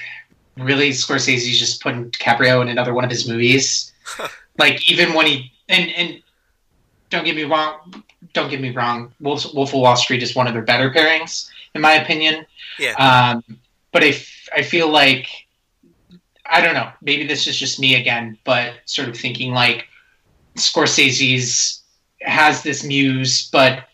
really, 0.57 0.89
Scorsese's 0.89 1.59
just 1.59 1.81
putting 1.81 2.09
DiCaprio 2.11 2.61
in 2.61 2.69
another 2.69 2.93
one 2.93 3.03
of 3.03 3.11
his 3.11 3.27
movies. 3.27 3.93
like 4.57 4.89
even 4.89 5.13
when 5.13 5.27
he 5.27 5.51
and 5.69 5.91
and 5.91 6.21
don't 7.09 7.25
get 7.25 7.35
me 7.35 7.43
wrong, 7.43 8.03
don't 8.33 8.49
get 8.49 8.61
me 8.61 8.71
wrong, 8.71 9.13
Wolf, 9.19 9.45
Wolf 9.53 9.73
of 9.73 9.79
Wall 9.79 9.95
Street 9.95 10.23
is 10.23 10.35
one 10.35 10.47
of 10.47 10.53
their 10.53 10.63
better 10.63 10.89
pairings 10.89 11.49
in 11.73 11.81
my 11.81 11.93
opinion. 11.93 12.45
Yeah. 12.79 12.93
Um, 12.93 13.59
but 13.91 14.03
I, 14.03 14.07
f- 14.07 14.49
I 14.55 14.61
feel 14.61 14.89
like 14.89 15.27
I 16.45 16.61
don't 16.61 16.73
know. 16.73 16.89
Maybe 17.01 17.25
this 17.25 17.47
is 17.47 17.57
just 17.57 17.79
me 17.79 17.95
again, 17.95 18.37
but 18.43 18.73
sort 18.85 19.07
of 19.07 19.17
thinking 19.17 19.53
like 19.53 19.87
Scorsese's 20.61 21.81
has 22.21 22.63
this 22.63 22.83
muse, 22.83 23.49
but 23.51 23.87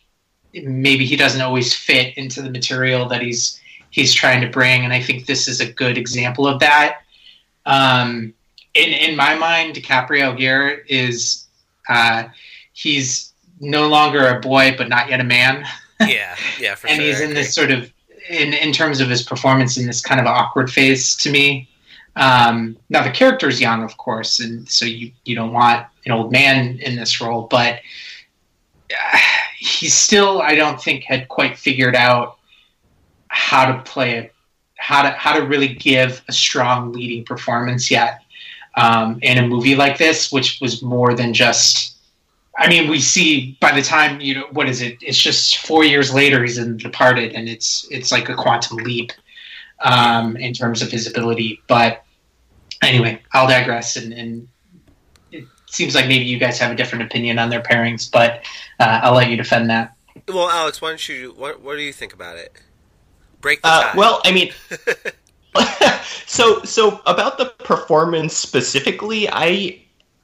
maybe 0.54 1.06
he 1.06 1.16
doesn't 1.16 1.42
always 1.42 1.74
fit 1.74 2.18
into 2.18 2.42
the 2.42 2.50
material 2.50 3.08
that 3.10 3.22
he's 3.22 3.60
he's 3.90 4.14
trying 4.14 4.42
to 4.42 4.48
bring, 4.48 4.84
and 4.84 4.94
I 4.94 5.02
think 5.02 5.26
this 5.26 5.48
is 5.48 5.62
a 5.62 5.72
good 5.72 5.98
example 5.98 6.48
of 6.48 6.60
that. 6.60 7.00
Um, 7.66 8.34
in 8.74 8.90
in 8.90 9.16
my 9.16 9.36
mind, 9.36 9.76
DiCaprio 9.76 10.38
here 10.38 10.86
is 10.88 11.46
uh, 11.90 12.26
he's 12.74 13.34
no 13.60 13.88
longer 13.88 14.28
a 14.28 14.40
boy, 14.40 14.76
but 14.78 14.90
not 14.90 15.10
yet 15.10 15.20
a 15.20 15.24
man 15.24 15.66
yeah, 16.02 16.36
yeah, 16.60 16.76
for 16.76 16.88
and 16.90 16.98
sure. 16.98 17.06
he's 17.06 17.22
in 17.22 17.34
this 17.34 17.54
sort 17.54 17.72
of 17.72 17.92
in 18.30 18.54
in 18.54 18.72
terms 18.72 19.00
of 19.00 19.10
his 19.10 19.24
performance 19.24 19.78
in 19.78 19.86
this 19.86 20.02
kind 20.02 20.20
of 20.20 20.28
awkward 20.28 20.72
phase 20.72 21.16
to 21.18 21.32
me. 21.32 21.68
Um, 22.18 22.78
now 22.90 23.04
the 23.04 23.12
character 23.12 23.48
is 23.48 23.62
young, 23.62 23.84
of 23.84 23.96
course, 23.98 24.40
and 24.40 24.68
so 24.68 24.86
you 24.86 25.12
you 25.24 25.36
don't 25.36 25.54
want 25.54 25.86
an 26.06 26.12
old 26.12 26.32
man 26.32 26.80
in 26.80 26.96
this 26.96 27.22
role, 27.22 27.48
but 27.50 27.80
uh, 28.92 29.18
he 29.60 29.88
still 29.88 30.42
I 30.42 30.56
don't 30.56 30.82
think 30.82 31.04
had 31.04 31.28
quite 31.28 31.58
figured 31.58 31.96
out 31.96 32.38
how 33.28 33.72
to 33.72 33.84
play 33.84 34.18
it, 34.18 34.34
how 34.78 35.04
to 35.04 35.12
how 35.12 35.38
to 35.38 35.46
really 35.46 35.68
give 35.68 36.24
a 36.28 36.32
strong 36.32 36.92
leading 36.92 37.24
performance 37.24 37.92
yet 37.92 38.24
um, 38.78 39.20
in 39.22 39.38
a 39.38 39.48
movie 39.48 39.76
like 39.76 40.00
this, 40.00 40.32
which 40.32 40.60
was 40.60 40.82
more 40.82 41.14
than 41.14 41.36
just 41.36 41.98
I 42.58 42.68
mean, 42.68 42.90
we 42.90 43.00
see 43.00 43.56
by 43.62 43.72
the 43.72 43.84
time 43.84 44.20
you 44.20 44.34
know 44.34 44.48
what 44.54 44.68
is 44.68 44.82
it? 44.82 44.98
It's 45.02 45.22
just 45.22 45.58
four 45.58 45.84
years 45.84 46.12
later 46.12 46.42
he's 46.42 46.58
in 46.58 46.78
Departed, 46.78 47.34
and 47.34 47.48
it's 47.48 47.88
it's 47.92 48.12
like 48.12 48.28
a 48.30 48.34
quantum 48.34 48.78
leap 48.78 49.12
um, 49.84 50.36
in 50.38 50.52
terms 50.54 50.82
of 50.82 50.90
his 50.90 51.06
ability. 51.06 51.62
But 51.68 52.04
anyway, 52.82 53.22
I'll 53.34 53.48
digress, 53.48 53.96
and, 53.96 54.14
and 54.14 54.48
it 55.32 55.46
seems 55.68 55.96
like 55.96 56.08
maybe 56.08 56.26
you 56.26 56.38
guys 56.38 56.60
have 56.60 56.72
a 56.72 56.76
different 56.76 57.04
opinion 57.06 57.40
on 57.40 57.50
their 57.50 57.62
pairings, 57.62 58.12
but 58.12 58.46
uh, 58.80 59.02
I'll 59.04 59.16
let 59.16 59.30
you 59.30 59.38
defend 59.38 59.70
that. 59.70 59.96
Well, 60.28 60.50
Alex, 60.50 60.82
why 60.82 60.90
don't 60.90 61.10
you? 61.10 61.34
What 61.38 61.62
What 61.62 61.76
do 61.76 61.82
you 61.82 61.94
think 61.94 62.14
about 62.14 62.38
it? 62.38 62.54
Break 63.42 63.62
the 63.62 63.68
Uh, 63.68 63.94
well, 63.96 64.22
I 64.26 64.32
mean, 64.32 64.52
so 66.26 66.62
so 66.64 67.02
about 67.06 67.38
the 67.38 67.46
performance 67.60 68.36
specifically, 68.36 69.30
I 69.30 69.82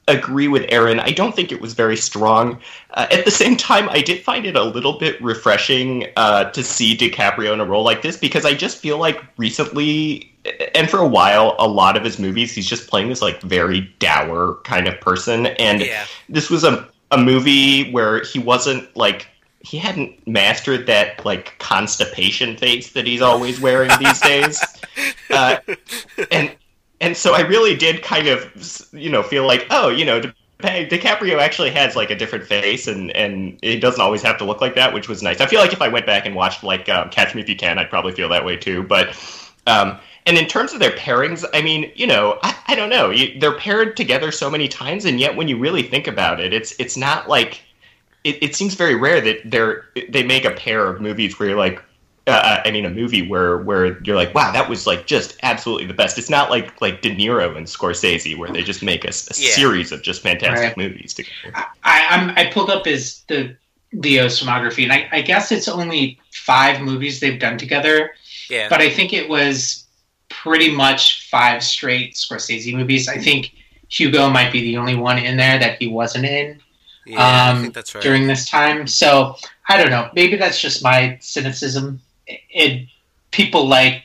agree 0.08 0.48
with 0.48 0.64
Aaron. 0.68 1.00
I 1.00 1.10
don't 1.10 1.34
think 1.34 1.50
it 1.50 1.60
was 1.60 1.74
very 1.74 1.96
strong. 1.96 2.60
Uh, 2.92 3.06
at 3.10 3.24
the 3.24 3.30
same 3.30 3.56
time, 3.56 3.88
I 3.88 4.00
did 4.00 4.22
find 4.22 4.46
it 4.46 4.56
a 4.56 4.62
little 4.62 4.98
bit 4.98 5.20
refreshing 5.22 6.06
uh, 6.16 6.44
to 6.50 6.62
see 6.62 6.96
DiCaprio 6.96 7.52
in 7.52 7.60
a 7.60 7.64
role 7.64 7.84
like 7.84 8.02
this 8.02 8.16
because 8.16 8.44
I 8.44 8.54
just 8.54 8.78
feel 8.78 8.98
like 8.98 9.22
recently 9.36 10.30
and 10.74 10.90
for 10.90 10.98
a 10.98 11.06
while, 11.06 11.56
a 11.58 11.66
lot 11.66 11.96
of 11.96 12.04
his 12.04 12.18
movies, 12.18 12.54
he's 12.54 12.66
just 12.66 12.88
playing 12.88 13.08
this 13.08 13.22
like 13.22 13.40
very 13.42 13.80
dour 13.98 14.58
kind 14.64 14.86
of 14.86 15.00
person, 15.00 15.46
and 15.46 15.80
yeah, 15.80 16.04
this 16.28 16.50
was 16.50 16.64
a 16.64 16.88
a 17.10 17.18
movie 17.18 17.90
where 17.92 18.22
he 18.24 18.38
wasn't 18.38 18.94
like 18.96 19.28
he 19.60 19.78
hadn't 19.78 20.26
mastered 20.26 20.86
that 20.86 21.24
like 21.24 21.58
constipation 21.58 22.56
face 22.56 22.92
that 22.92 23.06
he's 23.06 23.22
always 23.22 23.60
wearing 23.60 23.90
these 23.98 24.20
days. 24.20 24.62
Uh, 25.30 25.56
and 26.30 26.54
and 27.04 27.16
so 27.16 27.34
I 27.34 27.40
really 27.40 27.76
did 27.76 28.02
kind 28.02 28.28
of 28.28 28.88
you 28.92 29.10
know 29.10 29.22
feel 29.22 29.46
like 29.46 29.66
oh 29.70 29.88
you 29.88 30.04
know 30.04 30.20
Di- 30.20 30.86
DiCaprio 30.86 31.38
actually 31.38 31.70
has 31.70 31.94
like 31.96 32.10
a 32.10 32.16
different 32.16 32.46
face 32.46 32.86
and 32.86 33.10
and 33.12 33.58
it 33.62 33.80
doesn't 33.80 34.00
always 34.00 34.22
have 34.22 34.38
to 34.38 34.44
look 34.44 34.60
like 34.60 34.74
that, 34.76 34.94
which 34.94 35.08
was 35.08 35.22
nice. 35.22 35.40
I 35.40 35.46
feel 35.46 35.60
like 35.60 35.72
if 35.72 35.82
I 35.82 35.88
went 35.88 36.06
back 36.06 36.24
and 36.26 36.34
watched 36.34 36.62
like 36.62 36.88
um, 36.88 37.10
Catch 37.10 37.34
Me 37.34 37.42
If 37.42 37.48
You 37.48 37.56
Can, 37.56 37.78
I'd 37.78 37.90
probably 37.90 38.12
feel 38.12 38.28
that 38.30 38.44
way 38.44 38.56
too. 38.56 38.82
But 38.82 39.08
um, 39.66 39.98
and 40.26 40.38
in 40.38 40.46
terms 40.46 40.72
of 40.72 40.80
their 40.80 40.92
pairings, 40.92 41.44
I 41.52 41.60
mean, 41.60 41.92
you 41.94 42.06
know, 42.06 42.38
I, 42.42 42.56
I 42.68 42.74
don't 42.74 42.88
know. 42.88 43.10
You, 43.10 43.38
they're 43.38 43.58
paired 43.58 43.96
together 43.96 44.32
so 44.32 44.48
many 44.48 44.68
times, 44.68 45.04
and 45.04 45.20
yet 45.20 45.36
when 45.36 45.48
you 45.48 45.58
really 45.58 45.82
think 45.82 46.06
about 46.06 46.40
it, 46.40 46.54
it's 46.54 46.74
it's 46.78 46.96
not 46.96 47.28
like 47.28 47.60
it, 48.22 48.42
it 48.42 48.56
seems 48.56 48.74
very 48.74 48.94
rare 48.94 49.20
that 49.20 49.40
they're 49.44 49.86
they 50.08 50.22
make 50.22 50.44
a 50.46 50.52
pair 50.52 50.88
of 50.88 51.00
movies 51.00 51.38
where 51.38 51.50
you're 51.50 51.58
like, 51.58 51.82
uh, 52.26 52.60
I 52.64 52.70
mean, 52.70 52.86
a 52.86 52.90
movie 52.90 53.26
where 53.26 53.58
where 53.58 54.02
you're 54.02 54.16
like, 54.16 54.34
wow, 54.34 54.50
that 54.52 54.68
was 54.68 54.86
like 54.86 55.06
just 55.06 55.36
absolutely 55.42 55.86
the 55.86 55.94
best. 55.94 56.16
It's 56.18 56.30
not 56.30 56.50
like 56.50 56.80
like 56.80 57.02
De 57.02 57.14
Niro 57.14 57.56
and 57.56 57.66
Scorsese 57.66 58.36
where 58.38 58.50
they 58.50 58.62
just 58.62 58.82
make 58.82 59.04
a 59.04 59.08
Yeah. 59.08 59.10
series 59.54 59.92
of 59.92 60.02
just 60.02 60.22
fantastic 60.22 60.68
Right. 60.68 60.76
movies 60.76 61.14
together. 61.14 61.66
I, 61.82 62.06
I'm 62.10 62.30
I 62.30 62.50
pulled 62.50 62.70
up 62.70 62.86
his 62.86 63.22
the 63.28 63.56
Leo's 63.92 64.40
filmography, 64.40 64.82
and 64.84 64.92
I, 64.92 65.08
I 65.12 65.20
guess 65.20 65.52
it's 65.52 65.68
only 65.68 66.18
five 66.32 66.80
movies 66.80 67.20
they've 67.20 67.38
done 67.38 67.58
together. 67.58 68.14
yeah. 68.50 68.68
but 68.68 68.80
I 68.80 68.90
think 68.90 69.12
it 69.12 69.28
was 69.28 69.84
pretty 70.28 70.74
much 70.74 71.28
five 71.30 71.62
straight 71.62 72.14
Scorsese 72.14 72.74
movies. 72.74 73.08
I 73.08 73.18
think 73.18 73.52
Hugo 73.88 74.28
might 74.30 74.50
be 74.50 74.62
the 74.62 74.76
only 74.78 74.96
one 74.96 75.18
in 75.18 75.36
there 75.36 75.58
that 75.58 75.78
he 75.80 75.86
wasn't 75.88 76.24
in 76.24 76.60
yeah, 77.06 77.20
I 77.20 77.50
um, 77.50 77.62
think 77.62 77.74
that's 77.74 77.94
right. 77.94 78.02
during 78.02 78.26
this 78.26 78.48
time. 78.48 78.86
So 78.86 79.36
I 79.68 79.76
don't 79.76 79.90
know. 79.90 80.10
Maybe 80.14 80.36
that's 80.36 80.60
just 80.60 80.82
my 80.82 81.18
cynicism. 81.20 82.00
It, 82.26 82.88
people 83.30 83.66
like 83.66 84.02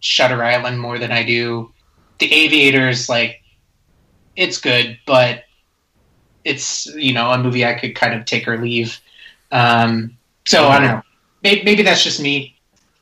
Shutter 0.00 0.42
Island 0.42 0.80
more 0.80 0.98
than 0.98 1.12
I 1.12 1.22
do. 1.22 1.72
The 2.18 2.32
Aviators, 2.32 3.08
like, 3.08 3.42
it's 4.36 4.58
good, 4.58 4.98
but 5.06 5.44
it's 6.44 6.86
you 6.86 7.12
know 7.12 7.30
a 7.30 7.38
movie 7.38 7.64
I 7.64 7.74
could 7.74 7.94
kind 7.94 8.14
of 8.14 8.24
take 8.24 8.46
or 8.46 8.56
leave. 8.58 9.00
Um, 9.50 10.16
so 10.46 10.68
I 10.68 10.78
don't 10.78 10.88
know. 10.88 11.02
Maybe, 11.42 11.62
maybe 11.64 11.82
that's 11.82 12.04
just 12.04 12.20
me. 12.20 12.56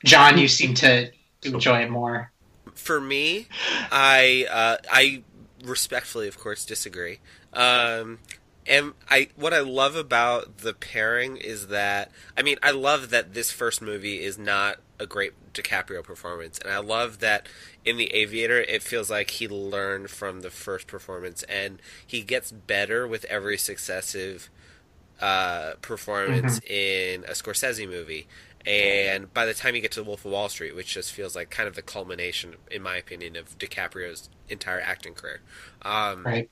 John, 0.05 0.39
you 0.39 0.49
seem 0.49 0.75
to 0.75 1.11
enjoy 1.43 1.83
it 1.83 1.91
more. 1.91 2.31
For 2.75 3.01
me, 3.01 3.47
I 3.93 4.47
uh, 4.51 4.77
I 4.91 5.23
respectfully, 5.65 6.27
of 6.29 6.39
course, 6.39 6.65
disagree. 6.65 7.21
Um, 7.53 8.19
and 8.67 8.93
I 9.09 9.29
what 9.37 9.53
I 9.55 9.61
love 9.61 9.97
about 9.97 10.59
the 10.59 10.75
pairing 10.75 11.37
is 11.37 11.69
that 11.69 12.11
I 12.37 12.43
mean 12.43 12.57
I 12.63 12.71
love 12.71 13.11
that 13.11 13.35
this 13.35 13.51
first 13.51 13.83
movie 13.83 14.23
is 14.23 14.39
not 14.39 14.79
a 14.99 15.07
great 15.07 15.33
DiCaprio 15.53 16.03
performance, 16.05 16.59
and 16.59 16.71
I 16.73 16.79
love 16.79 17.19
that 17.21 17.49
in 17.85 17.97
The 17.97 18.13
Aviator 18.15 18.61
it 18.61 18.83
feels 18.83 19.11
like 19.11 19.31
he 19.31 19.49
learned 19.49 20.11
from 20.11 20.41
the 20.41 20.51
first 20.51 20.87
performance, 20.87 21.43
and 21.45 21.81
he 22.07 22.23
gets 22.23 22.53
better 22.53 23.07
with 23.07 23.25
every 23.27 23.59
successive 23.59 24.51
uh, 25.21 25.75
performance 25.83 26.61
in 26.67 27.25
a 27.25 27.31
Scorsese 27.33 27.89
movie. 27.89 28.27
And 28.67 29.33
by 29.35 29.45
the 29.47 29.55
time 29.55 29.75
you 29.75 29.83
get 29.83 29.93
to 29.93 30.03
Wolf 30.03 30.25
of 30.25 30.33
Wall 30.33 30.49
Street, 30.49 30.75
which 30.75 30.95
just 30.95 31.13
feels 31.13 31.37
like 31.37 31.51
kind 31.51 31.69
of 31.69 31.75
the 31.75 31.83
culmination, 31.83 32.57
in 32.71 32.83
my 32.83 32.97
opinion, 32.97 33.37
of 33.37 33.59
DiCaprio's 33.59 34.31
entire 34.49 34.81
acting 34.81 35.15
career. 35.15 35.41
Um, 35.83 36.25
Right. 36.25 36.51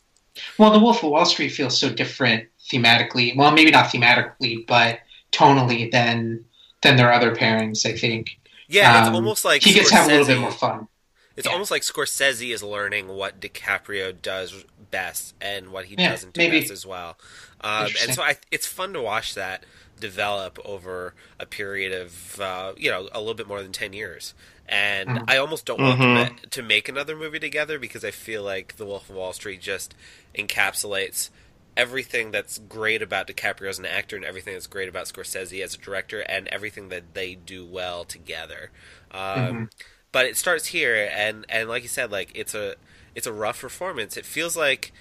Well, 0.59 0.73
The 0.73 0.79
Wolf 0.79 1.03
of 1.03 1.11
Wall 1.11 1.25
Street 1.27 1.51
feels 1.51 1.79
so 1.79 1.93
different 1.93 2.49
thematically. 2.71 3.37
Well, 3.37 3.51
maybe 3.53 3.71
not 3.71 3.87
thematically, 3.93 4.67
but 4.67 5.01
tonally 5.31 5.91
than 5.91 6.45
than 6.83 6.97
their 6.97 7.13
other 7.13 7.35
pairings. 7.35 7.87
I 7.87 7.97
think 7.97 8.39
Yeah, 8.69 8.97
it's 8.97 9.09
Um, 9.09 9.13
almost 9.13 9.45
like 9.45 9.63
he 9.63 9.73
gets 9.75 9.91
to 9.91 9.97
have 9.97 10.09
a 10.09 10.11
little 10.11 10.27
bit 10.27 10.39
more 10.39 10.51
fun. 10.53 10.89
it's 11.37 11.47
Yeah. 11.47 11.53
almost 11.53 11.71
like 11.71 11.83
Scorsese 11.83 12.53
is 12.53 12.63
learning 12.63 13.09
what 13.09 13.41
DiCaprio 13.41 14.21
does 14.21 14.65
best 14.91 15.35
and 15.41 15.69
what 15.73 15.87
he 15.87 15.97
Yeah, 15.97 15.97
doesn't 15.97 16.35
do 16.35 16.45
maybe. 16.45 16.47
best 16.47 16.71
as 16.71 16.85
well. 16.85 17.17
Um, 17.63 17.95
and 17.99 18.13
so 18.13 18.23
I, 18.23 18.37
it's 18.51 18.67
fun 18.67 18.93
to 18.93 19.01
watch 19.01 19.35
that 19.35 19.65
develop 19.99 20.59
over 20.65 21.15
a 21.39 21.47
period 21.47 21.93
of 21.93 22.41
uh, 22.41 22.73
you 22.77 22.91
know 22.91 23.09
a 23.13 23.21
little 23.21 23.35
bit 23.35 23.47
more 23.49 23.63
than 23.63 23.73
ten 23.73 23.93
years. 23.93 24.35
And 24.73 25.09
Mhm. 25.11 25.25
I 25.29 25.37
almost 25.37 25.67
don't 25.67 25.81
want 25.81 25.99
them 25.99 26.17
Mhm. 26.17 26.41
to- 26.43 26.47
to 26.49 26.63
make 26.63 26.89
another 26.89 27.15
movie 27.15 27.39
together 27.39 27.79
because 27.79 28.05
I 28.05 28.11
feel 28.11 28.43
like 28.43 28.77
The 28.79 28.87
Wolf 28.87 29.11
of 29.11 29.17
Wall 29.17 29.35
Street 29.35 29.61
just 29.61 29.95
encapsulates 30.35 31.29
everything 31.77 32.31
that's 32.31 32.57
great 32.59 33.03
about 33.03 33.27
DiCaprio 33.27 33.69
as 33.69 33.79
an 33.79 33.85
actor 33.87 34.17
and 34.17 34.25
everything 34.25 34.55
that's 34.55 34.67
great 34.67 34.89
about 34.89 35.07
Scorsese 35.07 35.63
as 35.63 35.75
a 35.75 35.79
director 35.79 36.21
and 36.21 36.49
everything 36.49 36.89
that 36.89 37.13
they 37.15 37.35
do 37.35 37.65
well 37.67 38.05
together. 38.05 38.71
Um, 39.11 39.69
Mhm. 39.69 39.71
But 40.11 40.27
it 40.27 40.37
starts 40.37 40.67
here, 40.67 41.09
and 41.13 41.47
and 41.49 41.69
like 41.71 41.83
you 41.83 41.89
said, 41.89 42.11
like 42.11 42.31
it's 42.35 42.55
a 42.55 42.77
it's 43.15 43.27
a 43.27 43.33
rough 43.33 43.61
performance. 43.61 44.17
It 44.17 44.25
feels 44.27 44.57
like 44.57 44.93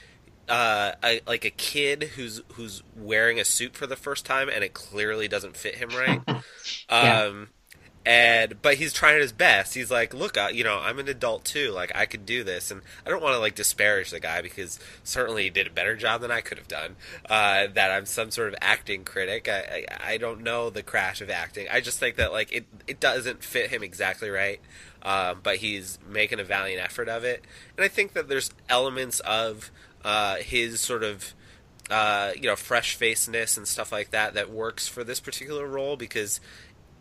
uh, 0.49 0.93
a, 1.03 1.22
like 1.28 1.45
a 1.45 1.49
kid 1.49 2.11
who's 2.15 2.41
who's 2.53 2.82
wearing 2.95 3.39
a 3.39 3.45
suit 3.45 3.76
for 3.76 3.88
the 3.88 3.95
first 3.95 4.26
time 4.26 4.49
and 4.49 4.63
it 4.65 4.74
clearly 4.74 5.28
doesn't 5.30 5.55
fit 5.55 5.76
him 5.76 5.89
right. 5.89 6.19
Yeah. 6.89 7.24
um, 7.24 7.49
and 8.06 8.60
but 8.62 8.76
he's 8.76 8.93
trying 8.93 9.20
his 9.20 9.32
best. 9.32 9.76
He's 9.76 9.91
like, 9.91 10.14
look, 10.14 10.38
I, 10.38 10.49
you 10.49 10.64
know, 10.64 10.80
I'm 10.80 10.97
an 10.97 11.08
adult 11.08 11.45
too. 11.45 11.72
Like 11.72 11.91
I 11.93 12.06
could 12.06 12.26
do 12.26 12.43
this, 12.43 12.72
and 12.72 12.82
I 13.06 13.10
don't 13.10 13.22
want 13.22 13.36
to 13.36 13.39
like 13.39 13.56
disparage 13.56 14.10
the 14.10 14.20
guy 14.20 14.41
because 14.41 14.80
certainly 15.04 15.43
he 15.43 15.49
did 15.49 15.68
a 15.68 15.72
better 15.72 15.95
job 15.95 16.22
than 16.22 16.32
I 16.32 16.41
could 16.41 16.58
have 16.58 16.68
done. 16.68 16.95
Uh, 17.30 17.68
that 17.74 17.91
I'm 17.91 18.06
some 18.06 18.32
sort 18.32 18.47
of 18.47 18.56
acting 18.60 19.04
critic. 19.04 19.47
I, 19.47 19.86
I 20.02 20.14
I 20.14 20.18
don't 20.18 20.41
know 20.41 20.70
the 20.70 20.84
crash 20.84 21.22
of 21.22 21.30
acting. 21.30 21.68
I 21.72 21.80
just 21.80 21.99
think 21.99 22.16
that 22.16 22.32
like 22.32 22.52
it 22.52 22.66
it 22.88 22.99
doesn't 22.99 23.43
fit 23.43 23.70
him 23.70 23.84
exactly 23.84 24.30
right. 24.30 24.60
Um, 25.04 25.39
but 25.41 25.58
he's 25.58 25.97
making 26.08 26.39
a 26.39 26.43
valiant 26.43 26.84
effort 26.84 27.10
of 27.10 27.24
it, 27.24 27.43
and 27.76 27.84
I 27.84 27.88
think 27.88 28.14
that 28.14 28.28
there's 28.28 28.52
elements 28.70 29.20
of 29.22 29.72
uh, 30.06 30.36
his 30.36 30.80
sort 30.80 31.04
of 31.04 31.34
uh, 31.89 32.32
you 32.36 32.43
know 32.43 32.56
fresh 32.56 32.95
facedness 32.95 33.58
and 33.58 33.68
stuff 33.68 33.91
like 33.91 34.12
that 34.12 34.34
that 34.36 34.49
works 34.49 34.88
for 34.88 35.04
this 35.04 35.20
particular 35.20 35.68
role 35.68 35.97
because 35.97 36.39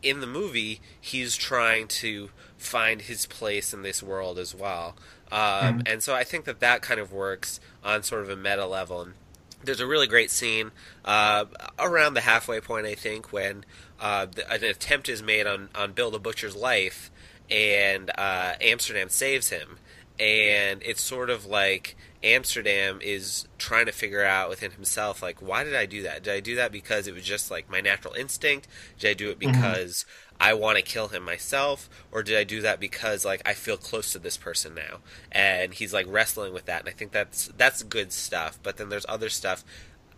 in 0.03 0.21
the 0.21 0.27
movie 0.27 0.81
he's 1.01 1.37
trying 1.37 1.87
to 1.89 2.31
find 2.57 3.03
his 3.03 3.27
place 3.27 3.73
in 3.73 3.83
this 3.83 4.03
world 4.03 4.39
as 4.39 4.55
well. 4.55 4.97
Um, 5.33 5.83
and 5.87 6.03
so 6.03 6.15
i 6.15 6.25
think 6.25 6.45
that 6.45 6.61
that 6.61 6.83
kind 6.83 6.99
of 6.99 7.13
works 7.13 7.61
on 7.85 8.03
sort 8.03 8.23
of 8.23 8.31
a 8.31 8.37
meta 8.37 8.67
level. 8.67 9.03
And 9.03 9.15
there's 9.63 9.81
a 9.81 9.87
really 9.87 10.07
great 10.07 10.31
scene 10.31 10.71
uh, 11.05 11.45
around 11.79 12.15
the 12.15 12.23
halfway 12.23 12.61
point 12.61 12.87
i 12.87 12.95
think 12.95 13.33
when 13.33 13.65
uh, 14.01 14.27
the, 14.27 14.51
an 14.51 14.65
attempt 14.65 15.09
is 15.09 15.23
made 15.23 15.47
on, 15.47 15.69
on 15.75 15.93
bill 15.93 16.11
the 16.11 16.19
butcher's 16.19 16.57
life 16.57 17.11
and 17.51 18.11
uh, 18.17 18.55
amsterdam 18.61 19.09
saves 19.09 19.51
him. 19.51 19.79
And 20.19 20.83
it's 20.83 21.01
sort 21.01 21.31
of 21.31 21.47
like 21.47 21.97
Amsterdam 22.23 23.01
is 23.03 23.49
trying 23.57 23.87
to 23.87 23.93
figure 23.93 24.25
out 24.25 24.51
within 24.51 24.73
himself, 24.73 25.23
like, 25.23 25.41
why 25.41 25.65
did 25.65 25.75
I 25.75 25.87
do 25.87 26.03
that? 26.03 26.23
Did 26.23 26.35
I 26.35 26.41
do 26.41 26.55
that 26.57 26.71
because 26.71 27.07
it 27.07 27.15
was 27.15 27.25
just 27.25 27.51
like 27.51 27.71
my 27.71 27.81
natural 27.81 28.15
instinct? 28.15 28.69
Did 28.99 29.11
I 29.11 29.15
do 29.15 29.31
it 29.31 29.39
because 29.39 30.05
I 30.39 30.55
want 30.55 30.77
to 30.77 30.83
kill 30.83 31.09
him 31.09 31.23
myself, 31.23 31.89
or 32.11 32.23
did 32.23 32.37
I 32.37 32.45
do 32.45 32.63
that 32.63 32.81
because 32.81 33.25
like 33.25 33.43
I 33.47 33.55
feel 33.55 33.77
close 33.77 34.13
to 34.13 34.19
this 34.19 34.37
person 34.37 34.75
now? 34.75 34.99
And 35.33 35.75
he's 35.75 35.93
like 35.93 36.07
wrestling 36.09 36.53
with 36.53 36.67
that, 36.67 36.81
and 36.81 36.89
I 36.89 36.93
think 36.93 37.13
that's 37.13 37.49
that's 37.57 37.83
good 37.83 38.13
stuff. 38.13 38.59
But 38.63 38.77
then 38.77 38.89
there's 38.89 39.07
other 39.09 39.29
stuff. 39.29 39.65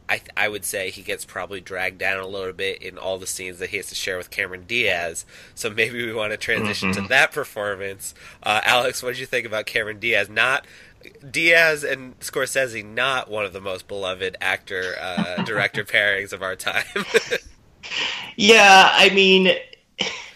I, 0.09 0.21
I 0.37 0.49
would 0.49 0.65
say 0.65 0.91
he 0.91 1.03
gets 1.03 1.25
probably 1.25 1.61
dragged 1.61 1.99
down 1.99 2.19
a 2.19 2.27
little 2.27 2.53
bit 2.53 2.83
in 2.83 2.99
all 2.99 3.19
the 3.19 3.27
scenes 3.27 3.61
that 3.61 3.71
he 3.71 3.79
has 3.79 3.87
to 3.87 3.95
share 3.95 4.19
with 4.19 4.31
Cameron 4.31 4.65
Diaz. 4.67 5.25
So 5.55 5.71
maybe 5.71 6.05
we 6.05 6.13
want 6.13 6.33
to 6.33 6.37
transition 6.37 6.93
to 6.93 7.01
that 7.03 7.33
performance. 7.33 8.13
Uh, 8.43 8.61
Alex, 8.65 9.03
what 9.03 9.11
did 9.11 9.21
you 9.21 9.27
think 9.27 9.47
about 9.47 9.65
Cameron 9.65 10.01
Diaz? 10.01 10.29
Not 10.29 10.67
Diaz 11.31 11.85
and 11.85 12.19
Scorsese, 12.21 12.85
not 12.85 13.31
one 13.31 13.45
of 13.45 13.53
the 13.53 13.61
most 13.61 13.89
beloved 13.89 14.37
actor 14.41 14.95
uh, 15.01 15.43
director 15.45 15.85
pairings 15.85 16.33
of 16.33 16.43
our 16.43 16.57
time. 16.57 16.85
Yeah, 18.37 18.91
I 18.93 19.11
mean, 19.11 19.57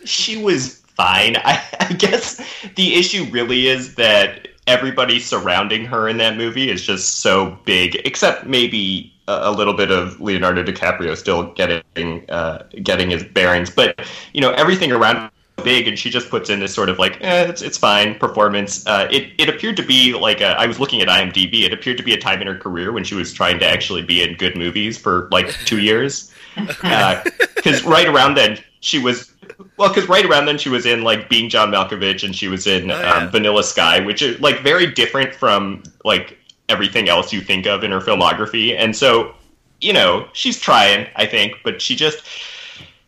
she 0.04 0.36
was 0.36 0.76
fine. 0.96 1.36
I, 1.38 1.62
I 1.80 1.92
guess 1.92 2.40
the 2.76 2.94
issue 2.94 3.24
really 3.30 3.68
is 3.68 3.94
that 3.96 4.48
everybody 4.66 5.20
surrounding 5.20 5.84
her 5.86 6.08
in 6.08 6.16
that 6.18 6.36
movie 6.36 6.70
is 6.70 6.82
just 6.82 7.20
so 7.20 7.58
big, 7.64 7.96
except 8.04 8.46
maybe 8.46 9.12
a, 9.28 9.40
a 9.44 9.52
little 9.52 9.74
bit 9.74 9.90
of 9.90 10.20
Leonardo 10.20 10.62
DiCaprio 10.62 11.16
still 11.16 11.52
getting 11.52 12.28
uh, 12.30 12.66
getting 12.82 13.10
his 13.10 13.24
bearings. 13.24 13.70
But 13.70 14.06
you 14.32 14.40
know, 14.40 14.52
everything 14.52 14.92
around 14.92 15.30
big, 15.64 15.88
and 15.88 15.98
she 15.98 16.10
just 16.10 16.28
puts 16.30 16.50
in 16.50 16.60
this 16.60 16.74
sort 16.74 16.88
of 16.88 16.98
like, 16.98 17.18
eh, 17.22 17.44
it's 17.48 17.62
it's 17.62 17.78
fine 17.78 18.14
performance. 18.18 18.86
Uh, 18.86 19.08
it 19.10 19.32
it 19.38 19.48
appeared 19.48 19.76
to 19.78 19.82
be 19.82 20.12
like 20.14 20.40
a, 20.40 20.48
I 20.58 20.66
was 20.66 20.78
looking 20.78 21.00
at 21.00 21.08
IMDb. 21.08 21.62
It 21.64 21.72
appeared 21.72 21.96
to 21.98 22.02
be 22.02 22.12
a 22.14 22.18
time 22.18 22.40
in 22.40 22.46
her 22.46 22.56
career 22.56 22.92
when 22.92 23.04
she 23.04 23.14
was 23.14 23.32
trying 23.32 23.58
to 23.60 23.66
actually 23.66 24.02
be 24.02 24.22
in 24.22 24.36
good 24.36 24.56
movies 24.56 24.98
for 24.98 25.28
like 25.32 25.50
two 25.64 25.78
years 25.80 26.32
because 26.56 27.84
right 27.84 28.06
around 28.06 28.34
then 28.34 28.58
she 28.80 28.98
was 28.98 29.32
well 29.76 29.88
because 29.88 30.08
right 30.08 30.24
around 30.24 30.46
then 30.46 30.56
she 30.56 30.68
was 30.70 30.86
in 30.86 31.02
like 31.02 31.28
being 31.28 31.50
john 31.50 31.70
malkovich 31.70 32.24
and 32.24 32.34
she 32.34 32.48
was 32.48 32.66
in 32.66 32.90
Oh, 32.90 32.98
yeah. 32.98 33.12
um, 33.14 33.30
vanilla 33.30 33.62
sky 33.62 34.00
which 34.00 34.22
is 34.22 34.40
like 34.40 34.60
very 34.60 34.86
different 34.90 35.34
from 35.34 35.82
like 36.04 36.38
everything 36.70 37.08
else 37.10 37.30
you 37.32 37.40
think 37.42 37.66
of 37.66 37.84
in 37.84 37.90
her 37.90 38.00
filmography 38.00 38.74
and 38.78 38.96
so 38.96 39.34
you 39.82 39.92
know 39.92 40.26
she's 40.32 40.58
trying 40.58 41.06
i 41.16 41.26
think 41.26 41.56
but 41.62 41.82
she 41.82 41.94
just 41.94 42.24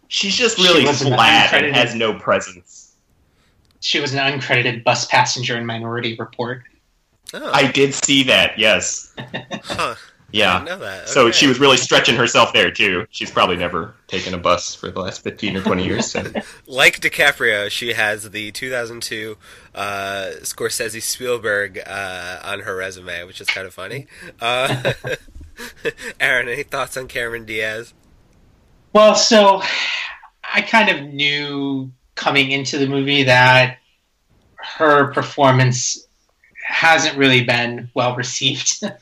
she's 0.09 0.35
just 0.37 0.57
She 0.57 0.63
really 0.65 0.85
was 0.85 1.03
an 1.03 1.09
flat 1.15 1.55
and 1.55 1.75
has 1.75 1.95
no 1.95 2.15
presence 2.19 2.95
She 3.81 4.01
was 4.01 4.13
an 4.15 4.19
uncredited 4.19 4.83
bus 4.85 5.07
passenger 5.07 5.57
in 5.57 5.65
Minority 5.67 6.17
Report. 6.19 6.63
oh, 7.35 7.51
i 7.53 7.71
did 7.71 7.95
see 7.95 8.23
that 8.25 8.59
yes 8.59 9.15
huh. 9.19 9.95
I 9.95 10.31
yeah 10.31 10.59
didn't 10.59 10.69
know 10.81 10.85
that. 10.85 11.09
so 11.09 11.31
she 11.31 11.47
was 11.47 11.59
really 11.59 11.79
stretching 11.79 12.15
herself 12.15 12.53
there 12.53 12.71
too 12.71 13.07
she's 13.11 13.31
probably 13.31 13.57
never 13.57 13.95
taken 14.09 14.35
a 14.35 14.39
bus 14.39 14.75
for 14.75 14.91
the 14.91 15.01
last 15.01 15.23
15 15.23 15.57
or 15.57 15.63
20 15.63 15.85
years 15.87 16.11
so. 16.11 16.23
like 16.67 17.01
DiCaprio, 17.01 17.71
she 17.71 17.95
has 17.95 18.29
the 18.31 18.51
2002 18.53 19.37
uh, 19.75 20.31
Scorsese 20.43 21.01
Spielberg 21.01 21.79
uh, 21.87 22.41
on 22.45 22.61
her 22.61 22.77
resume, 22.77 23.25
which 23.25 23.41
is 23.41 23.47
kind 23.49 23.67
of 23.67 23.73
funny. 23.75 24.07
Uh, 24.41 24.93
Aaron, 26.21 26.49
any 26.49 26.63
thoughts 26.63 26.97
on 26.97 27.07
Cameron 27.09 27.45
Diaz? 27.45 27.95
Well, 28.93 29.15
so 29.15 29.63
I 30.43 30.63
kind 30.63 30.89
of 30.89 31.13
knew 31.13 31.93
coming 32.15 32.51
into 32.51 32.79
the 32.79 32.87
movie 32.87 33.23
that 33.25 33.79
her 34.57 35.13
performance 35.13 36.07
hasn't 36.67 37.17
really 37.17 37.45
been 37.45 37.91
well 37.95 38.17
received. 38.17 38.83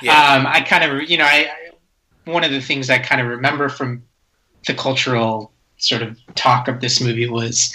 Yeah. 0.00 0.34
Um, 0.34 0.46
I 0.46 0.60
kind 0.60 0.84
of, 0.84 1.10
you 1.10 1.16
know, 1.18 1.24
I 1.24 1.48
I- 1.50 2.30
one 2.30 2.44
of 2.44 2.52
the 2.52 2.60
things 2.60 2.90
I 2.90 2.98
kind 2.98 3.20
of 3.20 3.26
remember 3.26 3.68
from 3.68 4.04
the 4.68 4.74
cultural 4.74 5.50
sort 5.78 6.02
of 6.02 6.16
talk 6.36 6.68
of 6.68 6.80
this 6.80 7.00
movie 7.00 7.28
was, 7.28 7.74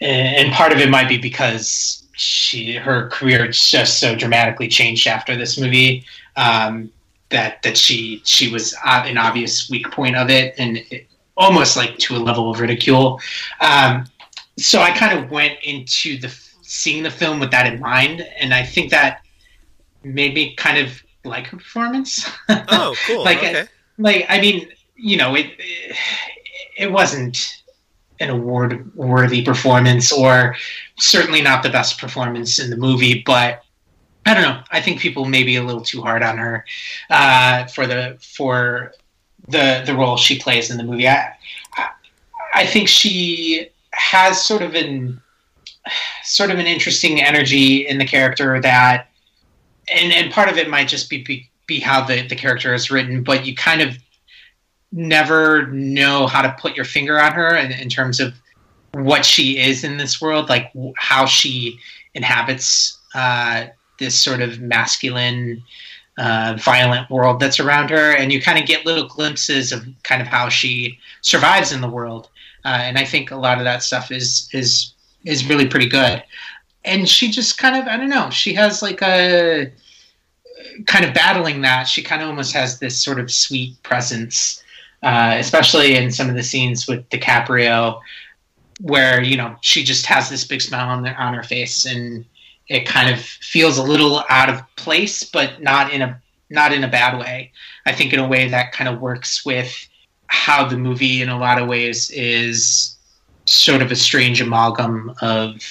and 0.00 0.52
part 0.52 0.72
of 0.72 0.78
it 0.78 0.90
might 0.90 1.08
be 1.08 1.16
because 1.16 2.02
she 2.12 2.74
her 2.74 3.08
career 3.08 3.46
just 3.52 4.00
so 4.00 4.16
dramatically 4.16 4.66
changed 4.66 5.06
after 5.06 5.36
this 5.36 5.58
movie 5.58 6.04
um, 6.34 6.90
that 7.30 7.62
that 7.62 7.76
she 7.76 8.22
she 8.24 8.50
was 8.52 8.74
uh, 8.84 9.04
an 9.06 9.18
obvious 9.18 9.68
weak 9.68 9.90
point 9.90 10.16
of 10.16 10.30
it 10.30 10.54
and 10.58 10.78
it, 10.90 11.08
almost 11.36 11.76
like 11.76 11.98
to 11.98 12.16
a 12.16 12.18
level 12.18 12.50
of 12.50 12.60
ridicule. 12.60 13.20
Um, 13.60 14.06
so 14.58 14.80
I 14.80 14.90
kind 14.90 15.18
of 15.18 15.30
went 15.30 15.58
into 15.62 16.18
the 16.18 16.28
seeing 16.62 17.02
the 17.02 17.10
film 17.10 17.38
with 17.38 17.50
that 17.50 17.72
in 17.72 17.80
mind, 17.80 18.26
and 18.38 18.52
I 18.52 18.64
think 18.64 18.90
that 18.90 19.22
made 20.02 20.34
me 20.34 20.54
kind 20.56 20.78
of 20.78 21.02
like 21.24 21.46
her 21.48 21.56
performance. 21.56 22.28
Oh, 22.48 22.94
cool. 23.06 23.24
Like, 23.24 23.38
okay. 23.38 23.66
like 23.98 24.26
I 24.28 24.40
mean, 24.40 24.68
you 24.94 25.16
know, 25.16 25.34
it 25.34 25.46
it 26.76 26.90
wasn't 26.90 27.62
an 28.18 28.30
award 28.30 28.94
worthy 28.94 29.42
performance, 29.42 30.10
or 30.10 30.56
certainly 30.98 31.42
not 31.42 31.62
the 31.62 31.70
best 31.70 32.00
performance 32.00 32.58
in 32.58 32.70
the 32.70 32.76
movie, 32.76 33.22
but. 33.24 33.62
I 34.26 34.34
don't 34.34 34.42
know. 34.42 34.60
I 34.72 34.80
think 34.80 35.00
people 35.00 35.24
may 35.24 35.44
be 35.44 35.54
a 35.54 35.62
little 35.62 35.82
too 35.82 36.02
hard 36.02 36.22
on 36.24 36.36
her 36.36 36.64
uh, 37.10 37.66
for 37.66 37.86
the 37.86 38.18
for 38.20 38.92
the 39.48 39.84
the 39.86 39.94
role 39.94 40.16
she 40.16 40.38
plays 40.38 40.68
in 40.68 40.76
the 40.76 40.82
movie. 40.82 41.08
I, 41.08 41.32
I 42.52 42.66
think 42.66 42.88
she 42.88 43.68
has 43.92 44.44
sort 44.44 44.62
of 44.62 44.74
an 44.74 45.22
sort 46.24 46.50
of 46.50 46.58
an 46.58 46.66
interesting 46.66 47.22
energy 47.22 47.86
in 47.86 47.98
the 47.98 48.04
character 48.04 48.60
that, 48.60 49.08
and 49.88 50.12
and 50.12 50.32
part 50.32 50.48
of 50.48 50.58
it 50.58 50.68
might 50.68 50.88
just 50.88 51.08
be 51.08 51.22
be, 51.22 51.48
be 51.68 51.78
how 51.78 52.04
the 52.04 52.26
the 52.26 52.34
character 52.34 52.74
is 52.74 52.90
written, 52.90 53.22
but 53.22 53.46
you 53.46 53.54
kind 53.54 53.80
of 53.80 53.96
never 54.90 55.68
know 55.68 56.26
how 56.26 56.42
to 56.42 56.56
put 56.58 56.74
your 56.74 56.84
finger 56.84 57.20
on 57.20 57.32
her 57.32 57.54
in, 57.56 57.70
in 57.70 57.88
terms 57.88 58.18
of 58.18 58.34
what 58.92 59.24
she 59.24 59.58
is 59.58 59.84
in 59.84 59.98
this 59.98 60.20
world, 60.20 60.48
like 60.48 60.72
how 60.96 61.26
she 61.26 61.78
inhabits 62.14 62.98
uh, 63.14 63.66
this 63.98 64.18
sort 64.18 64.40
of 64.40 64.60
masculine 64.60 65.62
uh, 66.18 66.56
violent 66.58 67.10
world 67.10 67.40
that's 67.40 67.60
around 67.60 67.90
her, 67.90 68.12
and 68.16 68.32
you 68.32 68.40
kind 68.40 68.58
of 68.58 68.66
get 68.66 68.86
little 68.86 69.06
glimpses 69.06 69.72
of 69.72 69.86
kind 70.02 70.22
of 70.22 70.28
how 70.28 70.48
she 70.48 70.98
survives 71.20 71.72
in 71.72 71.80
the 71.80 71.88
world. 71.88 72.28
Uh, 72.64 72.68
and 72.68 72.98
I 72.98 73.04
think 73.04 73.30
a 73.30 73.36
lot 73.36 73.58
of 73.58 73.64
that 73.64 73.82
stuff 73.82 74.10
is 74.10 74.48
is 74.52 74.92
is 75.24 75.48
really 75.48 75.66
pretty 75.66 75.88
good. 75.88 76.22
and 76.86 77.08
she 77.08 77.30
just 77.30 77.58
kind 77.58 77.76
of 77.76 77.86
I 77.86 77.96
don't 77.96 78.08
know. 78.08 78.30
She 78.30 78.54
has 78.54 78.80
like 78.80 79.02
a 79.02 79.70
kind 80.86 81.04
of 81.04 81.12
battling 81.12 81.60
that. 81.62 81.84
She 81.84 82.02
kind 82.02 82.22
of 82.22 82.28
almost 82.28 82.52
has 82.52 82.78
this 82.78 82.96
sort 82.96 83.20
of 83.20 83.30
sweet 83.30 83.82
presence, 83.82 84.62
uh, 85.02 85.34
especially 85.38 85.96
in 85.96 86.10
some 86.10 86.30
of 86.30 86.36
the 86.36 86.42
scenes 86.42 86.86
with 86.86 87.08
DiCaprio, 87.10 88.00
where 88.80 89.22
you 89.22 89.36
know 89.36 89.56
she 89.60 89.84
just 89.84 90.06
has 90.06 90.30
this 90.30 90.44
big 90.44 90.62
smile 90.62 90.88
on, 90.88 91.02
the, 91.02 91.10
on 91.14 91.34
her 91.34 91.42
face, 91.42 91.84
and 91.84 92.24
it 92.68 92.86
kind 92.86 93.14
of 93.14 93.20
feels 93.20 93.78
a 93.78 93.82
little 93.82 94.24
out 94.28 94.48
of 94.48 94.62
place, 94.76 95.22
but 95.22 95.62
not 95.62 95.92
in 95.92 96.02
a 96.02 96.20
not 96.50 96.72
in 96.72 96.84
a 96.84 96.88
bad 96.88 97.18
way. 97.18 97.52
I 97.86 97.92
think 97.92 98.12
in 98.12 98.18
a 98.18 98.28
way 98.28 98.48
that 98.48 98.72
kind 98.72 98.88
of 98.88 99.00
works 99.00 99.44
with 99.44 99.88
how 100.28 100.66
the 100.68 100.76
movie, 100.76 101.22
in 101.22 101.28
a 101.28 101.38
lot 101.38 101.60
of 101.60 101.68
ways, 101.68 102.10
is 102.10 102.96
sort 103.46 103.82
of 103.82 103.90
a 103.90 103.96
strange 103.96 104.40
amalgam 104.40 105.14
of 105.20 105.62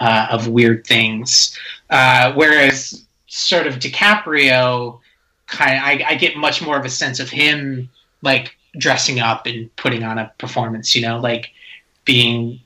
uh, 0.00 0.28
of 0.30 0.48
weird 0.48 0.86
things. 0.86 1.58
Uh, 1.90 2.32
whereas 2.34 3.06
sort 3.26 3.66
of 3.66 3.74
DiCaprio, 3.74 5.00
kind 5.46 5.76
of, 5.76 5.84
I, 5.84 6.12
I 6.12 6.14
get 6.16 6.36
much 6.36 6.62
more 6.62 6.78
of 6.78 6.84
a 6.84 6.90
sense 6.90 7.20
of 7.20 7.30
him 7.30 7.88
like 8.22 8.56
dressing 8.78 9.20
up 9.20 9.46
and 9.46 9.74
putting 9.76 10.02
on 10.02 10.18
a 10.18 10.32
performance. 10.38 10.94
You 10.94 11.02
know, 11.02 11.18
like 11.18 11.50
being 12.04 12.60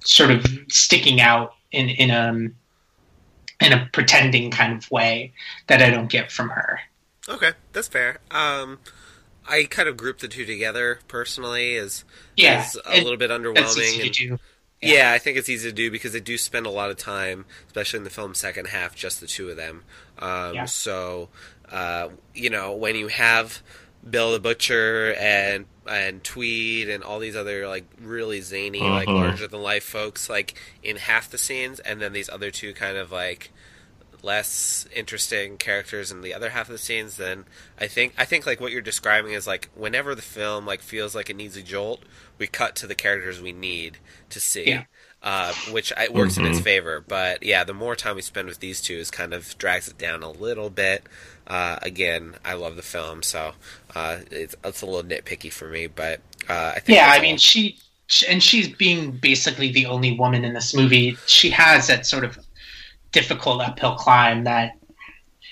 sort 0.00 0.30
of 0.30 0.46
sticking 0.68 1.20
out 1.20 1.54
in 1.72 1.88
in 1.88 2.10
a 2.10 2.48
in 3.60 3.72
a 3.72 3.88
pretending 3.92 4.50
kind 4.50 4.74
of 4.76 4.90
way 4.90 5.32
that 5.66 5.80
I 5.82 5.90
don't 5.90 6.08
get 6.10 6.30
from 6.30 6.50
her. 6.50 6.80
Okay, 7.28 7.52
that's 7.72 7.88
fair. 7.88 8.18
Um, 8.30 8.78
I 9.48 9.64
kind 9.64 9.88
of 9.88 9.96
grouped 9.96 10.20
the 10.20 10.28
two 10.28 10.44
together 10.44 11.00
personally 11.08 11.76
as 11.76 12.04
Yeah, 12.36 12.64
as 12.66 12.76
a 12.86 12.96
it- 12.98 13.02
little 13.04 13.16
bit 13.16 13.30
underwhelming. 13.30 14.02
and- 14.02 14.12
do. 14.12 14.38
Yeah. 14.82 15.10
I 15.10 15.18
think 15.18 15.38
it's 15.38 15.48
easy 15.48 15.68
to 15.70 15.74
do 15.74 15.90
because 15.90 16.12
they 16.12 16.20
do 16.20 16.36
spend 16.36 16.66
a 16.66 16.70
lot 16.70 16.90
of 16.90 16.96
time, 16.98 17.46
especially 17.66 17.96
in 17.98 18.04
the 18.04 18.10
film's 18.10 18.38
second 18.38 18.66
half, 18.68 18.94
just 18.94 19.20
the 19.20 19.26
two 19.26 19.48
of 19.48 19.56
them. 19.56 19.84
Um, 20.18 20.54
Yeah. 20.54 20.64
So, 20.66 21.30
uh, 21.72 22.10
you 22.34 22.50
know, 22.50 22.72
when 22.72 22.94
you 22.94 23.08
have 23.08 23.62
Bill 24.08 24.32
the 24.32 24.40
Butcher 24.40 25.14
and 25.18 25.66
and 25.88 26.22
Tweed 26.24 26.88
and 26.88 27.04
all 27.04 27.18
these 27.18 27.36
other 27.36 27.66
like 27.68 27.84
really 28.00 28.40
zany, 28.40 28.80
like 28.80 29.08
Mhm. 29.08 29.14
larger 29.16 29.46
than 29.46 29.62
life 29.62 29.84
folks, 29.84 30.28
like 30.28 30.54
in 30.82 30.96
half 30.96 31.30
the 31.30 31.38
scenes, 31.38 31.78
and 31.80 32.00
then 32.00 32.12
these 32.12 32.28
other 32.28 32.50
two 32.50 32.72
kind 32.74 32.96
of 32.96 33.10
like 33.12 33.50
less 34.22 34.86
interesting 34.94 35.56
characters 35.56 36.10
in 36.10 36.20
the 36.22 36.34
other 36.34 36.50
half 36.50 36.68
of 36.68 36.72
the 36.72 36.78
scenes 36.78 37.16
then 37.16 37.44
I 37.78 37.86
think 37.86 38.14
I 38.18 38.24
think 38.24 38.46
like 38.46 38.60
what 38.60 38.72
you're 38.72 38.80
describing 38.80 39.32
is 39.32 39.46
like 39.46 39.68
whenever 39.74 40.14
the 40.14 40.22
film 40.22 40.66
like 40.66 40.80
feels 40.82 41.14
like 41.14 41.30
it 41.30 41.36
needs 41.36 41.56
a 41.56 41.62
jolt, 41.62 42.02
we 42.38 42.46
cut 42.46 42.74
to 42.76 42.86
the 42.86 42.94
characters 42.94 43.40
we 43.40 43.52
need 43.52 43.98
to 44.30 44.40
see. 44.40 44.68
Yeah. 44.70 44.84
Uh, 45.22 45.52
which 45.70 45.92
I, 45.96 46.08
works 46.08 46.36
in 46.36 46.46
its 46.46 46.60
Mhm. 46.60 46.64
favor, 46.64 47.00
but 47.06 47.42
yeah, 47.42 47.64
the 47.64 47.74
more 47.74 47.96
time 47.96 48.14
we 48.16 48.22
spend 48.22 48.46
with 48.48 48.60
these 48.60 48.80
two 48.80 48.94
is 48.96 49.10
kind 49.10 49.32
of 49.34 49.56
drags 49.58 49.88
it 49.88 49.98
down 49.98 50.22
a 50.22 50.30
little 50.30 50.70
bit. 50.70 51.04
Uh, 51.46 51.78
again, 51.82 52.34
I 52.44 52.54
love 52.54 52.76
the 52.76 52.82
film, 52.82 53.22
so 53.22 53.52
uh, 53.94 54.18
it's 54.30 54.54
it's 54.64 54.82
a 54.82 54.86
little 54.86 55.02
nitpicky 55.08 55.52
for 55.52 55.68
me, 55.68 55.86
but 55.86 56.20
uh, 56.48 56.72
I 56.76 56.80
think 56.80 56.96
Yeah, 56.96 57.08
I 57.12 57.20
mean, 57.20 57.34
all- 57.34 57.38
she, 57.38 57.78
and 58.28 58.42
she's 58.42 58.68
being 58.68 59.12
basically 59.12 59.70
the 59.72 59.86
only 59.86 60.18
woman 60.18 60.44
in 60.44 60.54
this 60.54 60.74
movie. 60.74 61.16
She 61.26 61.50
has 61.50 61.86
that 61.86 62.04
sort 62.06 62.24
of 62.24 62.38
difficult 63.12 63.60
uphill 63.62 63.94
climb 63.94 64.44
that 64.44 64.72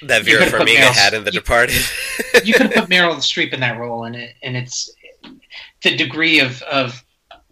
that 0.03 0.25
Vera 0.25 0.47
Farmiga 0.47 0.91
had 0.93 1.15
in 1.15 1.25
The 1.25 1.33
you- 1.33 1.41
Departed. 1.41 1.81
you 2.45 2.53
could 2.55 2.73
have 2.73 2.75
put 2.75 2.91
Meryl 2.91 3.15
Streep 3.17 3.53
in 3.53 3.61
that 3.61 3.79
role, 3.79 4.05
and 4.05 4.17
it 4.17 4.35
and 4.43 4.57
it's 4.57 4.91
the 5.83 5.97
degree 5.97 6.41
of 6.41 6.61
of 6.63 7.05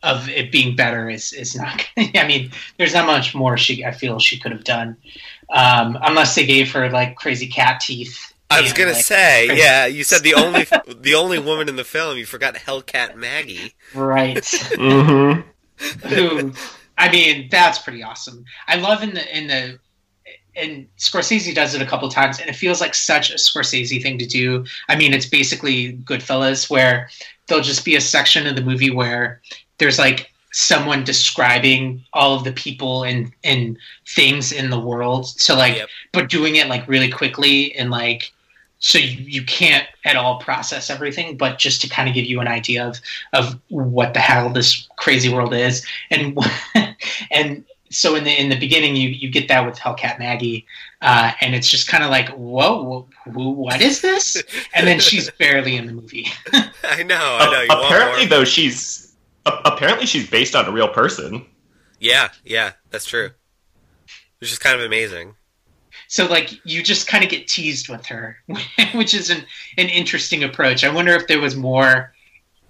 of 0.03 0.29
it 0.29 0.51
being 0.51 0.75
better 0.75 1.09
is 1.09 1.33
is 1.33 1.55
not. 1.55 1.87
I 1.97 2.27
mean, 2.27 2.51
there's 2.77 2.95
not 2.95 3.07
much 3.07 3.37
more 3.37 3.57
she 3.57 3.85
I 3.85 3.93
feel 3.93 4.19
she 4.19 4.39
could 4.39 4.51
have 4.51 4.65
done, 4.65 4.97
um, 5.55 5.97
unless 6.03 6.35
they 6.35 6.45
gave 6.45 6.73
her 6.73 6.91
like 6.91 7.15
crazy 7.15 7.47
cat 7.47 7.79
teeth. 7.81 8.31
I 8.59 8.61
was 8.63 8.73
gonna 8.73 8.93
like, 8.93 9.05
say, 9.05 9.47
yeah, 9.57 9.87
you 9.87 10.05
said 10.05 10.23
the 10.23 10.35
only 10.35 10.65
the 11.01 11.15
only 11.15 11.39
woman 11.39 11.69
in 11.69 11.77
the 11.77 11.85
film. 11.85 12.17
You 12.19 12.27
forgot 12.27 12.55
Hellcat 12.55 13.17
Maggie. 13.17 13.75
right. 13.95 14.37
Mm-hmm. 14.43 16.09
who 16.09 16.53
I 16.99 17.11
mean, 17.11 17.49
that's 17.51 17.79
pretty 17.79 18.03
awesome. 18.03 18.45
I 18.69 18.77
love 18.77 19.03
in 19.03 19.15
the 19.15 19.37
in 19.39 19.47
the 19.49 19.79
and 20.55 20.87
Scorsese 20.99 21.55
does 21.55 21.75
it 21.75 21.81
a 21.81 21.87
couple 21.87 22.09
times, 22.11 22.39
and 22.39 22.49
it 22.51 22.55
feels 22.57 22.81
like 22.81 22.95
such 22.95 23.31
a 23.31 23.37
Scorsese 23.37 24.03
thing 24.03 24.19
to 24.19 24.27
do. 24.27 24.65
I 24.89 24.97
mean, 24.97 25.15
it's 25.15 25.25
basically 25.27 25.95
Goodfellas, 26.05 26.69
where 26.69 27.09
there'll 27.47 27.65
just 27.65 27.85
be 27.87 27.97
a 27.97 28.01
section 28.03 28.47
of 28.47 28.55
the 28.55 28.63
movie 28.63 28.91
where 28.91 29.41
there's 29.79 29.99
like 29.99 30.31
someone 30.53 31.03
describing 31.03 32.05
all 32.13 32.37
of 32.37 32.45
the 32.45 32.53
people 32.53 33.03
and 33.05 33.33
and 33.43 33.79
things 34.07 34.53
in 34.53 34.69
the 34.71 34.79
world. 34.79 35.27
So 35.27 35.57
like, 35.57 35.77
Yep. 35.77 35.89
but 36.13 36.29
doing 36.29 36.57
it 36.57 36.69
like 36.69 36.87
really 36.87 37.09
quickly 37.11 37.75
and 37.75 37.91
like 37.91 38.31
so 38.83 38.99
you, 38.99 39.25
you 39.25 39.45
can't 39.45 39.87
at 40.05 40.17
all 40.17 40.39
process 40.41 40.91
everything, 40.91 41.37
but 41.37 41.57
just 41.57 41.81
to 41.83 41.89
kind 41.89 42.09
of 42.09 42.15
give 42.17 42.27
you 42.27 42.41
an 42.41 42.49
idea 42.49 42.85
of 42.85 43.01
of 43.33 43.59
what 43.69 44.13
the 44.13 44.21
hell 44.21 44.51
this 44.51 44.89
crazy 44.97 45.33
world 45.33 45.55
is, 45.55 45.87
and 46.11 46.37
and 47.31 47.65
so 47.91 48.17
in 48.17 48.25
the 48.25 48.41
in 48.41 48.49
the 48.49 48.59
beginning 48.59 48.97
you 48.97 49.09
you 49.09 49.31
get 49.31 49.47
that 49.49 49.65
with 49.65 49.79
Hellcat 49.79 50.19
Maggie, 50.19 50.67
uh, 51.01 51.31
and 51.41 51.55
it's 51.55 51.71
just 51.71 51.87
kind 51.87 52.03
of 52.03 52.11
like 52.11 52.29
whoa, 52.31 53.07
who, 53.33 53.51
what 53.53 53.81
is 53.81 54.01
this? 54.01 54.43
And 54.75 54.85
then 54.85 54.99
she's 54.99 55.31
barely 55.39 55.77
in 55.77 55.87
the 55.87 55.93
movie. 55.93 56.27
I 56.53 57.05
know, 57.05 57.39
I 57.41 57.53
know. 57.53 57.63
You 57.63 57.87
apparently, 57.87 58.27
though, 58.27 58.45
she's 58.45 59.15
a- 59.47 59.61
apparently 59.65 60.07
she's 60.07 60.29
based 60.29 60.57
on 60.57 60.67
a 60.67 60.73
real 60.73 60.89
person. 60.89 61.47
Yeah, 62.01 62.31
yeah, 62.45 62.73
that's 62.91 63.05
true. 63.05 63.31
Which 64.41 64.51
is 64.51 64.59
kind 64.59 64.75
of 64.75 64.85
amazing. 64.85 65.37
So 66.13 66.27
like 66.27 66.51
you 66.67 66.83
just 66.83 67.09
kind 67.09 67.25
of 67.25 67.31
get 67.31 67.49
teased 67.49 67.89
with 67.89 68.05
her, 68.05 68.37
which 68.95 69.15
is 69.15 69.31
an 69.31 69.47
an 69.79 69.89
interesting 69.89 70.45
approach. 70.45 70.85
I 70.85 70.93
wonder 70.93 71.15
if 71.15 71.27
there 71.27 71.41
was 71.41 71.57
more 71.57 72.13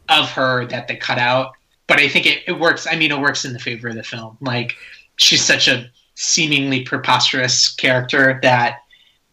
of 0.08 0.30
her 0.30 0.64
that 0.66 0.86
they 0.86 0.94
cut 0.94 1.18
out, 1.18 1.54
but 1.88 1.98
I 1.98 2.06
think 2.06 2.24
it, 2.24 2.44
it 2.46 2.60
works. 2.60 2.86
I 2.86 2.94
mean, 2.94 3.10
it 3.10 3.18
works 3.18 3.44
in 3.44 3.52
the 3.52 3.58
favor 3.58 3.88
of 3.88 3.96
the 3.96 4.04
film. 4.04 4.38
Like 4.40 4.76
she's 5.16 5.42
such 5.44 5.66
a 5.66 5.90
seemingly 6.14 6.84
preposterous 6.84 7.74
character 7.74 8.38
that 8.44 8.78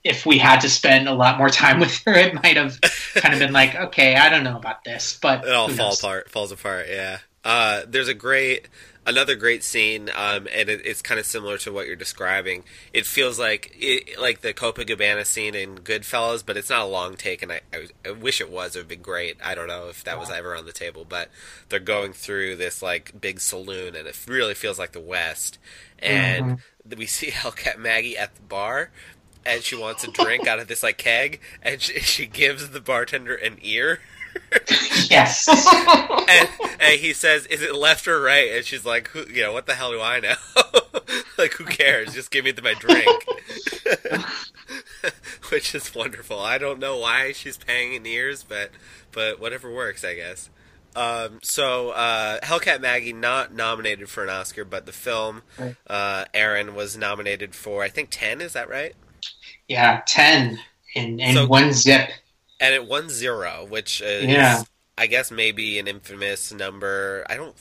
if 0.04 0.26
we 0.26 0.40
had 0.40 0.60
to 0.62 0.70
spend 0.70 1.08
a 1.08 1.14
lot 1.14 1.38
more 1.38 1.50
time 1.52 1.80
with 1.86 1.96
her, 2.08 2.14
it 2.14 2.34
might 2.34 2.58
have 2.58 2.82
kind 3.14 3.36
of 3.36 3.40
been 3.40 3.54
like, 3.54 3.76
okay, 3.76 4.16
I 4.16 4.28
don't 4.30 4.44
know 4.44 4.58
about 4.58 4.84
this, 4.86 5.20
but 5.22 5.46
It 5.46 5.54
all 5.54 5.70
falls 5.70 6.00
apart. 6.00 6.32
Falls 6.32 6.52
apart. 6.52 6.88
Yeah. 6.90 7.20
Uh, 7.44 7.84
there's 7.88 8.08
a 8.08 8.16
great, 8.16 8.70
another 9.10 9.36
great 9.36 9.64
scene, 9.64 10.10
um, 10.16 10.48
and 10.54 10.70
it, 10.70 10.82
it's 10.86 11.02
kind 11.02 11.20
of 11.20 11.26
similar 11.26 11.58
to 11.58 11.74
what 11.74 11.88
you're 11.88 11.96
describing. 11.96 12.64
It 12.94 13.06
feels 13.06 13.40
like 13.40 13.76
it, 13.78 14.20
like 14.20 14.42
the 14.42 14.54
Copacabana 14.54 15.26
scene 15.26 15.56
in 15.56 15.80
Goodfellas, 15.80 16.44
but 16.46 16.56
it's 16.56 16.70
not 16.70 16.82
a 16.82 16.86
long 16.86 17.16
take, 17.16 17.42
and 17.42 17.52
I, 17.52 17.62
I, 17.74 17.88
I 18.06 18.12
wish 18.12 18.40
it 18.40 18.50
was. 18.50 18.76
It 18.76 18.80
would 18.80 18.88
be 18.88 18.96
great. 18.96 19.38
I 19.44 19.56
don't 19.56 19.68
know 19.68 19.90
if 19.90 20.04
that 20.04 20.20
was 20.20 20.30
ever 20.30 20.56
on 20.56 20.66
the 20.66 20.72
table, 20.72 21.06
but 21.08 21.30
they're 21.70 21.80
going 21.80 22.14
through 22.14 22.56
this 22.56 22.82
like 22.82 23.20
big 23.20 23.40
saloon, 23.40 23.96
and 23.96 24.08
it 24.08 24.18
really 24.28 24.54
feels 24.54 24.80
like 24.80 24.92
the 24.92 25.00
West. 25.00 25.58
And 25.98 26.60
we 26.96 27.06
see 27.06 27.28
Hellcat 27.32 27.78
Maggie 27.78 28.18
at 28.18 28.36
the 28.36 28.42
bar. 28.44 28.92
And 29.46 29.64
she 29.64 29.76
wants 29.76 30.04
a 30.04 30.12
drink 30.12 30.48
out 30.48 30.60
of 30.60 30.68
this 30.68 30.84
like 30.84 30.98
keg, 30.98 31.40
and 31.64 31.82
she, 31.82 32.00
she 32.00 32.26
gives 32.28 32.70
the 32.70 32.82
bartender 32.82 33.36
an 33.36 33.58
ear. 33.62 34.00
Yes. 35.10 35.48
and, 36.30 36.50
and 36.80 37.00
he 37.00 37.14
says, 37.14 37.46
"Is 37.48 37.62
it 37.64 37.74
left 37.74 38.08
or 38.08 38.22
right?" 38.22 38.52
And 38.52 38.64
she's 38.66 38.86
like, 38.86 39.08
who, 39.10 39.26
"You 39.32 39.44
know, 39.44 39.54
what 39.54 39.66
the 39.66 39.74
hell 39.74 39.92
do 39.92 40.00
I 40.02 40.20
know? 40.20 40.36
like, 41.38 41.54
who 41.54 41.66
cares? 41.66 42.14
Just 42.14 42.30
give 42.30 42.46
me 42.46 42.54
my 42.62 42.74
drink." 42.76 43.08
Which 45.50 45.74
is 45.74 45.96
wonderful. 45.96 46.40
I 46.40 46.58
don't 46.60 46.80
know 46.80 46.98
why 46.98 47.32
she's 47.32 47.58
paying 47.58 47.94
in 47.94 48.06
ears, 48.06 48.46
but 48.48 48.70
but 49.12 49.40
whatever 49.40 49.74
works, 49.74 50.04
I 50.04 50.14
guess. 50.16 50.50
Um, 50.96 51.40
so 51.42 51.90
uh, 51.92 52.40
Hellcat 52.42 52.82
Maggie 52.82 53.14
not 53.14 53.54
nominated 53.54 54.10
for 54.10 54.24
an 54.24 54.30
Oscar, 54.30 54.64
but 54.66 54.86
the 54.86 54.92
film 54.92 55.42
uh, 55.88 56.26
Aaron 56.34 56.76
was 56.76 56.96
nominated 56.98 57.56
for. 57.56 57.84
I 57.84 57.90
think 57.90 58.10
ten. 58.12 58.42
Is 58.42 58.54
that 58.54 58.70
right? 58.70 58.94
yeah, 59.68 60.02
ten 60.06 60.60
in 60.94 61.20
in 61.20 61.36
So- 61.36 61.48
one 61.48 61.74
zip. 61.74 62.10
And 62.60 62.74
it 62.74 62.86
won 62.88 63.10
zero, 63.10 63.66
which 63.66 64.02
uh, 64.02 64.06
Yeah. 64.20 64.66
is, 64.66 64.70
I 64.98 65.08
guess, 65.08 65.32
maybe 65.32 65.80
an 65.80 65.88
infamous 65.88 66.52
number. 66.52 67.26
I 67.30 67.36
don't. 67.38 67.56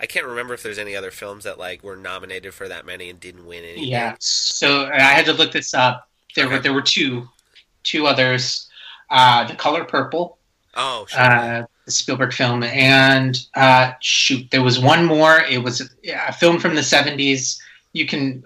I 0.00 0.06
can't 0.06 0.26
remember 0.26 0.54
if 0.54 0.62
there's 0.62 0.78
any 0.78 0.96
other 0.96 1.10
films 1.12 1.44
that 1.44 1.58
like 1.58 1.82
were 1.84 1.96
nominated 1.96 2.54
for 2.54 2.66
that 2.68 2.84
many 2.86 3.08
and 3.10 3.20
didn't 3.20 3.46
win 3.46 3.64
anything. 3.64 3.84
Yeah. 3.90 4.16
So 4.18 4.86
I 4.86 5.00
had 5.00 5.26
to 5.26 5.32
look 5.32 5.52
this 5.52 5.74
up. 5.74 6.08
There 6.34 6.48
were 6.48 6.58
there 6.58 6.72
were 6.72 6.82
two, 6.82 7.28
two 7.84 8.06
others. 8.06 8.68
Uh, 9.10 9.46
the 9.46 9.54
Color 9.54 9.84
Purple, 9.84 10.38
Oh, 10.74 11.06
sure. 11.06 11.20
uh, 11.22 11.66
the 11.84 11.90
Spielberg 11.90 12.32
film, 12.32 12.62
and 12.62 13.38
uh, 13.54 13.92
shoot, 14.00 14.50
there 14.50 14.62
was 14.62 14.78
one 14.78 15.04
more. 15.04 15.40
It 15.42 15.62
was 15.62 15.82
a 16.08 16.32
film 16.32 16.58
from 16.58 16.74
the 16.74 16.82
seventies. 16.82 17.60
You 17.92 18.06
can 18.06 18.44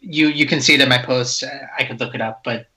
you 0.00 0.28
you 0.28 0.46
can 0.46 0.60
see 0.60 0.74
it 0.74 0.80
in 0.80 0.88
my 0.88 0.98
post. 0.98 1.44
I 1.78 1.84
could 1.84 2.00
look 2.00 2.14
it 2.14 2.20
up, 2.20 2.42
but 2.44 2.67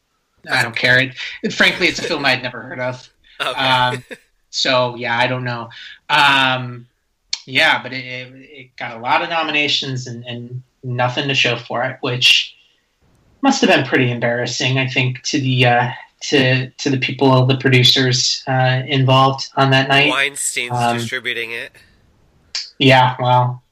I 0.49 0.63
don't 0.63 0.75
care. 0.75 1.11
It, 1.43 1.53
frankly, 1.53 1.87
it's 1.87 1.99
a 1.99 2.03
film 2.03 2.25
I'd 2.25 2.43
never 2.43 2.61
heard 2.61 2.79
of. 2.79 3.09
okay. 3.41 3.59
Um, 3.59 4.03
so 4.49 4.95
yeah, 4.95 5.17
I 5.17 5.27
don't 5.27 5.43
know. 5.43 5.69
Um, 6.09 6.87
yeah, 7.45 7.81
but 7.81 7.93
it, 7.93 8.05
it, 8.05 8.33
it 8.33 8.75
got 8.75 8.97
a 8.97 8.99
lot 8.99 9.21
of 9.21 9.29
nominations 9.29 10.07
and, 10.07 10.23
and 10.25 10.63
nothing 10.83 11.27
to 11.27 11.33
show 11.33 11.57
for 11.57 11.83
it, 11.83 11.97
which 12.01 12.55
must 13.41 13.61
have 13.61 13.69
been 13.69 13.85
pretty 13.85 14.11
embarrassing. 14.11 14.77
I 14.77 14.87
think 14.87 15.21
to 15.23 15.39
the 15.39 15.65
uh, 15.65 15.91
to 16.21 16.69
to 16.69 16.89
the 16.89 16.99
people, 16.99 17.45
the 17.45 17.57
producers 17.57 18.43
uh, 18.47 18.83
involved 18.85 19.49
on 19.55 19.71
that 19.71 19.89
night. 19.89 20.09
Weinstein's 20.09 20.73
um, 20.73 20.97
distributing 20.97 21.51
it. 21.51 21.71
Yeah, 22.77 23.15
well, 23.19 23.63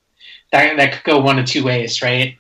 that 0.51 0.77
that 0.77 0.93
could 0.93 1.03
go 1.03 1.19
one 1.19 1.39
of 1.39 1.45
two 1.45 1.63
ways, 1.63 2.01
right? 2.01 2.37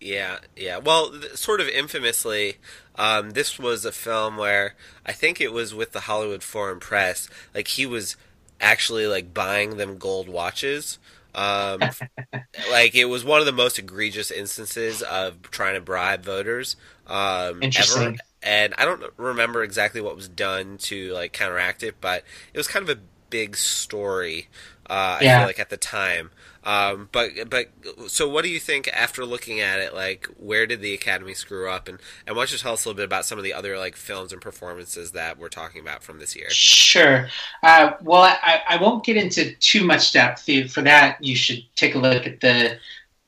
Yeah, 0.00 0.38
yeah. 0.56 0.78
Well, 0.78 1.10
th- 1.10 1.36
sort 1.36 1.60
of 1.60 1.68
infamously, 1.68 2.56
um, 2.96 3.30
this 3.30 3.58
was 3.58 3.84
a 3.84 3.92
film 3.92 4.36
where 4.36 4.74
I 5.04 5.12
think 5.12 5.40
it 5.40 5.52
was 5.52 5.74
with 5.74 5.92
the 5.92 6.00
Hollywood 6.00 6.42
Foreign 6.42 6.80
Press. 6.80 7.28
Like 7.54 7.68
he 7.68 7.86
was 7.86 8.16
actually 8.60 9.06
like 9.06 9.34
buying 9.34 9.76
them 9.76 9.98
gold 9.98 10.28
watches. 10.28 10.98
Um, 11.34 11.80
like 12.70 12.94
it 12.94 13.06
was 13.06 13.24
one 13.24 13.40
of 13.40 13.46
the 13.46 13.52
most 13.52 13.78
egregious 13.78 14.30
instances 14.30 15.02
of 15.02 15.42
trying 15.50 15.74
to 15.74 15.80
bribe 15.80 16.24
voters 16.24 16.76
um, 17.06 17.62
Interesting. 17.62 18.02
ever. 18.02 18.16
And 18.42 18.74
I 18.78 18.84
don't 18.84 19.02
remember 19.16 19.62
exactly 19.62 20.00
what 20.00 20.16
was 20.16 20.28
done 20.28 20.78
to 20.78 21.12
like 21.12 21.32
counteract 21.32 21.82
it, 21.82 21.96
but 22.00 22.22
it 22.52 22.58
was 22.58 22.68
kind 22.68 22.88
of 22.88 22.96
a 22.96 23.00
big 23.28 23.56
story. 23.56 24.48
Uh, 24.88 25.18
I 25.20 25.24
yeah. 25.24 25.38
feel 25.38 25.46
like 25.48 25.58
at 25.58 25.70
the 25.70 25.76
time. 25.76 26.30
Um, 26.66 27.08
but 27.12 27.30
but 27.48 27.70
so 28.08 28.28
what 28.28 28.42
do 28.42 28.50
you 28.50 28.58
think 28.58 28.88
after 28.88 29.24
looking 29.24 29.60
at 29.60 29.78
it? 29.78 29.94
Like, 29.94 30.26
where 30.36 30.66
did 30.66 30.80
the 30.80 30.92
Academy 30.94 31.32
screw 31.32 31.70
up? 31.70 31.86
And 31.86 32.00
and 32.26 32.34
why 32.34 32.42
don't 32.42 32.52
you 32.52 32.58
tell 32.58 32.72
us 32.72 32.84
a 32.84 32.88
little 32.88 32.96
bit 32.96 33.04
about 33.04 33.24
some 33.24 33.38
of 33.38 33.44
the 33.44 33.54
other 33.54 33.78
like 33.78 33.94
films 33.94 34.32
and 34.32 34.42
performances 34.42 35.12
that 35.12 35.38
we're 35.38 35.48
talking 35.48 35.80
about 35.80 36.02
from 36.02 36.18
this 36.18 36.34
year? 36.34 36.50
Sure. 36.50 37.28
Uh, 37.62 37.92
well, 38.02 38.22
I, 38.22 38.62
I 38.68 38.76
won't 38.78 39.04
get 39.04 39.16
into 39.16 39.54
too 39.54 39.86
much 39.86 40.12
depth. 40.12 40.50
For 40.72 40.82
that, 40.82 41.22
you 41.22 41.36
should 41.36 41.62
take 41.76 41.94
a 41.94 41.98
look 41.98 42.26
at 42.26 42.40
the 42.40 42.78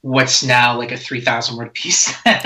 what's 0.00 0.42
now 0.42 0.76
like 0.76 0.90
a 0.90 0.96
three 0.96 1.20
thousand 1.20 1.56
word 1.56 1.72
piece 1.74 2.12
going 2.24 2.36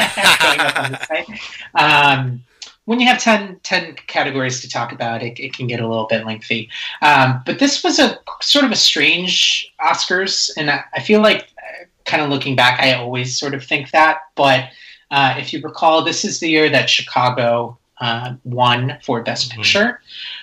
up 0.61 0.78
on 0.78 0.93
the 0.93 1.07
site. 1.07 1.26
Um, 1.74 2.45
when 2.85 3.01
you 3.01 3.07
have 3.07 3.20
10, 3.20 3.61
10 3.62 3.95
categories 4.07 4.61
to 4.61 4.68
talk 4.68 4.93
about, 4.93 5.22
it, 5.22 5.39
it 5.39 5.53
can 5.53 5.66
get 5.66 5.80
a 5.80 5.87
little 5.87 6.07
bit 6.07 6.26
lengthy. 6.26 6.68
Um, 7.01 7.43
but 7.47 7.59
this 7.59 7.85
was 7.85 7.99
a 7.99 8.18
sort 8.41 8.64
of 8.64 8.72
a 8.72 8.76
strange 8.76 9.72
Oscars, 9.80 10.51
and 10.57 10.70
I, 10.70 10.85
I 10.95 11.01
feel 11.01 11.20
like, 11.20 11.43
uh, 11.59 11.85
kind 12.05 12.22
of 12.22 12.30
looking 12.30 12.57
back, 12.57 12.80
I 12.80 12.95
always 12.95 13.39
sort 13.39 13.55
of 13.55 13.64
think 13.64 13.91
that. 13.93 14.18
But 14.35 14.70
uh, 15.11 15.37
if 15.39 15.53
you 15.53 15.61
recall, 15.61 16.03
this 16.03 16.24
is 16.24 16.41
the 16.41 16.49
year 16.49 16.68
that 16.70 16.91
Chicago 16.91 17.78
uh, 18.01 18.35
won 18.43 18.99
for 19.03 19.22
Best 19.22 19.51
mm-hmm. 19.51 19.61
Picture, 19.61 20.01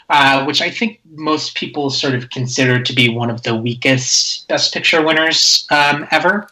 uh, 0.09 0.45
which 0.45 0.61
I 0.61 0.69
think 0.69 1.01
most 1.11 1.55
people 1.55 1.89
sort 1.89 2.15
of 2.15 2.29
consider 2.29 2.81
to 2.81 2.93
be 2.93 3.09
one 3.09 3.29
of 3.29 3.43
the 3.43 3.55
weakest 3.55 4.47
Best 4.47 4.73
Picture 4.73 5.05
winners 5.05 5.67
um, 5.71 6.07
ever. 6.11 6.49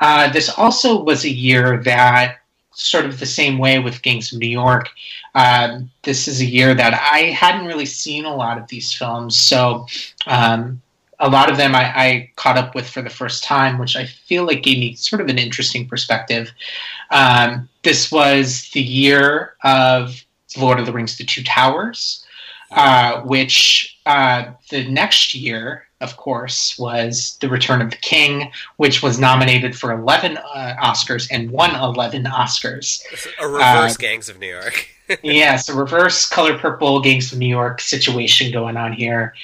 Uh, 0.00 0.32
this 0.32 0.48
also 0.48 1.02
was 1.02 1.24
a 1.24 1.30
year 1.30 1.82
that 1.84 2.39
sort 2.80 3.04
of 3.04 3.20
the 3.20 3.26
same 3.26 3.58
way 3.58 3.78
with 3.78 4.02
Gangs 4.02 4.32
of 4.32 4.38
New 4.38 4.48
York. 4.48 4.90
Um, 5.34 5.90
this 6.02 6.26
is 6.26 6.40
a 6.40 6.46
year 6.46 6.74
that 6.74 6.94
I 6.94 7.30
hadn't 7.30 7.66
really 7.66 7.86
seen 7.86 8.24
a 8.24 8.34
lot 8.34 8.58
of 8.58 8.68
these 8.68 8.92
films, 8.92 9.38
so 9.38 9.86
um, 10.26 10.80
a 11.18 11.28
lot 11.28 11.50
of 11.50 11.58
them 11.58 11.74
I, 11.74 11.84
I, 11.94 12.30
caught 12.36 12.56
up 12.56 12.74
with 12.74 12.88
for 12.88 13.02
the 13.02 13.10
first 13.10 13.44
time, 13.44 13.78
which 13.78 13.94
I 13.94 14.06
feel 14.06 14.46
like 14.46 14.62
gave 14.62 14.78
me 14.78 14.94
sort 14.94 15.20
of 15.20 15.28
an 15.28 15.38
interesting 15.38 15.86
perspective. 15.86 16.50
Um, 17.10 17.68
this 17.82 18.10
was 18.10 18.70
the 18.70 18.80
year 18.80 19.54
of 19.62 20.24
Lord 20.56 20.80
of 20.80 20.86
the 20.86 20.92
Rings: 20.92 21.18
The 21.18 21.24
Two 21.24 21.44
Towers, 21.44 22.24
uh, 22.70 23.20
which 23.20 23.98
uh, 24.06 24.52
the 24.70 24.88
next 24.88 25.34
year 25.34 25.84
of 26.00 26.16
course, 26.16 26.78
was 26.78 27.36
The 27.40 27.48
Return 27.48 27.82
of 27.82 27.90
the 27.90 27.96
King, 27.96 28.50
which 28.76 29.02
was 29.02 29.18
nominated 29.18 29.76
for 29.76 29.92
11 29.92 30.38
uh, 30.38 30.76
Oscars 30.82 31.28
and 31.30 31.50
won 31.50 31.74
11 31.74 32.24
Oscars. 32.24 33.02
A 33.38 33.46
reverse 33.46 33.94
uh, 33.94 33.96
Gangs 33.98 34.28
of 34.28 34.38
New 34.38 34.48
York. 34.48 34.88
yes, 35.22 35.68
a 35.68 35.74
reverse 35.74 36.28
Color 36.28 36.58
Purple 36.58 37.00
Gangs 37.00 37.32
of 37.32 37.38
New 37.38 37.48
York 37.48 37.80
situation 37.80 38.52
going 38.52 38.76
on 38.76 38.92
here. 38.92 39.34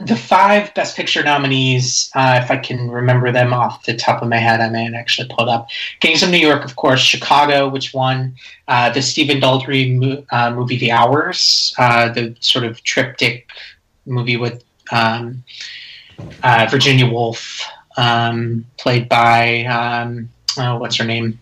The 0.00 0.16
five 0.16 0.74
Best 0.74 0.94
Picture 0.94 1.22
nominees, 1.22 2.10
uh, 2.14 2.40
if 2.42 2.50
I 2.50 2.58
can 2.58 2.90
remember 2.90 3.32
them 3.32 3.54
off 3.54 3.84
the 3.84 3.96
top 3.96 4.20
of 4.20 4.28
my 4.28 4.36
head, 4.36 4.60
I 4.60 4.68
may 4.68 4.92
actually 4.94 5.28
pull 5.28 5.48
it 5.48 5.50
up. 5.50 5.68
Gangs 6.00 6.22
of 6.22 6.28
New 6.28 6.36
York, 6.36 6.66
of 6.66 6.76
course, 6.76 7.00
Chicago, 7.00 7.68
which 7.68 7.94
won, 7.94 8.34
uh, 8.68 8.90
the 8.90 9.00
Stephen 9.00 9.40
Daldry 9.40 9.96
mo- 9.96 10.24
uh, 10.30 10.50
movie 10.50 10.76
The 10.76 10.92
Hours, 10.92 11.74
uh, 11.78 12.10
the 12.10 12.36
sort 12.40 12.66
of 12.66 12.82
triptych 12.82 13.48
movie 14.04 14.36
with 14.36 14.65
um, 14.92 15.42
uh, 16.42 16.66
Virginia 16.70 17.06
Woolf, 17.06 17.62
um, 17.96 18.66
played 18.76 19.08
by 19.08 19.64
um, 19.64 20.28
oh, 20.58 20.78
what's 20.78 20.96
her 20.96 21.04
name? 21.04 21.38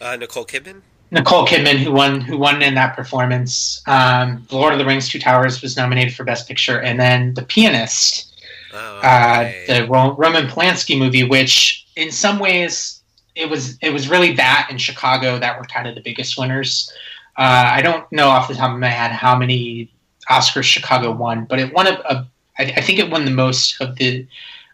Uh, 0.00 0.16
Nicole 0.16 0.46
Kidman. 0.46 0.82
Nicole 1.10 1.46
Kidman, 1.46 1.78
who 1.78 1.90
won 1.90 2.20
who 2.20 2.36
won 2.36 2.62
in 2.62 2.74
that 2.74 2.94
performance. 2.94 3.82
Um, 3.86 4.46
the 4.48 4.56
Lord 4.56 4.72
of 4.72 4.78
the 4.78 4.84
Rings: 4.84 5.08
Two 5.08 5.18
Towers 5.18 5.62
was 5.62 5.76
nominated 5.76 6.14
for 6.14 6.24
Best 6.24 6.46
Picture, 6.46 6.80
and 6.80 7.00
then 7.00 7.34
The 7.34 7.42
Pianist, 7.42 8.34
oh, 8.74 8.98
uh, 8.98 9.50
the 9.66 9.86
Roman 9.88 10.46
Polanski 10.46 10.98
movie, 10.98 11.24
which 11.24 11.86
in 11.96 12.12
some 12.12 12.38
ways 12.38 13.02
it 13.34 13.48
was 13.48 13.78
it 13.80 13.90
was 13.90 14.08
really 14.08 14.34
that 14.34 14.68
in 14.70 14.76
Chicago 14.76 15.38
that 15.38 15.58
were 15.58 15.64
kind 15.64 15.88
of 15.88 15.94
the 15.94 16.02
biggest 16.02 16.36
winners. 16.36 16.92
Uh, 17.38 17.70
I 17.72 17.82
don't 17.82 18.10
know 18.12 18.28
off 18.28 18.48
the 18.48 18.54
top 18.54 18.72
of 18.72 18.78
my 18.78 18.88
head 18.88 19.12
how 19.12 19.36
many 19.36 19.90
Oscars 20.30 20.64
Chicago 20.64 21.12
won, 21.12 21.44
but 21.44 21.58
it 21.58 21.72
won 21.72 21.86
a, 21.86 22.00
a 22.08 22.26
I, 22.58 22.64
I 22.76 22.80
think 22.80 22.98
it 22.98 23.10
won 23.10 23.24
the 23.24 23.30
most 23.30 23.80
of 23.80 23.96
the 23.96 24.26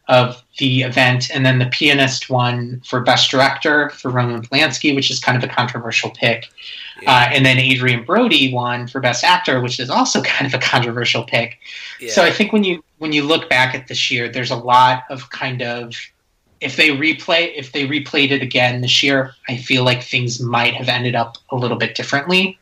of 0.06 0.42
the 0.58 0.82
event, 0.82 1.30
and 1.32 1.46
then 1.46 1.58
the 1.58 1.66
pianist 1.66 2.28
won 2.28 2.82
for 2.84 3.00
best 3.00 3.30
director 3.30 3.88
for 3.90 4.10
Roman 4.10 4.42
Polanski, 4.42 4.94
which 4.94 5.10
is 5.10 5.18
kind 5.18 5.36
of 5.36 5.48
a 5.48 5.52
controversial 5.52 6.10
pick, 6.10 6.46
yeah. 7.00 7.10
uh, 7.10 7.30
and 7.32 7.46
then 7.46 7.58
Adrien 7.58 8.04
Brody 8.04 8.52
won 8.52 8.86
for 8.86 9.00
best 9.00 9.24
actor, 9.24 9.60
which 9.60 9.80
is 9.80 9.88
also 9.88 10.22
kind 10.34 10.46
of 10.46 10.54
a 10.54 10.62
controversial 10.62 11.24
pick. 11.24 11.58
Yeah. 12.00 12.12
So 12.12 12.22
I 12.22 12.30
think 12.30 12.52
when 12.52 12.64
you 12.64 12.84
when 12.98 13.12
you 13.12 13.22
look 13.22 13.48
back 13.48 13.74
at 13.74 13.88
this 13.88 14.10
year, 14.10 14.28
there's 14.28 14.50
a 14.50 14.56
lot 14.56 15.04
of 15.08 15.30
kind 15.30 15.62
of 15.62 15.94
if 16.60 16.76
they 16.76 16.90
replay 16.90 17.52
if 17.56 17.72
they 17.72 17.86
replayed 17.86 18.30
it 18.30 18.42
again 18.42 18.80
this 18.82 19.02
year, 19.02 19.32
I 19.48 19.56
feel 19.56 19.84
like 19.84 20.02
things 20.02 20.40
might 20.40 20.74
have 20.74 20.88
ended 20.88 21.14
up 21.14 21.38
a 21.50 21.56
little 21.56 21.76
bit 21.76 21.94
differently. 21.94 22.58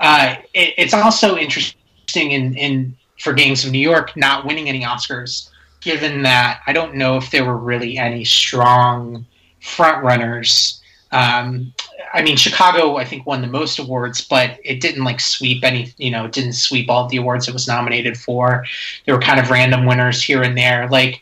Uh, 0.00 0.36
it, 0.54 0.74
it's 0.76 0.94
also 0.94 1.36
interesting 1.36 1.79
in 2.16 2.54
in 2.56 2.96
for 3.18 3.32
Gangs 3.32 3.64
of 3.64 3.72
New 3.72 3.78
York 3.78 4.16
not 4.16 4.46
winning 4.46 4.68
any 4.68 4.82
Oscars, 4.82 5.50
given 5.80 6.22
that 6.22 6.60
I 6.66 6.72
don't 6.72 6.94
know 6.94 7.16
if 7.16 7.30
there 7.30 7.44
were 7.44 7.56
really 7.56 7.98
any 7.98 8.24
strong 8.24 9.26
front 9.60 10.02
runners. 10.02 10.80
Um, 11.12 11.72
I 12.12 12.22
mean, 12.22 12.36
Chicago, 12.36 12.96
I 12.96 13.04
think, 13.04 13.26
won 13.26 13.40
the 13.40 13.46
most 13.46 13.78
awards, 13.78 14.20
but 14.20 14.58
it 14.64 14.80
didn't 14.80 15.04
like 15.04 15.20
sweep 15.20 15.62
any, 15.64 15.92
you 15.96 16.10
know, 16.10 16.24
it 16.24 16.32
didn't 16.32 16.54
sweep 16.54 16.88
all 16.88 17.08
the 17.08 17.18
awards 17.18 17.48
it 17.48 17.52
was 17.52 17.68
nominated 17.68 18.16
for. 18.16 18.64
There 19.04 19.14
were 19.14 19.20
kind 19.20 19.40
of 19.40 19.50
random 19.50 19.86
winners 19.86 20.22
here 20.22 20.42
and 20.42 20.56
there. 20.56 20.88
Like, 20.88 21.20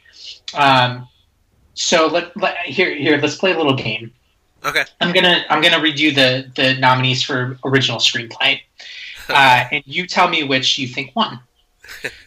um, 0.55 1.09
so 1.75 2.07
let, 2.07 2.37
let 2.37 2.57
here 2.59 2.95
here 2.95 3.19
let's 3.19 3.37
play 3.37 3.53
a 3.53 3.57
little 3.57 3.77
game. 3.77 4.13
Okay. 4.65 4.85
I'm 5.01 5.13
gonna 5.13 5.45
I'm 5.49 5.63
gonna 5.63 5.81
read 5.81 5.99
you 6.01 6.13
the 6.13 6.51
the 6.57 6.75
nominees 6.75 7.23
for 7.23 7.59
original 7.65 7.99
screenplay, 7.99 8.61
uh, 9.35 9.65
and 9.73 9.83
you 9.87 10.07
tell 10.07 10.29
me 10.29 10.45
which 10.45 10.79
you 10.79 10.89
think 10.89 11.15
won 11.15 11.41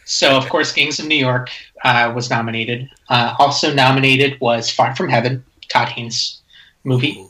so, 0.04 0.36
of 0.36 0.48
course, 0.48 0.72
Gangs 0.72 0.98
of 0.98 1.06
New 1.06 1.16
York 1.16 1.50
uh, 1.84 2.12
was 2.14 2.30
nominated. 2.30 2.88
Uh, 3.08 3.34
also 3.38 3.72
nominated 3.72 4.40
was 4.40 4.70
Far 4.70 4.94
From 4.96 5.08
Heaven, 5.08 5.44
Todd 5.68 5.88
Haynes 5.88 6.40
movie. 6.84 7.24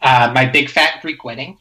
Uh, 0.00 0.30
My 0.34 0.44
Big 0.44 0.68
Fat 0.70 1.00
Greek 1.02 1.24
Wedding. 1.24 1.58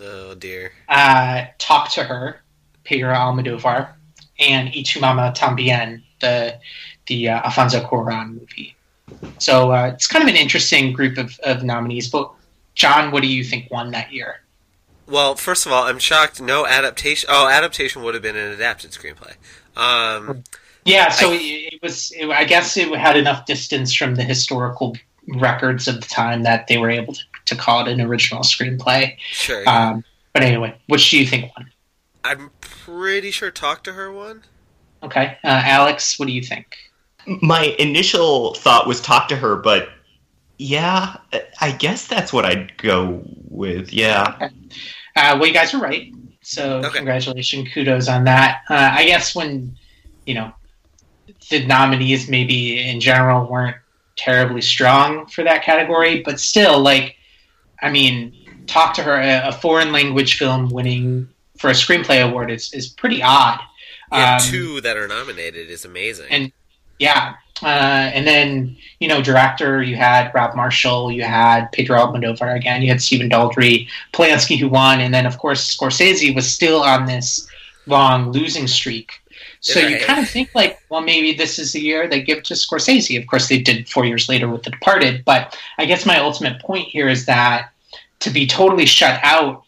Oh 0.00 0.34
dear. 0.34 0.72
Uh, 0.88 1.46
Talk 1.58 1.90
to 1.92 2.04
Her, 2.04 2.40
Pedro 2.84 3.14
Almodovar, 3.14 3.92
and 4.38 4.68
Mamá 4.68 5.34
También, 5.36 6.02
the 6.20 6.58
the 7.06 7.28
uh, 7.28 7.42
Alfonso 7.42 7.80
Cuarón 7.80 8.40
movie. 8.40 8.74
So 9.38 9.72
uh, 9.72 9.90
it's 9.94 10.06
kind 10.06 10.22
of 10.22 10.28
an 10.28 10.36
interesting 10.36 10.92
group 10.92 11.18
of, 11.18 11.38
of 11.40 11.62
nominees. 11.62 12.08
But 12.08 12.30
John, 12.74 13.10
what 13.10 13.22
do 13.22 13.28
you 13.28 13.44
think 13.44 13.70
won 13.70 13.90
that 13.90 14.12
year? 14.12 14.41
Well, 15.06 15.34
first 15.34 15.66
of 15.66 15.72
all, 15.72 15.84
I'm 15.84 15.98
shocked. 15.98 16.40
No 16.40 16.66
adaptation. 16.66 17.28
Oh, 17.32 17.48
adaptation 17.48 18.02
would 18.02 18.14
have 18.14 18.22
been 18.22 18.36
an 18.36 18.52
adapted 18.52 18.92
screenplay. 18.92 19.34
Um, 19.76 20.44
yeah, 20.84 21.10
so 21.10 21.32
I, 21.32 21.38
it 21.72 21.82
was. 21.82 22.12
It, 22.12 22.28
I 22.28 22.44
guess 22.44 22.76
it 22.76 22.88
had 22.96 23.16
enough 23.16 23.46
distance 23.46 23.94
from 23.94 24.14
the 24.14 24.22
historical 24.22 24.96
records 25.28 25.88
of 25.88 26.00
the 26.00 26.06
time 26.06 26.42
that 26.42 26.66
they 26.66 26.78
were 26.78 26.90
able 26.90 27.14
to, 27.14 27.22
to 27.46 27.56
call 27.56 27.86
it 27.86 27.92
an 27.92 28.00
original 28.00 28.42
screenplay. 28.42 29.16
Sure. 29.30 29.68
Um, 29.68 30.04
but 30.32 30.42
anyway, 30.42 30.76
which 30.88 31.10
do 31.10 31.18
you 31.18 31.26
think 31.26 31.50
won? 31.56 31.70
I'm 32.24 32.50
pretty 32.60 33.30
sure 33.30 33.50
Talk 33.50 33.84
to 33.84 33.92
Her 33.92 34.12
won. 34.12 34.42
Okay, 35.02 35.36
uh, 35.44 35.62
Alex, 35.64 36.18
what 36.18 36.26
do 36.26 36.32
you 36.32 36.42
think? 36.42 36.76
My 37.26 37.74
initial 37.78 38.54
thought 38.54 38.86
was 38.86 39.00
Talk 39.00 39.28
to 39.28 39.36
Her, 39.36 39.56
but 39.56 39.90
yeah, 40.62 41.16
I 41.60 41.72
guess 41.72 42.06
that's 42.06 42.32
what 42.32 42.44
I'd 42.44 42.76
go 42.78 43.22
with. 43.48 43.92
Yeah. 43.92 44.34
Okay. 44.36 44.50
Uh, 45.16 45.36
well, 45.38 45.46
you 45.46 45.52
guys 45.52 45.74
are 45.74 45.80
right. 45.80 46.12
So 46.42 46.78
okay. 46.78 46.96
congratulations, 46.96 47.68
kudos 47.72 48.08
on 48.08 48.24
that. 48.24 48.62
Uh, 48.68 48.90
I 48.92 49.04
guess 49.04 49.34
when 49.34 49.76
you 50.26 50.34
know 50.34 50.52
the 51.50 51.64
nominees 51.66 52.28
maybe 52.28 52.88
in 52.88 53.00
general 53.00 53.46
weren't 53.46 53.76
terribly 54.16 54.60
strong 54.60 55.26
for 55.26 55.42
that 55.44 55.62
category, 55.64 56.22
but 56.22 56.38
still, 56.38 56.78
like, 56.80 57.16
I 57.80 57.90
mean, 57.90 58.34
talk 58.66 58.94
to 58.94 59.02
her. 59.02 59.14
A, 59.20 59.48
a 59.48 59.52
foreign 59.52 59.92
language 59.92 60.38
film 60.38 60.68
winning 60.70 61.28
for 61.58 61.70
a 61.70 61.74
screenplay 61.74 62.26
award 62.28 62.50
is 62.50 62.72
is 62.72 62.88
pretty 62.88 63.22
odd. 63.22 63.60
Yeah, 64.12 64.36
Um, 64.36 64.40
two 64.42 64.80
that 64.82 64.96
are 64.96 65.08
nominated 65.08 65.70
is 65.70 65.84
amazing. 65.84 66.26
and 66.30 66.52
yeah, 66.98 67.34
uh, 67.62 68.10
and 68.14 68.26
then 68.26 68.76
you 69.00 69.08
know, 69.08 69.22
director 69.22 69.82
you 69.82 69.96
had 69.96 70.32
Rob 70.34 70.54
Marshall, 70.54 71.10
you 71.10 71.22
had 71.22 71.70
Pedro 71.72 71.98
Almodovar 71.98 72.56
again, 72.56 72.82
you 72.82 72.88
had 72.88 73.02
Stephen 73.02 73.28
Daldry, 73.28 73.88
Polanski 74.12 74.58
who 74.58 74.68
won, 74.68 75.00
and 75.00 75.12
then 75.12 75.26
of 75.26 75.38
course 75.38 75.76
Scorsese 75.76 76.34
was 76.34 76.50
still 76.50 76.82
on 76.82 77.06
this 77.06 77.48
long 77.86 78.30
losing 78.30 78.66
streak. 78.66 79.12
So 79.60 79.78
you 79.78 79.98
kind 80.00 80.18
of 80.18 80.28
think 80.28 80.50
like, 80.56 80.80
well, 80.88 81.02
maybe 81.02 81.34
this 81.34 81.56
is 81.56 81.72
the 81.72 81.80
year 81.80 82.08
they 82.08 82.20
give 82.20 82.42
to 82.44 82.54
Scorsese. 82.54 83.16
Of 83.20 83.28
course, 83.28 83.48
they 83.48 83.60
did 83.60 83.88
four 83.88 84.04
years 84.04 84.28
later 84.28 84.48
with 84.48 84.64
The 84.64 84.70
Departed, 84.70 85.24
but 85.24 85.56
I 85.78 85.84
guess 85.84 86.04
my 86.04 86.18
ultimate 86.18 86.60
point 86.60 86.88
here 86.88 87.08
is 87.08 87.26
that 87.26 87.70
to 88.20 88.30
be 88.30 88.46
totally 88.46 88.86
shut 88.86 89.20
out 89.22 89.62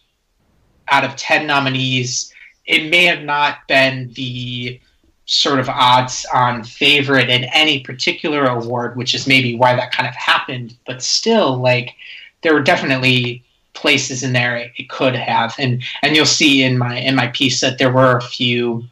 out 0.88 1.04
of 1.04 1.16
ten 1.16 1.46
nominees, 1.46 2.32
it 2.66 2.90
may 2.90 3.04
have 3.04 3.22
not 3.22 3.66
been 3.68 4.12
the 4.14 4.80
sort 5.26 5.58
of 5.58 5.68
odds 5.68 6.26
on 6.34 6.64
favorite 6.64 7.30
in 7.30 7.44
any 7.44 7.80
particular 7.80 8.44
award, 8.44 8.96
which 8.96 9.14
is 9.14 9.26
maybe 9.26 9.56
why 9.56 9.74
that 9.74 9.92
kind 9.92 10.08
of 10.08 10.14
happened. 10.14 10.76
But 10.86 11.02
still, 11.02 11.56
like 11.56 11.94
there 12.42 12.54
were 12.54 12.62
definitely 12.62 13.42
places 13.72 14.22
in 14.22 14.32
there 14.32 14.56
it, 14.56 14.88
could 14.88 15.14
have, 15.14 15.54
and 15.58 15.82
and 16.02 16.14
you'll 16.14 16.26
see 16.26 16.62
in 16.62 16.78
my 16.78 16.98
in 16.98 17.14
my 17.14 17.28
piece 17.28 17.60
that 17.60 17.78
there 17.78 17.92
were 17.92 18.16
a 18.16 18.22
few 18.22 18.84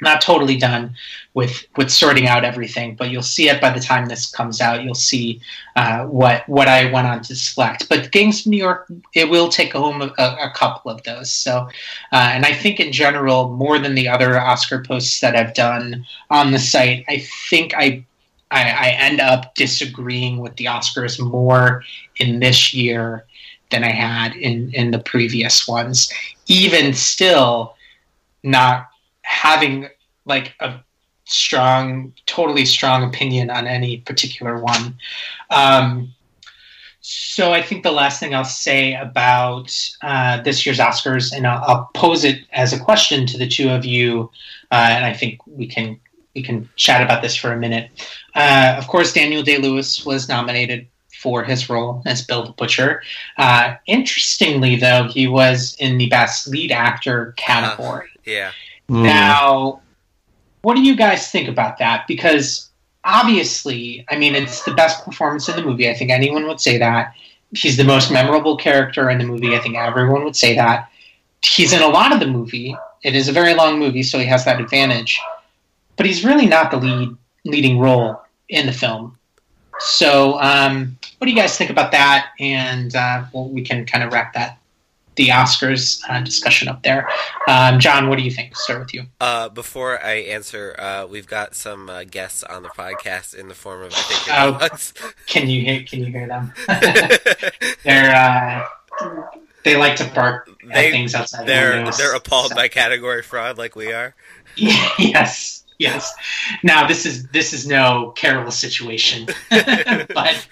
not 0.00 0.20
totally 0.20 0.56
done 0.56 0.94
with 1.34 1.66
with 1.76 1.90
sorting 1.90 2.26
out 2.26 2.44
everything, 2.44 2.94
but 2.96 3.10
you'll 3.10 3.22
see 3.22 3.48
it 3.48 3.60
by 3.60 3.70
the 3.70 3.80
time 3.80 4.06
this 4.06 4.30
comes 4.30 4.60
out. 4.60 4.82
You'll 4.82 4.94
see 4.94 5.40
uh, 5.74 6.04
what 6.06 6.48
what 6.48 6.68
I 6.68 6.90
went 6.90 7.06
on 7.06 7.22
to 7.22 7.34
select. 7.34 7.88
But 7.88 8.10
Gangs 8.12 8.40
of 8.40 8.50
New 8.50 8.58
York, 8.58 8.90
it 9.14 9.28
will 9.28 9.48
take 9.48 9.72
home 9.72 10.02
a, 10.02 10.06
a 10.18 10.52
couple 10.54 10.90
of 10.90 11.02
those. 11.04 11.30
So, 11.30 11.68
uh, 12.12 12.30
and 12.32 12.44
I 12.44 12.52
think 12.52 12.80
in 12.80 12.92
general, 12.92 13.50
more 13.50 13.78
than 13.78 13.94
the 13.94 14.08
other 14.08 14.38
Oscar 14.38 14.82
posts 14.82 15.20
that 15.20 15.36
I've 15.36 15.54
done 15.54 16.04
on 16.30 16.52
the 16.52 16.58
site, 16.58 17.04
I 17.08 17.26
think 17.50 17.74
I. 17.74 18.04
I, 18.48 18.62
I 18.70 18.88
end 18.90 19.20
up 19.20 19.56
disagreeing 19.56 20.38
with 20.38 20.54
the 20.54 20.66
Oscars 20.66 21.18
more 21.18 21.82
in 22.18 22.38
this 22.38 22.72
year 22.72 23.26
than 23.72 23.82
I 23.82 23.90
had 23.90 24.36
in, 24.36 24.70
in 24.72 24.92
the 24.92 25.00
previous 25.00 25.66
ones. 25.66 26.12
Even 26.46 26.94
still, 26.94 27.74
not 28.44 28.86
having 29.26 29.88
like 30.24 30.54
a 30.60 30.80
strong, 31.24 32.12
totally 32.26 32.64
strong 32.64 33.04
opinion 33.04 33.50
on 33.50 33.66
any 33.66 33.98
particular 33.98 34.60
one. 34.60 34.96
Um, 35.50 36.14
so 37.00 37.52
I 37.52 37.62
think 37.62 37.82
the 37.82 37.92
last 37.92 38.18
thing 38.18 38.34
I'll 38.34 38.44
say 38.44 38.94
about 38.94 39.72
uh, 40.02 40.42
this 40.42 40.64
year's 40.64 40.78
Oscars, 40.78 41.32
and 41.32 41.46
I'll, 41.46 41.62
I'll 41.64 41.90
pose 41.94 42.24
it 42.24 42.44
as 42.52 42.72
a 42.72 42.78
question 42.78 43.26
to 43.26 43.38
the 43.38 43.46
two 43.46 43.68
of 43.68 43.84
you, 43.84 44.30
uh, 44.72 44.88
and 44.90 45.04
I 45.04 45.12
think 45.12 45.40
we 45.46 45.66
can 45.66 46.00
we 46.34 46.42
can 46.42 46.68
chat 46.76 47.02
about 47.02 47.22
this 47.22 47.34
for 47.34 47.52
a 47.52 47.56
minute. 47.56 47.90
Uh, 48.34 48.74
of 48.76 48.86
course, 48.88 49.12
Daniel 49.12 49.42
Day 49.42 49.58
Lewis 49.58 50.04
was 50.04 50.28
nominated 50.28 50.86
for 51.18 51.42
his 51.44 51.70
role 51.70 52.02
as 52.06 52.26
Bill 52.26 52.44
the 52.44 52.52
Butcher. 52.52 53.02
Uh, 53.38 53.76
interestingly, 53.86 54.76
though, 54.76 55.04
he 55.04 55.26
was 55.26 55.76
in 55.78 55.98
the 55.98 56.08
Best 56.08 56.46
Lead 56.46 56.72
Actor 56.72 57.34
category. 57.36 58.08
yeah. 58.24 58.50
Hmm. 58.88 59.02
Now, 59.02 59.80
what 60.62 60.74
do 60.74 60.82
you 60.82 60.96
guys 60.96 61.30
think 61.30 61.48
about 61.48 61.78
that? 61.78 62.06
Because 62.06 62.70
obviously, 63.04 64.04
I 64.08 64.16
mean, 64.16 64.34
it's 64.34 64.64
the 64.64 64.74
best 64.74 65.04
performance 65.04 65.48
in 65.48 65.56
the 65.56 65.62
movie. 65.62 65.88
I 65.88 65.94
think 65.94 66.10
anyone 66.10 66.46
would 66.46 66.60
say 66.60 66.78
that. 66.78 67.14
He's 67.52 67.76
the 67.76 67.84
most 67.84 68.10
memorable 68.10 68.56
character 68.56 69.08
in 69.08 69.18
the 69.18 69.24
movie. 69.24 69.54
I 69.54 69.60
think 69.60 69.76
everyone 69.76 70.24
would 70.24 70.36
say 70.36 70.54
that. 70.56 70.90
He's 71.42 71.72
in 71.72 71.82
a 71.82 71.88
lot 71.88 72.12
of 72.12 72.20
the 72.20 72.26
movie. 72.26 72.76
It 73.02 73.14
is 73.14 73.28
a 73.28 73.32
very 73.32 73.54
long 73.54 73.78
movie, 73.78 74.02
so 74.02 74.18
he 74.18 74.26
has 74.26 74.44
that 74.44 74.60
advantage. 74.60 75.20
But 75.96 76.06
he's 76.06 76.24
really 76.24 76.46
not 76.46 76.70
the 76.70 76.78
lead 76.78 77.16
leading 77.44 77.78
role 77.78 78.20
in 78.48 78.66
the 78.66 78.72
film. 78.72 79.16
So, 79.78 80.40
um, 80.40 80.98
what 81.18 81.26
do 81.26 81.30
you 81.30 81.36
guys 81.36 81.56
think 81.56 81.70
about 81.70 81.92
that? 81.92 82.30
And 82.40 82.94
uh, 82.96 83.24
well, 83.32 83.48
we 83.48 83.62
can 83.62 83.86
kind 83.86 84.02
of 84.02 84.12
wrap 84.12 84.34
that 84.34 84.58
the 85.16 85.28
Oscars 85.28 86.00
uh, 86.08 86.20
discussion 86.20 86.68
up 86.68 86.82
there. 86.82 87.08
Um, 87.48 87.78
John, 87.80 88.08
what 88.08 88.18
do 88.18 88.24
you 88.24 88.30
think? 88.30 88.56
Start 88.56 88.80
with 88.80 88.94
you. 88.94 89.04
Uh, 89.20 89.48
before 89.48 90.02
I 90.04 90.14
answer, 90.14 90.74
uh, 90.78 91.06
we've 91.06 91.26
got 91.26 91.54
some 91.54 91.88
uh, 91.90 92.04
guests 92.04 92.42
on 92.44 92.62
the 92.62 92.68
podcast 92.68 93.34
in 93.34 93.48
the 93.48 93.54
form 93.54 93.82
of 93.82 93.92
I 93.96 94.50
think 94.50 95.02
Oh. 95.02 95.10
Can 95.26 95.48
you 95.48 95.62
hear? 95.62 95.82
Can 95.84 96.00
you 96.00 96.06
hear 96.06 96.28
them? 96.28 96.52
they're 97.84 98.14
uh, 98.14 98.66
they 99.64 99.76
like 99.76 99.96
to 99.96 100.04
bark 100.14 100.48
at 100.70 100.90
things 100.92 101.14
outside. 101.14 101.42
the 101.42 101.46
they're 101.46 101.76
windows. 101.76 101.96
they're 101.96 102.14
appalled 102.14 102.50
So- 102.50 102.54
by 102.56 102.68
category 102.68 103.22
fraud 103.22 103.58
like 103.58 103.74
we 103.74 103.92
are. 103.92 104.14
yes, 104.56 105.55
yes. 105.78 106.14
Now 106.62 106.86
this 106.86 107.06
is 107.06 107.26
this 107.28 107.52
is 107.52 107.66
no 107.66 108.12
Carol 108.16 108.50
situation, 108.50 109.26
but 109.50 110.48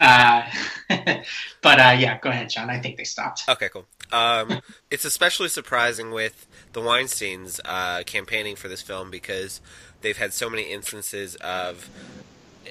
uh, 0.00 0.42
but 1.62 1.80
uh, 1.80 1.96
yeah. 1.98 2.18
Go 2.20 2.30
ahead, 2.30 2.50
John. 2.50 2.70
I 2.70 2.78
think 2.80 2.96
they 2.96 3.04
stopped. 3.04 3.44
Okay, 3.48 3.68
cool. 3.68 3.86
Um, 4.12 4.60
it's 4.90 5.04
especially 5.04 5.48
surprising 5.48 6.10
with 6.10 6.46
the 6.72 6.80
Weinsteins 6.80 7.60
uh, 7.64 8.02
campaigning 8.04 8.56
for 8.56 8.68
this 8.68 8.82
film 8.82 9.10
because 9.10 9.60
they've 10.02 10.16
had 10.16 10.34
so 10.34 10.50
many 10.50 10.64
instances 10.64 11.34
of, 11.36 11.88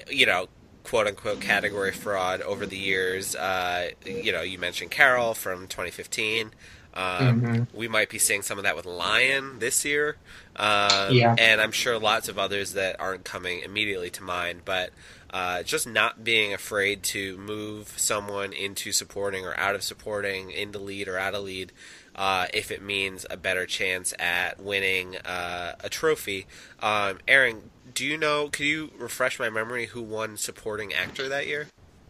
you 0.08 0.24
know, 0.24 0.46
quote 0.84 1.06
unquote 1.08 1.40
category 1.40 1.92
fraud 1.92 2.40
over 2.42 2.64
the 2.64 2.76
years. 2.76 3.34
Uh, 3.34 3.90
you 4.06 4.30
know, 4.32 4.42
you 4.42 4.58
mentioned 4.58 4.90
Carol 4.92 5.34
from 5.34 5.66
2015. 5.66 6.52
Um, 6.94 7.42
Mhm. 7.42 7.66
We 7.72 7.88
might 7.88 8.08
be 8.10 8.18
seeing 8.18 8.42
some 8.42 8.58
of 8.58 8.64
that 8.64 8.76
with 8.76 8.84
Lion 8.84 9.58
this 9.58 9.84
year. 9.84 10.16
Um, 10.56 11.14
Yeah. 11.14 11.34
And 11.38 11.60
I'm 11.60 11.72
sure 11.72 11.98
lots 11.98 12.28
of 12.28 12.38
others 12.38 12.72
that 12.74 12.96
aren't 13.00 13.24
coming 13.24 13.60
immediately 13.60 14.10
to 14.10 14.22
mind. 14.22 14.62
But 14.64 14.90
uh, 15.30 15.62
just 15.62 15.86
not 15.86 16.22
being 16.22 16.52
afraid 16.52 17.02
to 17.02 17.38
move 17.38 17.94
someone 17.96 18.52
into 18.52 18.92
supporting 18.92 19.46
or 19.46 19.58
out 19.58 19.74
of 19.74 19.82
supporting, 19.82 20.50
into 20.50 20.78
lead 20.78 21.08
or 21.08 21.18
out 21.18 21.34
of 21.34 21.44
lead, 21.44 21.72
uh, 22.14 22.46
if 22.52 22.70
it 22.70 22.82
means 22.82 23.24
a 23.30 23.36
better 23.38 23.64
chance 23.64 24.12
at 24.18 24.60
winning 24.60 25.16
uh, 25.18 25.74
a 25.80 25.88
trophy. 25.88 26.46
Um, 26.80 27.18
Aaron, 27.26 27.70
do 27.94 28.04
you 28.04 28.18
know? 28.18 28.48
Could 28.48 28.66
you 28.66 28.90
refresh 28.98 29.38
my 29.38 29.48
memory 29.48 29.86
who 29.86 30.02
won 30.02 30.36
supporting 30.36 30.92
actor 30.92 31.28
that 31.30 31.46
year? 31.46 31.68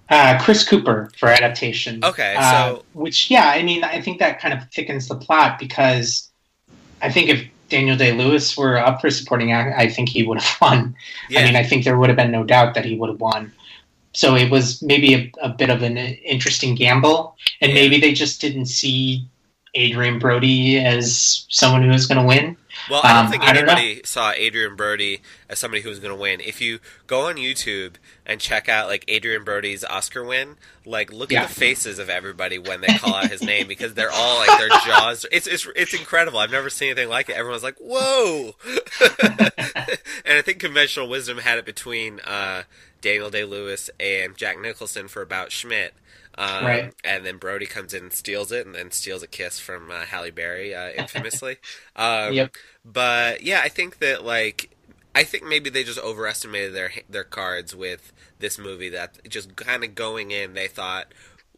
Uh, 0.09 0.39
Chris 0.43 0.67
Cooper 0.69 1.11
for 1.17 1.29
adaptation. 1.29 2.05
Okay, 2.05 2.35
Uh, 2.39 2.77
which 2.93 3.31
yeah, 3.31 3.47
I 3.49 3.63
mean, 3.63 3.83
I 3.85 4.01
think 4.01 4.19
that 4.19 4.41
kind 4.41 4.53
of 4.53 4.69
thickens 4.71 5.09
the 5.09 5.15
plot 5.17 5.59
because 5.59 6.31
I 7.01 7.11
think 7.11 7.31
if 7.31 7.45
Daniel 7.71 7.97
Day 7.97 8.13
Lewis 8.13 8.55
were 8.57 8.77
up 8.79 9.01
for 9.01 9.09
supporting 9.11 9.53
act, 9.53 9.79
I 9.79 9.89
think 9.89 10.11
he 10.11 10.23
would 10.23 10.41
have 10.41 10.57
won. 10.61 10.95
yeah, 11.31 11.41
I 11.41 11.45
mean, 11.45 11.57
I 11.57 11.63
think 11.65 11.85
there 11.85 11.97
would 11.99 12.11
have 12.11 12.17
been 12.17 12.31
no 12.31 12.45
doubt 12.45 12.75
that 12.75 12.85
he 12.85 12.97
would 12.97 13.09
have 13.09 13.21
won. 13.21 13.53
So 14.13 14.35
it 14.37 14.51
was 14.51 14.83
maybe 14.83 15.15
a, 15.15 15.33
a 15.43 15.49
bit 15.49 15.71
of 15.71 15.83
an 15.83 15.97
interesting 15.97 16.75
gamble, 16.75 17.37
and 17.63 17.71
Yeah. 17.73 17.77
maybe 17.81 17.99
they 17.99 18.13
just 18.13 18.41
didn't 18.43 18.67
see 18.67 19.25
Adrien 19.77 20.19
Brody 20.19 20.79
as 20.79 21.47
someone 21.49 21.83
who 21.83 21.89
was 21.89 22.07
going 22.07 22.19
to 22.21 22.27
win. 22.27 22.57
Well, 22.91 23.01
I 23.05 23.15
don't 23.15 23.27
Um, 23.27 23.31
think 23.31 23.43
I 23.45 23.53
don't 23.53 23.69
anybody 23.69 24.03
saw 24.05 24.33
Adrien 24.33 24.77
Brody 24.77 25.23
as 25.49 25.59
somebody 25.59 25.83
who 25.83 25.89
was 25.89 25.99
going 26.01 26.13
to 26.15 26.21
win. 26.21 26.41
If 26.41 26.61
you 26.61 26.81
go 27.07 27.29
on 27.29 27.37
YouTube 27.37 27.95
and 28.27 28.41
check 28.41 28.69
out 28.69 28.89
like 28.89 29.05
Adrien 29.11 29.45
Brody's 29.45 29.85
Oscar 29.85 30.25
win, 30.25 30.57
like 30.85 31.13
look 31.13 31.31
Yeah. 31.33 31.43
at 31.43 31.49
the 31.49 31.55
faces 31.55 31.99
of 31.99 32.11
everybody 32.11 32.59
when 32.59 32.81
they 32.81 32.89
call 32.99 33.15
out 33.15 33.31
his 33.31 33.43
name 33.43 33.67
because 33.69 33.95
they're 33.95 34.11
all 34.11 34.39
like 34.39 34.59
their 34.59 34.69
jaws. 34.85 35.25
It's 35.31 35.47
it's 35.47 35.67
it's 35.77 35.95
incredible. 35.95 36.39
I've 36.39 36.51
never 36.51 36.69
seen 36.71 36.89
anything 36.91 37.09
like 37.09 37.29
it. 37.29 37.37
Everyone's 37.37 37.63
like, 37.63 37.77
"Whoa!" 37.79 38.57
and 39.23 40.39
I 40.39 40.43
think 40.43 40.59
conventional 40.59 41.09
wisdom 41.09 41.39
had 41.39 41.59
it 41.59 41.65
between 41.65 42.21
uh, 42.21 42.65
Daniel 43.01 43.31
Day 43.31 43.45
Lewis 43.45 43.91
and 44.01 44.37
Jack 44.37 44.61
Nicholson 44.61 45.09
for 45.09 45.23
about 45.23 45.53
Schmidt. 45.53 45.95
Um, 46.39 46.65
Right. 46.65 46.95
And 47.05 47.25
then 47.27 47.37
Brody 47.37 47.67
comes 47.67 47.95
in 47.95 48.05
and 48.05 48.13
steals 48.13 48.53
it, 48.53 48.67
and 48.67 48.75
then 48.75 48.91
steals 48.91 49.23
a 49.23 49.27
kiss 49.27 49.59
from 49.59 49.91
uh, 49.91 50.05
Halle 50.05 50.31
Berry, 50.31 50.75
uh, 50.75 50.91
infamously. 50.91 51.57
um, 51.97 52.33
Yep. 52.33 52.57
But 52.85 53.43
yeah, 53.43 53.61
I 53.63 53.69
think 53.69 53.99
that 53.99 54.25
like 54.25 54.75
I 55.15 55.25
think 55.25 55.45
maybe 55.45 55.71
they 55.71 55.85
just 55.85 56.01
overestimated 56.01 56.75
their 56.75 56.93
their 57.09 57.25
cards 57.25 57.75
with 57.77 58.13
this 58.39 58.59
movie. 58.59 58.89
That 58.89 59.29
just 59.29 59.57
kind 59.57 59.85
of 59.85 59.95
going 59.95 60.31
in, 60.31 60.55
they 60.55 60.69
thought 60.69 61.07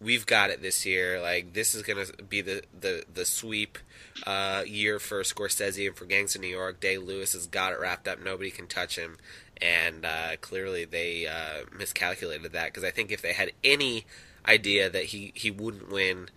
we've 0.01 0.27
got 0.27 0.51
it 0.51 0.61
this 0.61 0.85
year. 0.85 1.21
Like 1.21 1.53
this 1.53 1.75
is 1.75 1.83
gonna 1.83 2.07
be 2.29 2.41
the 2.41 2.63
the 2.79 3.05
the 3.13 3.25
sweep 3.25 3.79
uh, 4.27 4.65
year 4.67 4.99
for 4.99 5.23
Scorsese 5.23 5.87
and 5.87 5.97
for 5.97 6.05
Gangs 6.05 6.35
of 6.35 6.41
New 6.41 6.49
York. 6.49 6.81
Day 6.81 6.99
Lewis 6.99 7.33
has 7.33 7.47
got 7.47 7.73
it 7.73 7.81
wrapped 7.81 8.09
up. 8.09 8.21
Nobody 8.23 8.51
can 8.51 8.67
touch 8.67 8.97
him. 8.97 9.17
And 9.63 10.05
uh, 10.05 10.37
clearly 10.41 10.85
they 10.85 11.27
uh, 11.27 11.65
miscalculated 11.77 12.53
that 12.53 12.67
because 12.67 12.85
I 12.85 12.91
think 12.91 13.13
if 13.13 13.23
they 13.23 13.33
had 13.33 13.53
any 13.63 14.05
idea 14.47 14.91
that 14.91 15.05
he, 15.05 15.33
he 15.35 15.51
wouldn't 15.51 15.91
win 15.91 16.29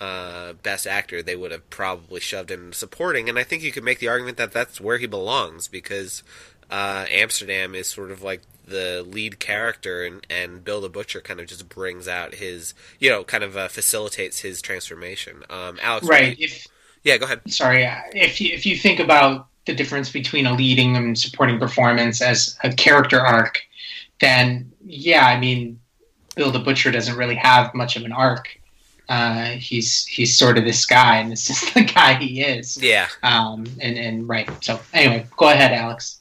uh, 0.00 0.54
Best 0.54 0.86
Actor, 0.86 1.22
they 1.22 1.36
would 1.36 1.52
have 1.52 1.68
probably 1.70 2.20
shoved 2.20 2.50
him 2.50 2.72
supporting. 2.72 3.28
And 3.28 3.38
I 3.38 3.44
think 3.44 3.62
you 3.62 3.72
could 3.72 3.84
make 3.84 3.98
the 3.98 4.08
argument 4.08 4.36
that 4.38 4.52
that's 4.52 4.80
where 4.80 4.98
he 4.98 5.06
belongs 5.06 5.68
because 5.68 6.22
uh, 6.70 7.06
Amsterdam 7.10 7.74
is 7.74 7.88
sort 7.88 8.10
of 8.10 8.22
like 8.22 8.42
the 8.66 9.04
lead 9.06 9.38
character, 9.38 10.04
and, 10.04 10.26
and 10.30 10.64
Bill 10.64 10.80
the 10.80 10.88
Butcher 10.88 11.20
kind 11.20 11.38
of 11.38 11.46
just 11.46 11.68
brings 11.68 12.08
out 12.08 12.34
his, 12.34 12.74
you 12.98 13.10
know, 13.10 13.22
kind 13.22 13.44
of 13.44 13.56
uh, 13.56 13.68
facilitates 13.68 14.40
his 14.40 14.62
transformation. 14.62 15.42
Um, 15.50 15.78
Alex, 15.82 16.06
right? 16.06 16.36
If, 16.38 16.66
yeah, 17.02 17.18
go 17.18 17.26
ahead. 17.26 17.42
Sorry, 17.52 17.86
if 18.14 18.40
you, 18.40 18.54
if 18.54 18.64
you 18.64 18.76
think 18.76 19.00
about 19.00 19.48
the 19.66 19.74
difference 19.74 20.10
between 20.10 20.46
a 20.46 20.54
leading 20.54 20.96
and 20.96 21.18
supporting 21.18 21.58
performance 21.58 22.22
as 22.22 22.56
a 22.64 22.72
character 22.72 23.20
arc, 23.20 23.60
then 24.20 24.72
yeah, 24.84 25.26
I 25.26 25.38
mean, 25.38 25.80
Bill 26.34 26.50
the 26.50 26.58
Butcher 26.58 26.90
doesn't 26.90 27.16
really 27.16 27.36
have 27.36 27.74
much 27.74 27.96
of 27.96 28.04
an 28.04 28.12
arc. 28.12 28.58
Uh, 29.08 29.50
he's 29.50 30.06
he's 30.06 30.34
sort 30.36 30.56
of 30.56 30.64
this 30.64 30.86
guy, 30.86 31.18
and 31.18 31.30
this 31.30 31.50
is 31.62 31.74
the 31.74 31.84
guy 31.84 32.14
he 32.14 32.42
is. 32.42 32.82
Yeah. 32.82 33.08
Um. 33.22 33.66
And 33.80 33.98
and 33.98 34.28
right. 34.28 34.48
So 34.64 34.80
anyway, 34.92 35.26
go 35.36 35.48
ahead, 35.48 35.72
Alex. 35.72 36.20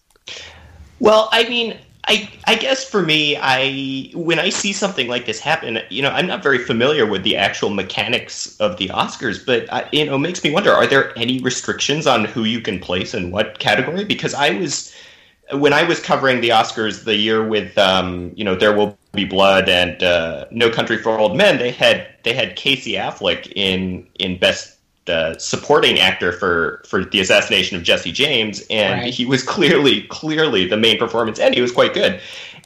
Well, 1.00 1.30
I 1.32 1.48
mean, 1.48 1.78
I 2.08 2.30
I 2.46 2.56
guess 2.56 2.88
for 2.88 3.02
me, 3.02 3.38
I 3.40 4.12
when 4.14 4.40
I 4.40 4.50
see 4.50 4.74
something 4.74 5.08
like 5.08 5.26
this 5.26 5.40
happen, 5.40 5.80
you 5.90 6.02
know, 6.02 6.10
I'm 6.10 6.28
not 6.28 6.44
very 6.44 6.60
familiar 6.60 7.06
with 7.06 7.24
the 7.24 7.38
actual 7.38 7.70
mechanics 7.70 8.58
of 8.60 8.78
the 8.78 8.90
Oscars, 8.90 9.46
but 9.46 9.72
I, 9.72 9.88
you 9.92 10.06
know, 10.06 10.16
it 10.16 10.20
makes 10.20 10.44
me 10.44 10.52
wonder: 10.52 10.74
are 10.74 10.88
there 10.88 11.18
any 11.18 11.40
restrictions 11.40 12.06
on 12.06 12.26
who 12.26 12.44
you 12.44 12.60
can 12.60 12.80
place 12.80 13.14
in 13.14 13.32
what 13.32 13.60
category? 13.60 14.04
Because 14.04 14.34
I 14.34 14.52
was 14.52 14.94
when 15.52 15.74
I 15.74 15.84
was 15.84 16.00
covering 16.00 16.42
the 16.42 16.50
Oscars 16.50 17.04
the 17.04 17.16
year 17.16 17.46
with, 17.46 17.78
um, 17.78 18.32
you 18.36 18.44
know, 18.44 18.56
There 18.56 18.74
Will 18.74 18.98
Be 19.14 19.26
Blood 19.26 19.70
and 19.70 20.02
uh, 20.02 20.46
No 20.50 20.72
Country 20.72 20.98
for 20.98 21.20
Old 21.20 21.38
Men, 21.38 21.60
they 21.60 21.72
had 21.72 22.08
they 22.24 22.34
had 22.34 22.56
Casey 22.56 22.94
Affleck 22.94 23.52
in 23.56 24.08
in 24.20 24.40
best 24.40 24.78
the 25.06 25.38
supporting 25.38 26.00
actor 26.00 26.32
for 26.32 26.82
for 26.88 27.06
the 27.06 27.20
assassination 27.20 27.78
of 27.78 27.84
Jesse 27.84 28.12
James, 28.12 28.64
and 28.72 29.02
right. 29.02 29.14
he 29.14 29.26
was 29.26 29.44
clearly 29.48 30.02
clearly 30.10 30.68
the 30.68 30.78
main 30.78 30.98
performance, 30.98 31.40
and 31.40 31.54
he 31.54 31.62
was 31.62 31.72
quite 31.72 31.94
good. 31.94 32.20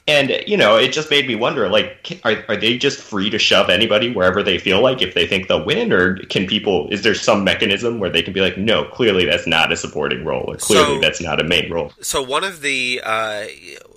And 0.09 0.41
you 0.47 0.55
know, 0.55 0.77
it 0.77 0.93
just 0.93 1.09
made 1.09 1.27
me 1.27 1.35
wonder: 1.35 1.67
like, 1.67 2.21
are 2.23 2.43
are 2.47 2.55
they 2.55 2.77
just 2.77 2.99
free 3.01 3.29
to 3.29 3.37
shove 3.37 3.69
anybody 3.69 4.11
wherever 4.11 4.41
they 4.41 4.57
feel 4.57 4.81
like 4.81 5.01
if 5.01 5.13
they 5.13 5.27
think 5.27 5.47
they'll 5.47 5.65
win, 5.65 5.91
or 5.91 6.17
can 6.27 6.47
people? 6.47 6.87
Is 6.89 7.03
there 7.03 7.13
some 7.13 7.43
mechanism 7.43 7.99
where 7.99 8.09
they 8.09 8.21
can 8.21 8.33
be 8.33 8.39
like, 8.39 8.57
no, 8.57 8.85
clearly 8.85 9.25
that's 9.25 9.45
not 9.45 9.71
a 9.71 9.75
supporting 9.75 10.23
role, 10.23 10.45
or 10.47 10.55
clearly 10.55 10.95
so, 10.95 11.01
that's 11.01 11.21
not 11.21 11.41
a 11.41 11.43
main 11.43 11.69
role? 11.71 11.91
So 11.99 12.21
one 12.21 12.45
of 12.45 12.61
the 12.61 13.01
uh, 13.03 13.47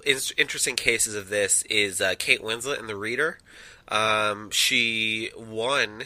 interesting 0.05 0.75
cases 0.75 1.15
of 1.15 1.29
this 1.29 1.63
is 1.71 2.01
uh, 2.01 2.15
Kate 2.19 2.43
Winslet 2.43 2.81
in 2.81 2.89
The 2.89 2.97
Reader. 2.97 3.39
Um, 3.87 4.51
she 4.51 5.31
won 5.37 6.05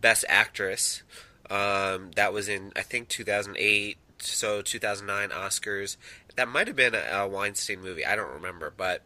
Best 0.00 0.24
Actress 0.28 1.02
um, 1.50 2.10
that 2.16 2.32
was 2.32 2.48
in 2.48 2.72
I 2.74 2.82
think 2.82 3.08
2008, 3.08 3.98
so 4.18 4.62
2009 4.62 5.30
Oscars. 5.30 5.96
That 6.36 6.48
might 6.48 6.66
have 6.66 6.76
been 6.76 6.94
a, 6.94 7.02
a 7.12 7.28
Weinstein 7.28 7.80
movie. 7.80 8.04
I 8.04 8.16
don't 8.16 8.32
remember, 8.32 8.72
but 8.76 9.02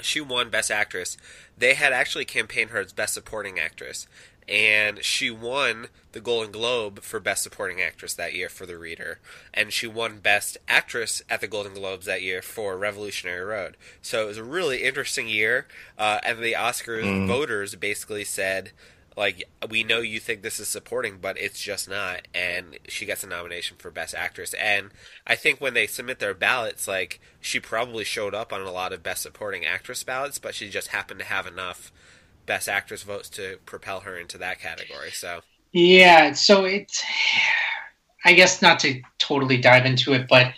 she 0.00 0.20
won 0.20 0.50
Best 0.50 0.70
Actress. 0.70 1.16
They 1.56 1.74
had 1.74 1.92
actually 1.92 2.24
campaigned 2.24 2.70
her 2.70 2.80
as 2.80 2.92
Best 2.92 3.14
Supporting 3.14 3.58
Actress, 3.58 4.06
and 4.48 5.02
she 5.02 5.30
won 5.30 5.88
the 6.12 6.20
Golden 6.20 6.52
Globe 6.52 7.02
for 7.02 7.20
Best 7.20 7.42
Supporting 7.42 7.80
Actress 7.80 8.14
that 8.14 8.34
year 8.34 8.48
for 8.48 8.66
The 8.66 8.78
Reader, 8.78 9.18
and 9.52 9.72
she 9.72 9.86
won 9.86 10.18
Best 10.18 10.56
Actress 10.68 11.22
at 11.28 11.40
the 11.40 11.48
Golden 11.48 11.74
Globes 11.74 12.06
that 12.06 12.22
year 12.22 12.42
for 12.42 12.76
Revolutionary 12.76 13.44
Road. 13.44 13.76
So 14.02 14.22
it 14.22 14.26
was 14.26 14.38
a 14.38 14.44
really 14.44 14.84
interesting 14.84 15.28
year, 15.28 15.66
uh, 15.98 16.20
and 16.22 16.38
the 16.38 16.54
Oscars 16.54 17.04
mm. 17.04 17.26
voters 17.26 17.74
basically 17.74 18.24
said 18.24 18.70
like 19.16 19.48
we 19.68 19.82
know 19.82 20.00
you 20.00 20.20
think 20.20 20.42
this 20.42 20.60
is 20.60 20.68
supporting 20.68 21.18
but 21.20 21.38
it's 21.38 21.60
just 21.60 21.88
not. 21.88 22.28
And 22.34 22.78
she 22.88 23.06
gets 23.06 23.24
a 23.24 23.26
nomination 23.26 23.76
for 23.78 23.90
best 23.90 24.14
actress. 24.14 24.54
And 24.54 24.90
i 25.26 25.34
think 25.34 25.60
when 25.60 25.74
they 25.74 25.86
submit 25.86 26.18
their 26.18 26.34
ballots 26.34 26.86
like 26.86 27.20
she 27.40 27.60
probably 27.60 28.04
showed 28.04 28.34
up 28.34 28.52
on 28.52 28.60
a 28.60 28.70
lot 28.70 28.92
of 28.92 29.02
best 29.02 29.22
supporting 29.22 29.64
actress 29.64 30.02
ballots 30.02 30.38
but 30.38 30.54
she 30.54 30.68
just 30.68 30.88
happened 30.88 31.20
to 31.20 31.26
have 31.26 31.46
enough 31.46 31.92
best 32.46 32.68
actress 32.68 33.02
votes 33.02 33.28
to 33.30 33.58
propel 33.66 34.00
her 34.00 34.16
into 34.16 34.38
that 34.38 34.60
category. 34.60 35.10
So 35.10 35.40
yeah 35.72 36.32
so 36.32 36.64
it's 36.64 37.04
i 38.24 38.32
guess 38.32 38.62
not 38.62 38.78
to 38.80 39.02
totally 39.18 39.58
dive 39.58 39.84
into 39.84 40.14
it 40.14 40.26
but 40.28 40.54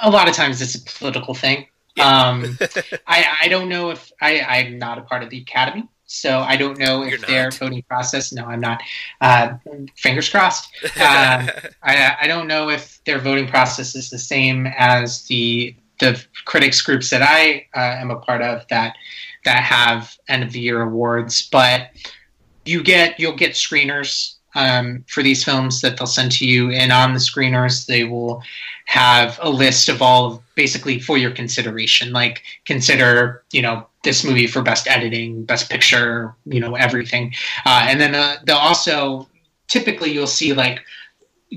a 0.00 0.10
lot 0.10 0.28
of 0.28 0.34
times 0.34 0.60
it's 0.60 0.74
a 0.74 0.98
political 0.98 1.34
thing. 1.34 1.66
Yeah. 1.96 2.28
um, 2.28 2.58
I, 3.06 3.24
I 3.42 3.48
don't 3.48 3.68
know 3.68 3.90
if 3.90 4.10
I, 4.20 4.40
I'm 4.40 4.78
not 4.78 4.98
a 4.98 5.02
part 5.02 5.22
of 5.22 5.30
the 5.30 5.38
academy, 5.38 5.88
so 6.12 6.40
I 6.40 6.56
don't 6.56 6.78
know 6.78 7.02
if 7.02 7.26
their 7.26 7.50
voting 7.50 7.82
process. 7.88 8.32
No, 8.32 8.44
I'm 8.44 8.60
not. 8.60 8.82
Uh, 9.20 9.54
fingers 9.96 10.28
crossed. 10.28 10.70
Uh, 10.84 11.46
I, 11.82 12.16
I 12.22 12.26
don't 12.26 12.46
know 12.46 12.68
if 12.68 13.02
their 13.04 13.18
voting 13.18 13.48
process 13.48 13.94
is 13.94 14.10
the 14.10 14.18
same 14.18 14.66
as 14.66 15.24
the 15.26 15.74
the 16.00 16.22
critics 16.44 16.82
groups 16.82 17.10
that 17.10 17.22
I 17.22 17.66
uh, 17.74 18.00
am 18.00 18.10
a 18.10 18.16
part 18.16 18.42
of 18.42 18.66
that 18.68 18.96
that 19.44 19.62
have 19.62 20.16
end 20.28 20.42
of 20.42 20.52
the 20.52 20.60
year 20.60 20.82
awards. 20.82 21.48
But 21.48 21.90
you 22.64 22.82
get 22.82 23.18
you'll 23.18 23.36
get 23.36 23.52
screeners 23.52 24.34
um, 24.54 25.04
for 25.08 25.22
these 25.22 25.44
films 25.44 25.80
that 25.80 25.96
they'll 25.96 26.06
send 26.06 26.32
to 26.32 26.46
you, 26.46 26.70
and 26.70 26.92
on 26.92 27.12
the 27.12 27.18
screeners 27.18 27.86
they 27.86 28.04
will 28.04 28.42
have 28.86 29.38
a 29.42 29.50
list 29.50 29.88
of 29.88 30.02
all 30.02 30.26
of 30.26 30.54
basically 30.54 30.98
for 30.98 31.16
your 31.16 31.30
consideration. 31.30 32.12
Like 32.12 32.42
consider 32.64 33.42
you 33.52 33.62
know 33.62 33.86
this 34.04 34.24
movie 34.24 34.46
for 34.46 34.62
best 34.62 34.88
editing, 34.88 35.44
best 35.44 35.70
picture, 35.70 36.34
you 36.44 36.60
know 36.60 36.74
everything, 36.74 37.32
uh, 37.64 37.86
and 37.88 38.00
then 38.00 38.14
uh, 38.14 38.36
they'll 38.44 38.56
also 38.56 39.28
typically 39.68 40.12
you'll 40.12 40.26
see 40.26 40.52
like 40.52 40.80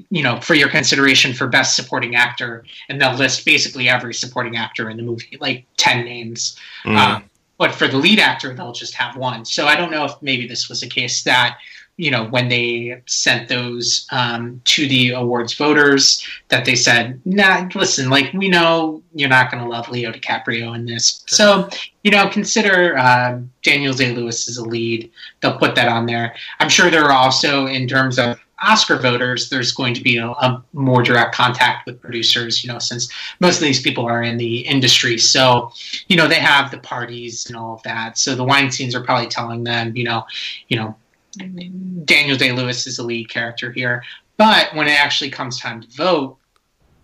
you 0.10 0.24
know 0.24 0.40
for 0.42 0.54
your 0.54 0.70
consideration 0.70 1.34
for 1.34 1.48
best 1.48 1.76
supporting 1.76 2.16
actor, 2.16 2.64
and 2.90 3.02
they'll 3.02 3.16
list 3.16 3.46
basically 3.46 3.90
every 3.90 4.14
supporting 4.14 4.56
actor 4.56 4.90
in 4.90 4.98
the 4.98 5.04
movie, 5.04 5.38
like 5.40 5.66
ten 5.78 6.06
names. 6.06 6.58
Mm. 6.86 6.98
Um, 6.98 7.24
but 7.58 7.74
for 7.74 7.88
the 7.88 7.98
lead 7.98 8.20
actor, 8.20 8.54
they'll 8.54 8.74
just 8.74 8.94
have 8.96 9.16
one. 9.16 9.46
So 9.46 9.66
I 9.66 9.76
don't 9.76 9.92
know 9.92 10.04
if 10.04 10.12
maybe 10.22 10.46
this 10.46 10.68
was 10.68 10.84
a 10.84 10.90
case 10.90 11.24
that 11.24 11.58
you 11.98 12.12
know, 12.12 12.26
when 12.26 12.50
they 12.50 13.02
sent 13.06 13.48
those 13.48 14.06
um, 14.12 14.62
to 14.66 14.88
the 14.88 15.12
awards 15.12 15.54
voters, 15.54 16.28
that 16.50 16.66
they 16.66 16.76
said, 16.76 17.22
"Nah, 17.26 17.70
listen, 17.74 18.10
like 18.10 18.34
we 18.34 18.50
know 18.50 19.02
you're 19.14 19.30
not 19.30 19.50
going 19.50 19.64
to 19.64 19.70
love 19.70 19.88
Leo 19.90 20.12
DiCaprio 20.12 20.76
in 20.76 20.86
this, 20.86 21.24
so 21.28 21.70
you 22.04 22.12
know, 22.12 22.28
consider 22.28 22.98
uh, 22.98 23.40
Daniel 23.64 23.94
Day 23.94 24.14
Lewis 24.14 24.50
as 24.50 24.58
a 24.58 24.64
lead." 24.64 25.10
They'll 25.42 25.58
put 25.58 25.76
that 25.76 25.88
on 25.88 26.06
there. 26.06 26.36
I'm 26.60 26.70
sure 26.70 26.90
there 26.90 27.06
are 27.06 27.14
also, 27.14 27.68
in 27.68 27.88
terms 27.88 28.20
of 28.20 28.40
Oscar 28.62 28.98
voters, 28.98 29.50
there's 29.50 29.72
going 29.72 29.94
to 29.94 30.02
be 30.02 30.18
a, 30.18 30.30
a, 30.30 30.64
more 30.74 31.04
direct 31.04 31.36
contact 31.36 31.86
with 31.86 32.02
producers, 32.02 32.64
you 32.64 32.72
know, 32.72 32.80
since 32.80 33.12
most 33.40 33.58
of 33.58 33.64
these 33.64 33.82
people 33.82 34.06
are 34.06 34.24
in 34.24 34.38
the 34.38 34.60
industry. 34.60 35.18
So, 35.18 35.72
you 36.08 36.16
know, 36.16 36.28
they 36.28 36.40
have 36.40 36.72
the 36.72 36.78
parties 36.78 37.46
and 37.48 37.56
all 37.56 37.76
of 37.76 37.84
that. 37.84 38.18
So 38.18 38.34
the 38.34 38.46
Weinsteins 38.46 38.96
are 38.96 39.04
probably 39.04 39.28
telling 39.28 39.64
them, 39.64 39.96
you 39.96 40.06
know, 40.06 40.26
you 40.70 40.78
know, 40.78 40.96
Daniel 41.36 42.38
Day 42.38 42.52
Lewis 42.52 42.88
is 42.88 42.98
the 42.98 43.04
lead 43.04 43.30
character 43.30 43.72
here. 43.72 44.04
But 44.38 44.74
when 44.76 44.88
it 44.88 45.00
actually 45.00 45.30
comes 45.30 45.60
time 45.60 45.82
to 45.82 45.88
vote, 45.90 46.38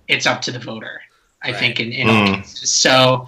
it's 0.07 0.25
up 0.25 0.41
to 0.41 0.51
the 0.51 0.59
voter. 0.59 1.01
I 1.43 1.51
right. 1.51 1.59
think 1.59 1.79
in, 1.79 1.91
in 1.91 2.07
mm. 2.07 2.29
all 2.29 2.35
cases. 2.35 2.73
So, 2.73 3.25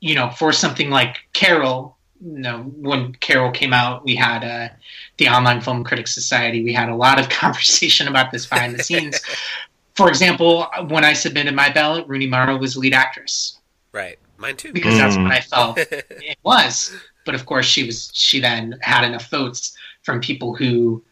you 0.00 0.14
know, 0.14 0.30
for 0.30 0.52
something 0.52 0.90
like 0.90 1.18
Carol, 1.32 1.96
you 2.20 2.38
know, 2.38 2.62
when 2.62 3.14
Carol 3.16 3.50
came 3.50 3.72
out, 3.72 4.04
we 4.04 4.14
had 4.14 4.44
uh, 4.44 4.72
the 5.18 5.28
Online 5.28 5.60
Film 5.60 5.84
Critics 5.84 6.14
Society. 6.14 6.64
We 6.64 6.72
had 6.72 6.88
a 6.88 6.96
lot 6.96 7.18
of 7.18 7.28
conversation 7.30 8.08
about 8.08 8.32
this 8.32 8.46
behind 8.46 8.74
the 8.74 8.82
scenes. 8.82 9.20
for 9.94 10.08
example, 10.08 10.66
when 10.88 11.04
I 11.04 11.12
submitted 11.12 11.54
my 11.54 11.70
ballot, 11.70 12.06
Rooney 12.08 12.26
Mara 12.26 12.56
was 12.56 12.76
lead 12.76 12.94
actress. 12.94 13.58
Right, 13.92 14.18
mine 14.38 14.56
too. 14.56 14.72
Because 14.72 14.94
mm. 14.94 14.98
that's 14.98 15.16
what 15.16 15.30
I 15.30 15.40
felt 15.40 15.78
it 15.78 16.38
was. 16.42 16.94
But 17.24 17.34
of 17.34 17.46
course, 17.46 17.66
she 17.66 17.84
was. 17.84 18.10
She 18.12 18.40
then 18.40 18.78
had 18.82 19.04
enough 19.04 19.30
votes 19.30 19.76
from 20.04 20.20
people 20.20 20.54
who 20.54 21.02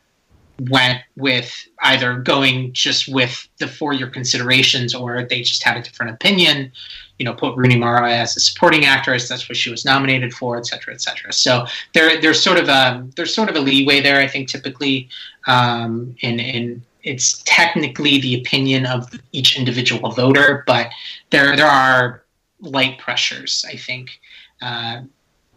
went 0.71 1.01
with 1.17 1.67
either 1.83 2.19
going 2.19 2.73
just 2.73 3.13
with 3.13 3.49
the 3.59 3.67
four 3.67 3.93
year 3.93 4.09
considerations 4.09 4.95
or 4.95 5.25
they 5.25 5.43
just 5.43 5.63
had 5.63 5.77
a 5.77 5.83
different 5.83 6.13
opinion 6.13 6.71
you 7.19 7.25
know 7.25 7.35
put 7.35 7.57
rooney 7.57 7.77
mara 7.77 8.13
as 8.13 8.37
a 8.37 8.41
supporting 8.41 8.85
actress 8.85 9.29
that's 9.29 9.49
what 9.49 9.57
she 9.57 9.71
was 9.71 9.85
nominated 9.85 10.33
for 10.33 10.57
et 10.59 10.67
cetera 10.67 10.95
et 10.95 11.01
cetera. 11.01 11.33
So 11.33 11.67
there, 11.95 12.21
there's 12.21 12.41
sort 12.41 12.59
of 12.59 12.69
a 12.69 13.07
there's 13.17 13.35
sort 13.35 13.49
of 13.49 13.57
a 13.57 13.61
leeway 13.61 14.01
there 14.01 14.21
i 14.21 14.29
think 14.29 14.49
typically 14.49 15.09
um, 15.47 16.15
in 16.21 16.39
in 16.39 16.83
it's 17.03 17.43
technically 17.45 18.21
the 18.21 18.41
opinion 18.41 18.87
of 18.87 19.09
each 19.33 19.59
individual 19.59 20.11
voter 20.11 20.63
but 20.67 20.91
there 21.31 21.57
there 21.57 21.67
are 21.67 22.23
light 22.61 22.99
pressures 22.99 23.65
i 23.69 23.77
think 23.77 24.21
uh, 24.61 25.01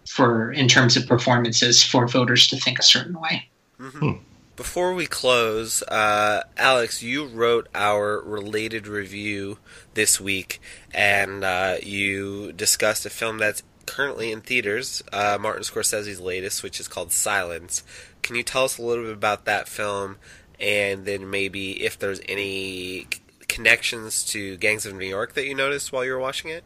for 0.08 0.51
in 0.51 0.68
terms 0.68 0.95
of 0.97 1.08
performances 1.08 1.84
for 1.84 2.08
voters 2.08 2.47
to 2.47 2.58
think 2.58 2.80
a 2.80 2.84
certain 2.84 3.20
way. 3.20 3.49
Mm-hmm. 3.80 3.99
Hmm. 3.99 4.18
Before 4.56 4.93
we 4.93 5.06
close, 5.06 5.84
uh, 5.84 6.43
Alex, 6.56 7.03
you 7.03 7.26
wrote 7.26 7.68
our 7.76 8.22
related 8.22 8.88
review 8.88 9.58
this 9.95 10.22
week, 10.22 10.62
and 10.93 11.43
uh, 11.43 11.76
you 11.84 12.53
discussed 12.53 13.06
a 13.06 13.10
film 13.10 13.38
that's 13.38 13.64
currently 13.86 14.32
in 14.32 14.39
theaters, 14.39 15.03
uh, 15.12 15.38
Martin 15.41 15.64
Scorsese's 15.64 16.22
latest, 16.22 16.64
which 16.64 16.80
is 16.80 16.88
called 16.88 17.12
Silence. 17.12 17.84
Can 18.22 18.38
you 18.38 18.43
tell 18.43 18.64
us 18.64 18.78
a 18.78 18.82
little 18.82 19.03
bit 19.03 19.14
about 19.14 19.43
that 19.43 19.68
film, 19.68 20.16
and 20.58 21.03
then 21.03 21.30
maybe 21.30 21.84
if 21.84 21.99
there's 21.99 22.22
any 22.30 23.08
connections 23.49 24.24
to 24.24 24.56
Gangs 24.58 24.86
of 24.86 24.95
New 24.95 25.06
York 25.06 25.34
that 25.34 25.45
you 25.45 25.53
noticed 25.53 25.91
while 25.91 26.06
you 26.06 26.14
were 26.14 26.20
watching 26.20 26.49
it? 26.49 26.64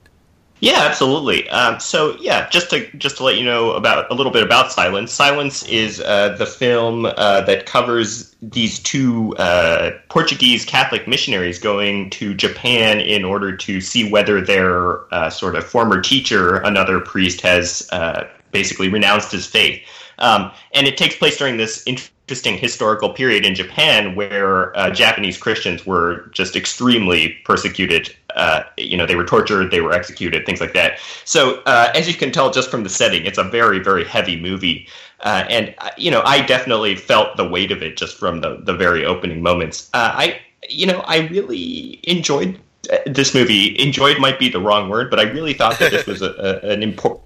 Yeah, 0.61 0.79
absolutely. 0.79 1.49
Um, 1.49 1.79
so 1.79 2.17
yeah, 2.19 2.49
just 2.49 2.69
to 2.71 2.85
just 2.97 3.17
to 3.17 3.23
let 3.23 3.37
you 3.37 3.45
know 3.45 3.71
about 3.71 4.11
a 4.11 4.13
little 4.13 4.31
bit 4.31 4.43
about 4.43 4.71
Silence. 4.71 5.11
Silence 5.11 5.63
is 5.63 6.01
uh, 6.01 6.35
the 6.37 6.45
film 6.45 7.05
uh, 7.05 7.41
that 7.41 7.65
covers 7.65 8.35
these 8.41 8.79
two 8.79 9.35
uh, 9.37 9.91
Portuguese 10.09 10.65
Catholic 10.65 11.07
missionaries 11.07 11.59
going 11.59 12.09
to 12.11 12.33
Japan 12.33 12.99
in 12.99 13.23
order 13.23 13.55
to 13.55 13.79
see 13.79 14.09
whether 14.09 14.41
their 14.41 15.13
uh, 15.13 15.29
sort 15.29 15.55
of 15.55 15.65
former 15.65 16.01
teacher, 16.01 16.57
another 16.57 16.99
priest, 16.99 17.39
has 17.41 17.87
uh, 17.93 18.27
basically 18.51 18.89
renounced 18.89 19.31
his 19.31 19.45
faith. 19.45 19.81
Um, 20.17 20.51
and 20.73 20.85
it 20.87 20.97
takes 20.97 21.15
place 21.15 21.37
during 21.37 21.55
this 21.55 21.83
interesting 22.29 22.59
historical 22.59 23.09
period 23.09 23.43
in 23.43 23.55
Japan 23.55 24.13
where 24.13 24.77
uh, 24.77 24.91
Japanese 24.91 25.35
Christians 25.35 25.83
were 25.83 26.27
just 26.31 26.55
extremely 26.55 27.29
persecuted. 27.43 28.15
Uh, 28.35 28.61
you 28.77 28.95
know, 28.95 29.07
they 29.07 29.15
were 29.15 29.25
tortured, 29.25 29.71
they 29.71 29.81
were 29.81 29.91
executed, 29.91 30.45
things 30.45 30.61
like 30.61 30.73
that. 30.73 30.99
So, 31.25 31.63
uh, 31.65 31.91
as 31.95 32.07
you 32.07 32.13
can 32.13 32.31
tell 32.31 32.51
just 32.51 32.69
from 32.69 32.83
the 32.83 32.89
setting, 32.89 33.25
it's 33.25 33.39
a 33.39 33.43
very, 33.43 33.79
very 33.79 34.05
heavy 34.05 34.39
movie. 34.39 34.87
Uh, 35.21 35.45
and, 35.49 35.73
uh, 35.79 35.89
you 35.97 36.11
know, 36.11 36.21
I 36.23 36.45
definitely 36.45 36.95
felt 36.95 37.35
the 37.35 37.49
weight 37.49 37.71
of 37.71 37.81
it 37.81 37.97
just 37.97 38.15
from 38.15 38.41
the, 38.41 38.57
the 38.61 38.75
very 38.75 39.03
opening 39.03 39.41
moments. 39.41 39.89
Uh, 39.95 40.11
I, 40.13 40.39
you 40.69 40.85
know, 40.85 40.99
I 41.07 41.27
really 41.29 41.99
enjoyed 42.03 42.59
this 43.07 43.33
movie. 43.33 43.75
Enjoyed 43.79 44.19
might 44.19 44.37
be 44.37 44.49
the 44.49 44.61
wrong 44.61 44.87
word, 44.87 45.09
but 45.09 45.19
I 45.19 45.23
really 45.23 45.55
thought 45.55 45.79
that 45.79 45.89
this 45.89 46.05
was 46.05 46.21
a, 46.21 46.61
a 46.63 46.69
an 46.69 46.83
important, 46.83 47.23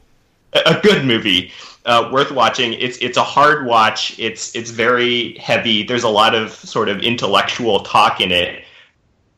a 0.65 0.79
good 0.81 1.05
movie 1.05 1.51
uh, 1.85 2.09
worth 2.11 2.31
watching. 2.31 2.73
It's 2.73 2.97
it's 2.97 3.17
a 3.17 3.23
hard 3.23 3.65
watch. 3.65 4.17
It's 4.19 4.55
it's 4.55 4.71
very 4.71 5.37
heavy. 5.37 5.83
There's 5.83 6.03
a 6.03 6.09
lot 6.09 6.35
of 6.35 6.51
sort 6.51 6.89
of 6.89 6.99
intellectual 7.01 7.81
talk 7.81 8.21
in 8.21 8.31
it, 8.31 8.63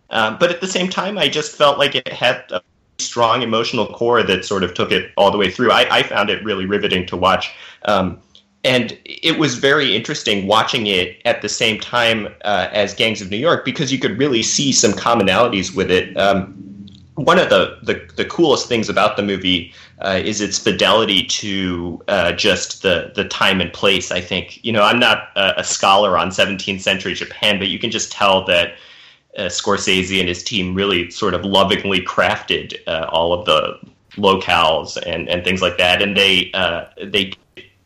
um, 0.10 0.38
but 0.40 0.52
at 0.52 0.62
the 0.62 0.68
same 0.68 0.90
time, 0.90 1.18
I 1.18 1.28
just 1.28 1.56
felt 1.56 1.78
like 1.78 1.96
it 1.96 2.08
had 2.08 2.46
a 2.52 2.62
strong 2.98 3.42
emotional 3.42 3.88
core 3.88 4.24
that 4.24 4.46
sort 4.46 4.64
of 4.64 4.74
took 4.74 4.92
it 4.92 5.12
all 5.18 5.32
the 5.32 5.38
way 5.38 5.52
through. 5.52 5.72
I, 5.72 5.88
I 5.92 6.04
found 6.04 6.30
it 6.30 6.44
really 6.44 6.66
riveting 6.66 7.06
to 7.08 7.18
watch. 7.18 7.54
Um, 7.84 8.20
and 8.64 8.98
it 9.06 9.38
was 9.38 9.56
very 9.56 9.96
interesting 9.96 10.48
watching 10.48 10.88
it 10.88 11.22
at 11.26 11.44
the 11.44 11.50
same 11.50 11.80
time 11.80 12.28
uh, 12.44 12.68
as 12.72 12.96
Gangs 12.96 13.22
of 13.22 13.30
New 13.30 13.38
York 13.38 13.64
because 13.64 13.92
you 13.92 14.00
could 14.00 14.18
really 14.18 14.42
see 14.42 14.72
some 14.72 14.92
commonalities 14.94 15.76
with 15.76 15.92
it. 15.92 16.18
Um, 16.18 16.54
one 17.14 17.38
of 17.38 17.50
the, 17.50 17.78
the, 17.84 18.10
the, 18.16 18.26
coolest 18.26 18.68
things 18.68 18.90
about 18.90 19.18
the 19.18 19.24
movie 19.24 19.72
uh, 20.00 20.20
is 20.24 20.42
its 20.42 20.60
fidelity 20.60 21.24
to 21.26 22.02
uh, 22.08 22.32
just 22.34 22.82
the, 22.82 23.12
the 23.16 23.26
time 23.26 23.62
and 23.62 23.72
place. 23.72 24.12
I 24.12 24.20
think, 24.20 24.64
you 24.64 24.72
know, 24.72 24.82
I'm 24.82 25.00
not 25.00 25.30
a, 25.36 25.62
a, 25.62 25.64
scholar 25.64 26.18
on 26.18 26.30
17th 26.30 26.82
century 26.82 27.14
Japan, 27.14 27.60
but 27.60 27.70
you 27.70 27.80
can 27.80 27.92
just 27.92 28.12
tell 28.12 28.44
that 28.46 28.74
uh, 29.38 29.44
Scorsese 29.44 30.20
and 30.20 30.28
his 30.28 30.44
team 30.44 30.74
really 30.74 31.10
sort 31.12 31.34
of 31.34 31.46
lovingly 31.46 32.02
crafted 32.02 32.76
uh, 32.88 33.08
all 33.10 33.34
of 33.34 33.46
the 33.46 33.80
locales 34.18 34.98
and, 35.06 35.30
and 35.30 35.44
things 35.44 35.62
like 35.62 35.78
that. 35.78 36.02
And 36.02 36.16
they, 36.16 36.52
uh, 36.54 36.86
they, 37.02 37.34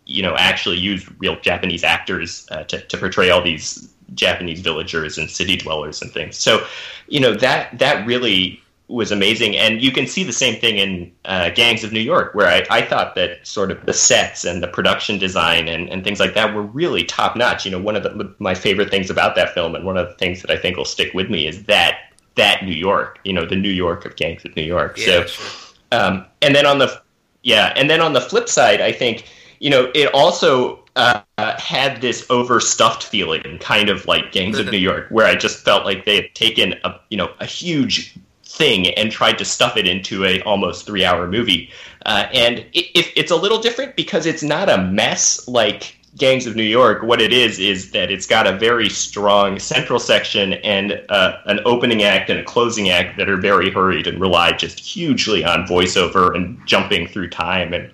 you 0.06 0.24
know, 0.24 0.36
actually 0.36 0.78
used 0.78 1.08
real 1.20 1.40
Japanese 1.42 1.84
actors 1.84 2.48
uh, 2.52 2.64
to, 2.64 2.82
to 2.82 2.98
portray 2.98 3.30
all 3.30 3.44
these 3.44 3.94
Japanese 4.16 4.62
villagers 4.62 5.20
and 5.20 5.30
city 5.30 5.56
dwellers 5.56 6.02
and 6.02 6.12
things. 6.12 6.38
So, 6.38 6.66
you 7.08 7.20
know, 7.20 7.36
that, 7.36 7.78
that 7.78 8.06
really 8.08 8.62
was 8.90 9.12
amazing. 9.12 9.56
And 9.56 9.82
you 9.82 9.92
can 9.92 10.08
see 10.08 10.24
the 10.24 10.34
same 10.34 10.60
thing 10.60 10.78
in 10.78 11.12
uh, 11.26 11.52
Gangs 11.52 11.84
of 11.84 11.94
New 11.94 12.00
York, 12.00 12.34
where 12.34 12.48
I, 12.48 12.66
I 12.70 12.82
thought 12.82 13.16
that 13.16 13.46
sort 13.46 13.72
of 13.72 13.86
the 13.86 13.94
sets 13.94 14.46
and 14.46 14.64
the 14.64 14.68
production 14.68 15.20
design 15.20 15.68
and, 15.68 15.88
and 15.90 16.04
things 16.04 16.20
like 16.20 16.34
that 16.34 16.56
were 16.56 16.64
really 16.64 17.04
top 17.04 17.36
notch. 17.36 17.66
You 17.66 17.72
know, 17.72 17.80
one 17.80 17.96
of 17.96 18.04
the, 18.04 18.36
my 18.40 18.56
favorite 18.56 18.90
things 18.90 19.10
about 19.10 19.36
that 19.36 19.54
film, 19.54 19.76
and 19.76 19.86
one 19.86 19.98
of 19.98 20.08
the 20.08 20.16
things 20.16 20.42
that 20.42 20.50
I 20.50 20.58
think 20.58 20.76
will 20.76 20.86
stick 20.86 21.14
with 21.14 21.30
me, 21.30 21.48
is 21.48 21.64
that 21.66 22.00
that 22.36 22.66
New 22.66 22.74
York. 22.74 23.20
You 23.24 23.34
know, 23.34 23.46
the 23.46 23.56
New 23.56 23.70
York 23.70 24.06
of 24.06 24.16
Gangs 24.16 24.44
of 24.44 24.56
New 24.56 24.64
York. 24.64 24.98
Yeah, 24.98 25.06
so, 25.06 25.26
sure. 25.26 25.76
um, 25.92 26.26
and 26.42 26.56
then 26.56 26.66
on 26.66 26.80
the 26.80 27.02
yeah, 27.44 27.74
and 27.76 27.90
then 27.90 28.02
on 28.02 28.14
the 28.14 28.22
flip 28.22 28.50
side, 28.50 28.82
I 28.82 28.92
think 28.92 29.26
you 29.60 29.70
know 29.70 29.92
it 29.94 30.12
also 30.16 30.84
uh, 30.96 31.22
had 31.38 32.02
this 32.02 32.26
overstuffed 32.32 33.04
feeling, 33.04 33.60
kind 33.60 33.90
of 33.90 34.08
like 34.08 34.32
Gangs 34.32 34.58
of 34.58 34.66
New 34.72 34.78
York, 34.78 35.08
where 35.10 35.28
I 35.28 35.36
just 35.36 35.64
felt 35.64 35.86
like 35.86 36.06
they 36.06 36.16
had 36.16 36.34
taken 36.34 36.74
a 36.84 37.00
you 37.12 37.18
know 37.18 37.30
a 37.40 37.46
huge 37.46 38.16
thing 38.60 38.94
and 38.94 39.12
tried 39.12 39.40
to 39.40 39.46
stuff 39.46 39.78
it 39.78 39.88
into 39.88 40.24
a 40.26 40.42
almost 40.42 40.86
three 40.86 41.04
hour 41.04 41.28
movie. 41.28 41.72
Uh, 42.06 42.28
and 42.32 42.60
it, 42.74 42.86
it, 42.94 43.12
it's 43.16 43.32
a 43.32 43.36
little 43.36 43.60
different 43.60 43.96
because 43.96 44.28
it's 44.28 44.44
not 44.44 44.70
a 44.70 44.78
mess 44.78 45.48
like 45.48 45.96
Gangs 46.18 46.46
of 46.46 46.56
New 46.56 46.64
York. 46.64 47.02
What 47.02 47.22
it 47.22 47.32
is 47.32 47.58
is 47.58 47.92
that 47.92 48.12
it's 48.12 48.26
got 48.26 48.46
a 48.46 48.58
very 48.58 48.90
strong 48.90 49.58
central 49.58 50.00
section 50.00 50.54
and 50.54 51.02
uh, 51.10 51.38
an 51.46 51.60
opening 51.66 52.04
act 52.04 52.30
and 52.30 52.40
a 52.40 52.44
closing 52.44 52.90
act 52.90 53.18
that 53.18 53.30
are 53.30 53.38
very 53.38 53.72
hurried 53.72 54.06
and 54.06 54.20
rely 54.20 54.52
just 54.52 54.80
hugely 54.80 55.44
on 55.44 55.66
voiceover 55.66 56.36
and 56.36 56.60
jumping 56.68 57.08
through 57.08 57.30
time 57.30 57.74
and 57.74 57.92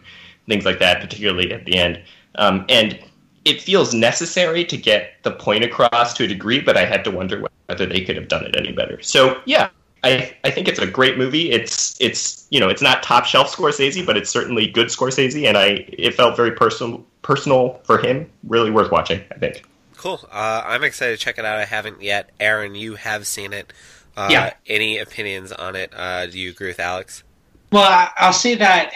things 0.47 0.66
like 0.66 0.80
that, 0.80 0.99
particularly 1.01 1.51
at 1.53 1.66
the 1.66 1.78
end. 1.78 2.01
Um, 2.36 2.66
and 2.70 2.99
it 3.43 3.61
feels 3.61 3.93
necessary 3.93 4.66
to 4.66 4.78
get 4.78 5.22
the 5.24 5.32
point 5.32 5.63
across 5.63 6.13
to 6.16 6.24
a 6.24 6.28
degree, 6.28 6.59
but 6.59 6.76
I 6.76 6.86
had 6.86 7.03
to 7.03 7.11
wonder 7.11 7.45
whether 7.68 7.86
they 7.86 8.01
could 8.01 8.16
have 8.16 8.28
done 8.28 8.45
it 8.45 8.55
any 8.57 8.72
better. 8.72 9.01
So 9.01 9.41
yeah, 9.45 9.70
I, 10.06 10.36
I 10.43 10.51
think 10.51 10.68
it's 10.68 10.80
a 10.80 10.86
great 10.86 11.18
movie. 11.18 11.51
It's 11.51 11.99
it's 11.99 12.47
you 12.51 12.60
know 12.60 12.70
it's 12.70 12.82
not 12.82 13.01
top 13.03 13.26
shelf 13.26 13.53
Scorsese, 13.56 14.06
but 14.06 14.16
it's 14.16 14.30
certainly 14.30 14.68
good 14.68 14.88
Scorsese, 14.88 15.47
and 15.47 15.58
I 15.58 15.86
it 15.89 16.14
felt 16.14 16.38
very 16.38 16.51
personal 16.51 17.03
personal 17.24 17.82
for 17.84 17.97
him. 17.97 18.30
Really 18.43 18.72
worth 18.72 18.91
watching. 18.91 19.22
I 19.32 19.39
think. 19.39 19.66
Cool. 19.97 20.20
Uh, 20.32 20.62
I'm 20.66 20.84
excited 20.84 21.18
to 21.18 21.24
check 21.24 21.39
it 21.39 21.45
out. 21.45 21.58
I 21.58 21.66
haven't 21.66 22.01
yet. 22.01 22.30
Aaron, 22.39 22.76
you 22.76 22.95
have 22.95 23.26
seen 23.26 23.53
it. 23.53 23.74
Uh, 24.16 24.28
yeah. 24.30 24.53
Any 24.68 24.99
opinions 24.99 25.51
on 25.51 25.76
it? 25.76 25.91
Uh, 25.95 26.28
do 26.28 26.38
you 26.38 26.51
agree 26.51 26.68
with 26.68 26.80
Alex? 26.80 27.24
Well, 27.72 28.10
I'll 28.16 28.32
say 28.32 28.56
that 28.56 28.93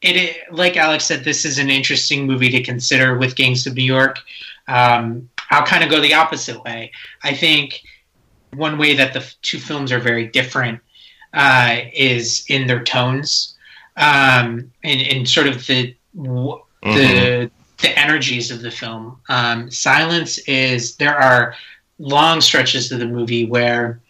it, 0.00 0.36
like 0.52 0.76
Alex 0.76 1.04
said, 1.04 1.24
this 1.24 1.44
is 1.44 1.58
an 1.58 1.70
interesting 1.70 2.26
movie 2.26 2.50
to 2.50 2.62
consider 2.62 3.18
with 3.18 3.34
Gangs 3.34 3.66
of 3.66 3.74
New 3.74 3.82
York. 3.82 4.20
Um, 4.68 5.28
I'll 5.50 5.66
kind 5.66 5.82
of 5.82 5.90
go 5.90 6.00
the 6.00 6.14
opposite 6.14 6.62
way. 6.62 6.92
I 7.22 7.34
think 7.34 7.82
one 8.54 8.78
way 8.78 8.94
that 8.94 9.14
the 9.14 9.24
two 9.42 9.58
films 9.58 9.92
are 9.92 9.98
very 9.98 10.26
different 10.26 10.80
uh, 11.32 11.78
is 11.94 12.44
in 12.48 12.66
their 12.66 12.82
tones 12.82 13.56
um, 13.96 14.70
and, 14.84 15.00
and 15.00 15.28
sort 15.28 15.46
of 15.46 15.66
the 15.66 15.94
mm-hmm. 16.16 16.94
the 16.94 17.50
the 17.80 17.98
energies 17.98 18.50
of 18.50 18.62
the 18.62 18.70
film. 18.70 19.18
Um, 19.28 19.70
Silence 19.70 20.38
is 20.46 20.96
there 20.96 21.16
are 21.16 21.54
long 21.98 22.40
stretches 22.40 22.92
of 22.92 23.00
the 23.00 23.06
movie 23.06 23.44
where 23.44 24.00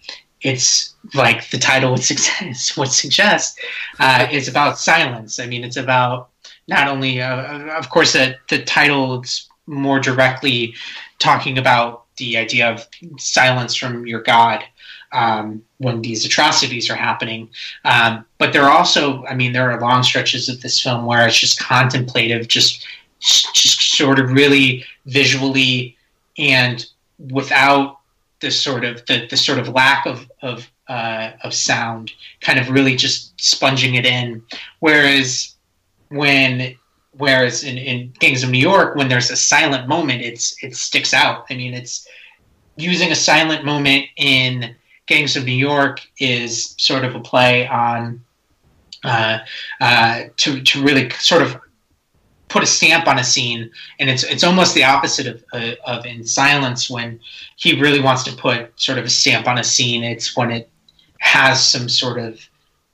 it's 0.43 0.95
like 1.15 1.49
the 1.51 1.59
title 1.59 1.93
would 1.93 2.03
suggest, 2.03 2.77
would 2.77 2.91
suggest 2.91 3.59
uh, 3.99 4.27
it's 4.31 4.49
about 4.49 4.79
silence. 4.79 5.39
I 5.39 5.47
mean, 5.47 5.65
it's 5.65 5.77
about 5.77 6.31
not 6.69 6.89
only, 6.89 7.21
uh, 7.21 7.79
of 7.79 7.91
course, 7.91 8.13
that 8.13 8.39
the 8.49 8.63
title 8.63 9.23
is 9.23 9.49
more 9.67 10.01
directly 10.01 10.75
talking 11.19 11.59
about 11.59 12.02
the 12.17 12.37
idea 12.37 12.71
of 12.71 12.87
silence 13.19 13.75
from 13.75 14.07
your 14.07 14.23
God 14.23 14.65
um, 15.13 15.63
when 15.79 16.03
these 16.03 16.25
atrocities 16.25 16.91
are 16.91 16.97
happening. 16.97 17.49
Um, 17.85 18.25
but 18.39 18.53
there 18.53 18.63
are 18.63 18.71
also, 18.71 19.25
I 19.27 19.35
mean, 19.35 19.53
there 19.53 19.71
are 19.71 19.81
long 19.81 20.03
stretches 20.03 20.49
of 20.49 20.61
this 20.61 20.81
film 20.81 21.07
where 21.07 21.27
it's 21.27 21.39
just 21.39 21.59
contemplative, 21.59 22.49
just 22.49 22.87
just 23.21 23.97
sort 23.97 24.19
of 24.19 24.33
really 24.33 24.85
visually 25.07 25.97
and 26.39 26.85
without 27.31 28.01
the 28.41 28.51
sort 28.51 28.85
of 28.85 29.07
the, 29.07 29.29
the 29.31 29.37
sort 29.37 29.59
of 29.61 29.69
lack 29.69 30.07
of 30.07 30.29
of 30.43 30.69
uh, 30.89 31.31
of 31.45 31.55
sound, 31.55 32.13
kind 32.41 32.59
of 32.59 32.69
really 32.69 32.97
just 32.97 33.41
sponging 33.41 33.95
it 33.95 34.05
in. 34.05 34.43
Whereas 34.81 35.55
when 36.09 36.75
Whereas 37.15 37.63
in, 37.63 37.77
in 37.77 38.13
Gangs 38.19 38.43
of 38.43 38.51
New 38.51 38.59
York, 38.59 38.97
when 38.97 39.09
there's 39.09 39.31
a 39.31 39.37
silent 39.37 39.87
moment, 39.87 40.23
it's 40.23 40.57
it 40.63 40.75
sticks 40.75 41.13
out. 41.13 41.45
I 41.51 41.55
mean, 41.55 41.75
it's 41.75 42.09
using 42.77 43.13
a 43.13 43.15
silent 43.15 43.65
moment 43.65 44.07
in 44.17 44.75
Gangs 45.07 45.37
of 45.37 45.45
New 45.45 45.53
York 45.53 46.01
is 46.19 46.75
sort 46.79 47.05
of 47.05 47.15
a 47.15 47.21
play 47.21 47.67
on 47.67 48.23
uh, 49.05 49.41
uh, 49.81 50.23
to 50.37 50.63
to 50.63 50.83
really 50.83 51.11
sort 51.11 51.43
of 51.43 51.61
put 52.49 52.63
a 52.63 52.67
stamp 52.67 53.07
on 53.07 53.19
a 53.19 53.25
scene, 53.25 53.71
and 53.99 54.09
it's 54.09 54.25
it's 54.25 54.45
almost 54.45 54.75
the 54.75 54.85
opposite 54.85 55.27
of 55.27 55.45
uh, 55.53 55.75
of 55.87 56.07
in 56.07 56.25
Silence 56.25 56.89
when 56.89 57.19
he 57.57 57.81
really 57.81 58.01
wants 58.01 58.23
to 58.25 58.37
put 58.37 58.79
sort 58.81 58.99
of 58.99 59.05
a 59.05 59.11
stamp 59.11 59.47
on 59.47 59.59
a 59.59 59.65
scene. 59.65 60.05
It's 60.05 60.37
when 60.37 60.51
it 60.51 60.71
has 61.19 61.67
some 61.67 61.89
sort 61.89 62.19
of 62.19 62.41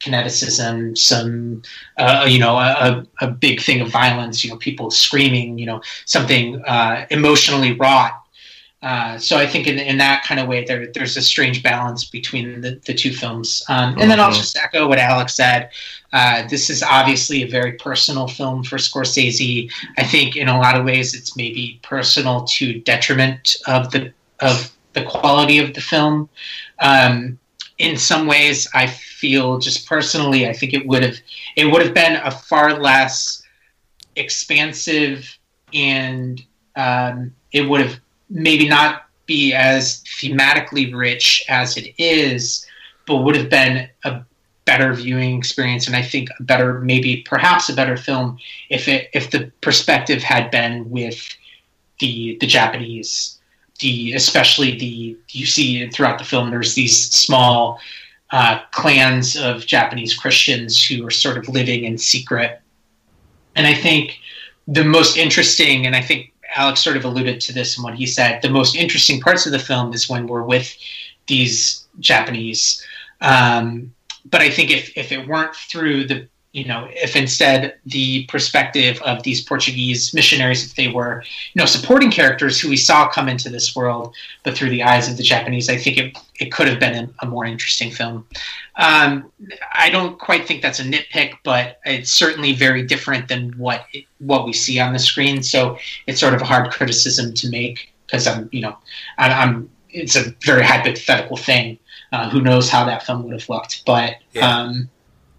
kineticism, 0.00 0.96
some 0.96 1.62
uh, 1.96 2.24
you 2.28 2.38
know 2.38 2.56
a, 2.56 3.04
a 3.20 3.28
big 3.28 3.60
thing 3.60 3.80
of 3.80 3.88
violence, 3.88 4.44
you 4.44 4.50
know 4.50 4.56
people 4.56 4.90
screaming, 4.90 5.58
you 5.58 5.66
know 5.66 5.80
something 6.04 6.62
uh, 6.66 7.06
emotionally 7.10 7.72
wrought. 7.72 8.12
Uh, 8.80 9.18
so 9.18 9.36
I 9.36 9.44
think 9.44 9.66
in, 9.66 9.76
in 9.80 9.98
that 9.98 10.22
kind 10.22 10.38
of 10.40 10.46
way, 10.46 10.64
there, 10.64 10.86
there's 10.94 11.16
a 11.16 11.20
strange 11.22 11.64
balance 11.64 12.04
between 12.04 12.60
the, 12.60 12.80
the 12.86 12.94
two 12.94 13.12
films. 13.12 13.64
Um, 13.68 13.96
and 13.98 14.08
then 14.08 14.20
I'll 14.20 14.30
Mhm. 14.30 14.36
just 14.36 14.56
echo 14.56 14.86
what 14.86 15.00
Alex 15.00 15.34
said. 15.34 15.70
Uh, 16.12 16.46
this 16.48 16.70
is 16.70 16.80
obviously 16.84 17.42
a 17.42 17.48
very 17.48 17.72
personal 17.72 18.28
film 18.28 18.62
for 18.62 18.76
Scorsese. 18.76 19.68
I 19.98 20.04
think 20.04 20.36
in 20.36 20.46
a 20.48 20.56
lot 20.56 20.76
of 20.78 20.84
ways 20.84 21.12
it's 21.12 21.36
maybe 21.36 21.80
personal 21.82 22.44
to 22.44 22.78
detriment 22.80 23.56
of 23.66 23.90
the 23.90 24.12
of 24.38 24.70
the 24.92 25.02
quality 25.02 25.58
of 25.58 25.74
the 25.74 25.80
film. 25.80 26.28
Um, 26.78 27.36
in 27.78 27.96
some 27.96 28.26
ways, 28.26 28.68
I 28.74 28.86
feel 28.86 29.58
just 29.58 29.86
personally, 29.86 30.48
I 30.48 30.52
think 30.52 30.74
it 30.74 30.86
would 30.86 31.02
have 31.02 31.16
it 31.56 31.66
would 31.66 31.82
have 31.82 31.94
been 31.94 32.16
a 32.16 32.30
far 32.30 32.78
less 32.78 33.42
expansive 34.16 35.38
and 35.72 36.42
um, 36.76 37.34
it 37.52 37.62
would 37.62 37.80
have 37.80 38.00
maybe 38.30 38.68
not 38.68 39.06
be 39.26 39.52
as 39.52 40.02
thematically 40.20 40.92
rich 40.94 41.44
as 41.48 41.76
it 41.76 41.94
is, 41.98 42.66
but 43.06 43.18
would 43.18 43.36
have 43.36 43.50
been 43.50 43.88
a 44.04 44.22
better 44.64 44.92
viewing 44.92 45.38
experience 45.38 45.86
and 45.86 45.96
I 45.96 46.02
think 46.02 46.28
a 46.38 46.42
better 46.42 46.80
maybe 46.80 47.22
perhaps 47.22 47.70
a 47.70 47.74
better 47.74 47.96
film 47.96 48.38
if 48.68 48.86
it 48.86 49.08
if 49.14 49.30
the 49.30 49.50
perspective 49.62 50.22
had 50.22 50.50
been 50.50 50.90
with 50.90 51.26
the 52.00 52.36
the 52.40 52.46
Japanese 52.46 53.37
the 53.80 54.12
especially 54.14 54.78
the 54.78 55.16
you 55.30 55.46
see 55.46 55.88
throughout 55.90 56.18
the 56.18 56.24
film 56.24 56.50
there's 56.50 56.74
these 56.74 57.10
small 57.10 57.78
uh, 58.30 58.60
clans 58.72 59.36
of 59.36 59.66
Japanese 59.66 60.14
Christians 60.14 60.82
who 60.82 61.06
are 61.06 61.10
sort 61.10 61.38
of 61.38 61.48
living 61.48 61.84
in 61.84 61.96
secret. 61.96 62.60
And 63.56 63.66
I 63.66 63.74
think 63.74 64.18
the 64.66 64.84
most 64.84 65.16
interesting 65.16 65.86
and 65.86 65.96
I 65.96 66.02
think 66.02 66.32
Alex 66.54 66.82
sort 66.82 66.96
of 66.96 67.04
alluded 67.04 67.40
to 67.42 67.52
this 67.52 67.76
in 67.76 67.82
what 67.82 67.94
he 67.94 68.06
said 68.06 68.42
the 68.42 68.50
most 68.50 68.74
interesting 68.74 69.20
parts 69.20 69.46
of 69.46 69.52
the 69.52 69.58
film 69.58 69.92
is 69.92 70.08
when 70.08 70.26
we're 70.26 70.42
with 70.42 70.76
these 71.26 71.86
Japanese. 72.00 72.84
Um, 73.20 73.94
but 74.30 74.40
I 74.40 74.50
think 74.50 74.70
if, 74.70 74.96
if 74.96 75.12
it 75.12 75.26
weren't 75.26 75.54
through 75.54 76.06
the 76.06 76.28
you 76.58 76.64
know 76.64 76.88
if 76.90 77.14
instead 77.14 77.74
the 77.86 78.26
perspective 78.26 79.00
of 79.02 79.22
these 79.22 79.40
Portuguese 79.40 80.12
missionaries 80.12 80.66
if 80.66 80.74
they 80.74 80.88
were 80.88 81.22
you 81.52 81.60
know 81.60 81.66
supporting 81.66 82.10
characters 82.10 82.60
who 82.60 82.68
we 82.68 82.76
saw 82.76 83.08
come 83.08 83.28
into 83.28 83.48
this 83.48 83.76
world 83.76 84.14
but 84.42 84.56
through 84.56 84.70
the 84.70 84.82
eyes 84.82 85.08
of 85.08 85.16
the 85.16 85.22
Japanese 85.22 85.68
I 85.68 85.76
think 85.76 85.96
it, 85.96 86.18
it 86.40 86.50
could 86.52 86.66
have 86.66 86.80
been 86.80 87.14
a, 87.20 87.26
more 87.26 87.44
interesting 87.44 87.90
film. 87.90 88.26
Um, 88.76 89.30
I 89.72 89.90
don't 89.90 90.18
quite 90.18 90.46
think 90.48 90.62
that's 90.62 90.80
a 90.80 90.84
nitpick 90.84 91.34
but 91.44 91.78
it's 91.84 92.10
certainly 92.10 92.52
very 92.52 92.82
different 92.82 93.28
than 93.28 93.52
what 93.52 93.84
it, 93.92 94.04
what 94.18 94.44
we 94.46 94.52
see 94.52 94.80
on 94.80 94.92
the 94.92 94.98
screen. 94.98 95.42
So 95.42 95.78
it's 96.06 96.20
sort 96.20 96.34
of 96.34 96.40
a 96.40 96.44
hard 96.44 96.72
criticism 96.72 97.34
to 97.34 97.50
make 97.50 97.92
because 98.06 98.26
I'm 98.26 98.48
you 98.50 98.62
know 98.62 98.76
I, 99.18 99.30
I'm 99.30 99.70
it's 99.90 100.16
a 100.16 100.34
very 100.44 100.64
hypothetical 100.64 101.36
thing. 101.36 101.78
Uh, 102.10 102.30
who 102.30 102.40
knows 102.40 102.70
how 102.70 102.86
that 102.86 103.04
film 103.04 103.22
would 103.22 103.34
have 103.38 103.48
looked 103.50 103.84
but 103.84 104.16
Yeah. 104.32 104.48
um, 104.48 104.88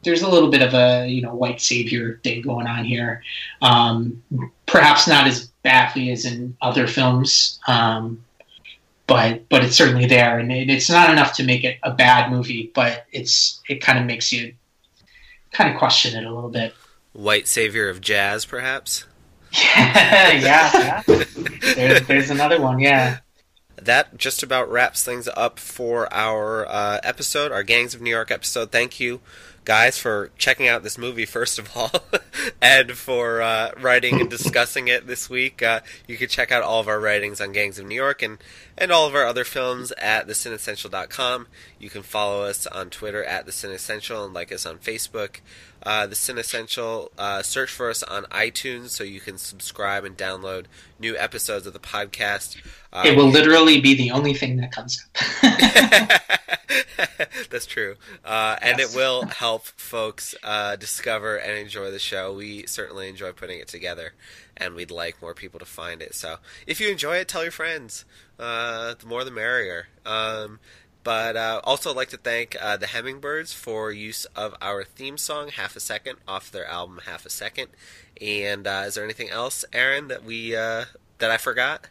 there's 0.10 0.24
a 0.24 0.30
little 0.30 0.49
bit 0.49 0.64
of 0.64 0.74
a 0.74 1.07
you 1.07 1.22
know 1.22 1.36
white 1.36 1.62
savior 1.62 2.20
thing 2.24 2.41
going 2.41 2.66
on 2.66 2.84
here. 2.84 3.24
Um, 3.62 4.24
perhaps 4.66 5.07
not 5.07 5.28
as 5.28 5.45
badly 5.62 6.12
as 6.12 6.26
in 6.26 6.57
other 6.62 6.88
films, 6.88 7.60
um, 7.68 8.24
but 9.05 9.47
but 9.49 9.64
it's 9.64 9.76
certainly 9.76 10.07
there, 10.07 10.39
and 10.39 10.51
it, 10.51 10.70
it's 10.70 10.89
not 10.89 11.12
enough 11.12 11.36
to 11.36 11.43
make 11.43 11.64
it 11.64 11.78
a 11.84 11.91
bad 11.91 12.32
movie. 12.32 12.72
But 12.74 13.05
it's 13.12 13.62
it 13.70 13.82
kind 13.82 13.99
of 13.99 14.05
makes 14.05 14.32
you 14.32 14.55
kind 15.51 15.72
of 15.72 15.78
question 15.78 16.18
it 16.18 16.26
a 16.28 16.34
little 16.34 16.49
bit. 16.49 16.74
White 17.14 17.47
savior 17.47 17.88
of 17.88 18.01
jazz, 18.01 18.45
perhaps. 18.45 19.05
yeah, 19.53 20.34
yeah. 20.34 21.03
There's, 21.05 22.01
there's 22.07 22.30
another 22.32 22.60
one. 22.60 22.80
Yeah. 22.80 23.20
that 23.78 24.18
just 24.18 24.41
about 24.41 24.72
wraps 24.72 25.03
things 25.03 25.28
up 25.36 25.60
for 25.60 26.12
our 26.12 26.68
uh, 26.68 26.99
episode, 27.03 27.51
our 27.51 27.64
Gangs 27.64 27.93
of 27.93 28.01
New 28.01 28.10
York 28.10 28.32
episode. 28.32 28.72
Thank 28.72 28.99
you, 28.99 29.22
guys, 29.70 29.99
for 29.99 30.32
checking 30.36 30.67
out 30.67 30.82
this 30.82 30.97
movie, 30.97 31.28
first 31.28 31.59
of 31.59 31.78
all, 31.78 31.91
and 32.59 32.93
for 32.93 33.39
uh, 33.39 33.70
writing 33.80 34.20
and 34.20 34.28
discussing 34.28 34.88
it 34.88 35.05
this 35.05 35.30
week. 35.30 35.61
Uh, 35.61 35.80
you 36.07 36.17
can 36.17 36.28
check 36.28 36.51
out 36.51 36.63
all 36.63 36.80
of 36.80 36.88
our 36.88 36.99
writings 36.99 37.39
on 37.39 37.51
Gangs 37.51 37.78
of 37.78 37.86
New 37.86 37.93
York 37.93 38.24
and, 38.24 38.39
and 38.76 38.91
all 38.91 39.05
of 39.05 39.13
our 39.13 39.28
other 39.28 39.43
films 39.43 39.91
at 39.99 40.26
thecinessential.com. 40.26 41.45
You 41.78 41.91
can 41.91 42.01
follow 42.01 42.45
us 42.45 42.65
on 42.65 42.89
Twitter 42.89 43.24
at 43.24 43.45
The 43.45 43.51
Cinessential 43.51 44.26
and 44.26 44.34
like 44.34 44.51
us 44.51 44.65
on 44.65 44.80
Facebook. 44.80 45.39
Uh, 45.84 46.05
the 46.07 46.15
Cinessential, 46.15 47.11
uh, 47.17 47.41
search 47.41 47.69
for 47.71 47.89
us 47.89 48.03
on 48.03 48.23
iTunes 48.25 48.89
so 48.89 49.03
you 49.03 49.19
can 49.21 49.38
subscribe 49.38 50.03
and 50.03 50.17
download 50.17 50.65
new 50.99 51.15
episodes 51.17 51.65
of 51.65 51.73
the 51.73 51.80
podcast. 51.80 52.57
Uh, 52.91 53.03
It 53.05 53.15
will 53.15 53.30
literally 53.30 53.80
be 53.80 53.95
the 53.95 54.11
only 54.11 54.34
thing 54.34 54.57
that 54.57 54.71
comes 54.71 55.01
up. 55.05 56.21
That's 57.49 57.65
true. 57.65 57.95
Uh, 58.23 58.57
and 58.61 58.77
Yes. 58.80 58.93
it 58.93 58.97
will 58.97 59.25
help 59.39 59.65
folks 59.65 60.36
uh, 60.43 60.75
discover 60.75 61.38
and 61.38 61.57
enjoy 61.57 61.91
the 61.91 61.99
show. 61.99 62.34
We 62.34 62.65
certainly 62.67 63.09
enjoy 63.09 63.32
putting 63.32 63.59
it 63.59 63.67
together, 63.67 64.13
and 64.57 64.75
we'd 64.75 64.91
like 64.91 65.21
more 65.21 65.34
people 65.34 65.59
to 65.59 65.65
find 65.65 66.01
it. 66.01 66.13
So 66.15 66.38
if 66.67 66.80
you 66.80 66.89
enjoy 66.89 67.17
it, 67.17 67.27
tell 67.27 67.43
your 67.43 67.51
friends. 67.51 68.05
Uh, 68.38 68.93
the 68.99 69.05
more 69.05 69.23
the 69.23 69.32
merrier. 69.32 69.88
Um, 70.05 70.59
but 71.10 71.36
uh, 71.36 71.60
also 71.64 71.91
like 71.91 72.10
to 72.10 72.18
thank 72.18 72.55
uh, 72.62 72.78
the 72.78 72.86
Hemmingbirds 72.86 73.51
for 73.51 73.91
use 73.91 74.26
of 74.36 74.53
our 74.62 74.84
theme 74.84 75.18
song, 75.18 75.47
Half 75.47 75.76
a 75.76 75.80
Second, 75.80 76.20
off 76.28 76.51
their 76.51 76.68
album 76.68 76.99
Half 77.07 77.26
a 77.26 77.32
Second. 77.32 77.70
And 78.22 78.68
uh, 78.68 78.84
is 78.86 78.93
there 78.93 79.05
anything 79.05 79.32
else, 79.32 79.66
Aaron, 79.74 80.07
that 80.10 80.24
we 80.24 80.55
uh, 80.55 80.86
that 81.18 81.32
I 81.32 81.38
forgot? 81.38 81.88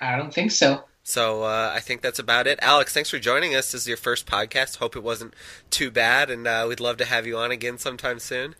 I 0.00 0.16
don't 0.16 0.32
think 0.32 0.50
so. 0.50 0.84
So 1.02 1.42
uh, 1.42 1.72
I 1.74 1.80
think 1.80 2.00
that's 2.00 2.18
about 2.18 2.46
it. 2.46 2.58
Alex, 2.62 2.94
thanks 2.94 3.10
for 3.10 3.18
joining 3.18 3.54
us. 3.54 3.70
This 3.72 3.82
is 3.82 3.88
your 3.88 3.98
first 3.98 4.24
podcast. 4.24 4.78
Hope 4.78 4.96
it 4.96 5.02
wasn't 5.02 5.34
too 5.68 5.90
bad, 5.90 6.30
and 6.30 6.46
uh, 6.46 6.64
we'd 6.66 6.80
love 6.80 6.96
to 6.96 7.04
have 7.04 7.26
you 7.26 7.36
on 7.36 7.50
again 7.50 7.76
sometime 7.76 8.18
soon. 8.18 8.54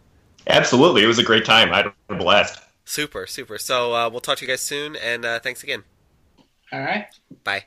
Absolutely, 0.49 1.03
it 1.03 1.07
was 1.07 1.19
a 1.19 1.25
great 1.25 1.47
time. 1.47 1.73
I 1.73 1.77
had 1.79 1.93
a 2.11 2.15
blast. 2.15 2.61
Super, 2.85 3.27
super. 3.27 3.57
So 3.57 3.95
uh, 3.95 4.11
we'll 4.11 4.21
talk 4.21 4.37
to 4.37 4.45
you 4.45 4.51
guys 4.51 4.61
soon, 4.61 4.97
and 4.97 5.25
uh, 5.25 5.39
thanks 5.39 5.63
again. 5.63 5.85
All 6.75 6.81
right. 6.81 7.07
Bye. 7.43 7.65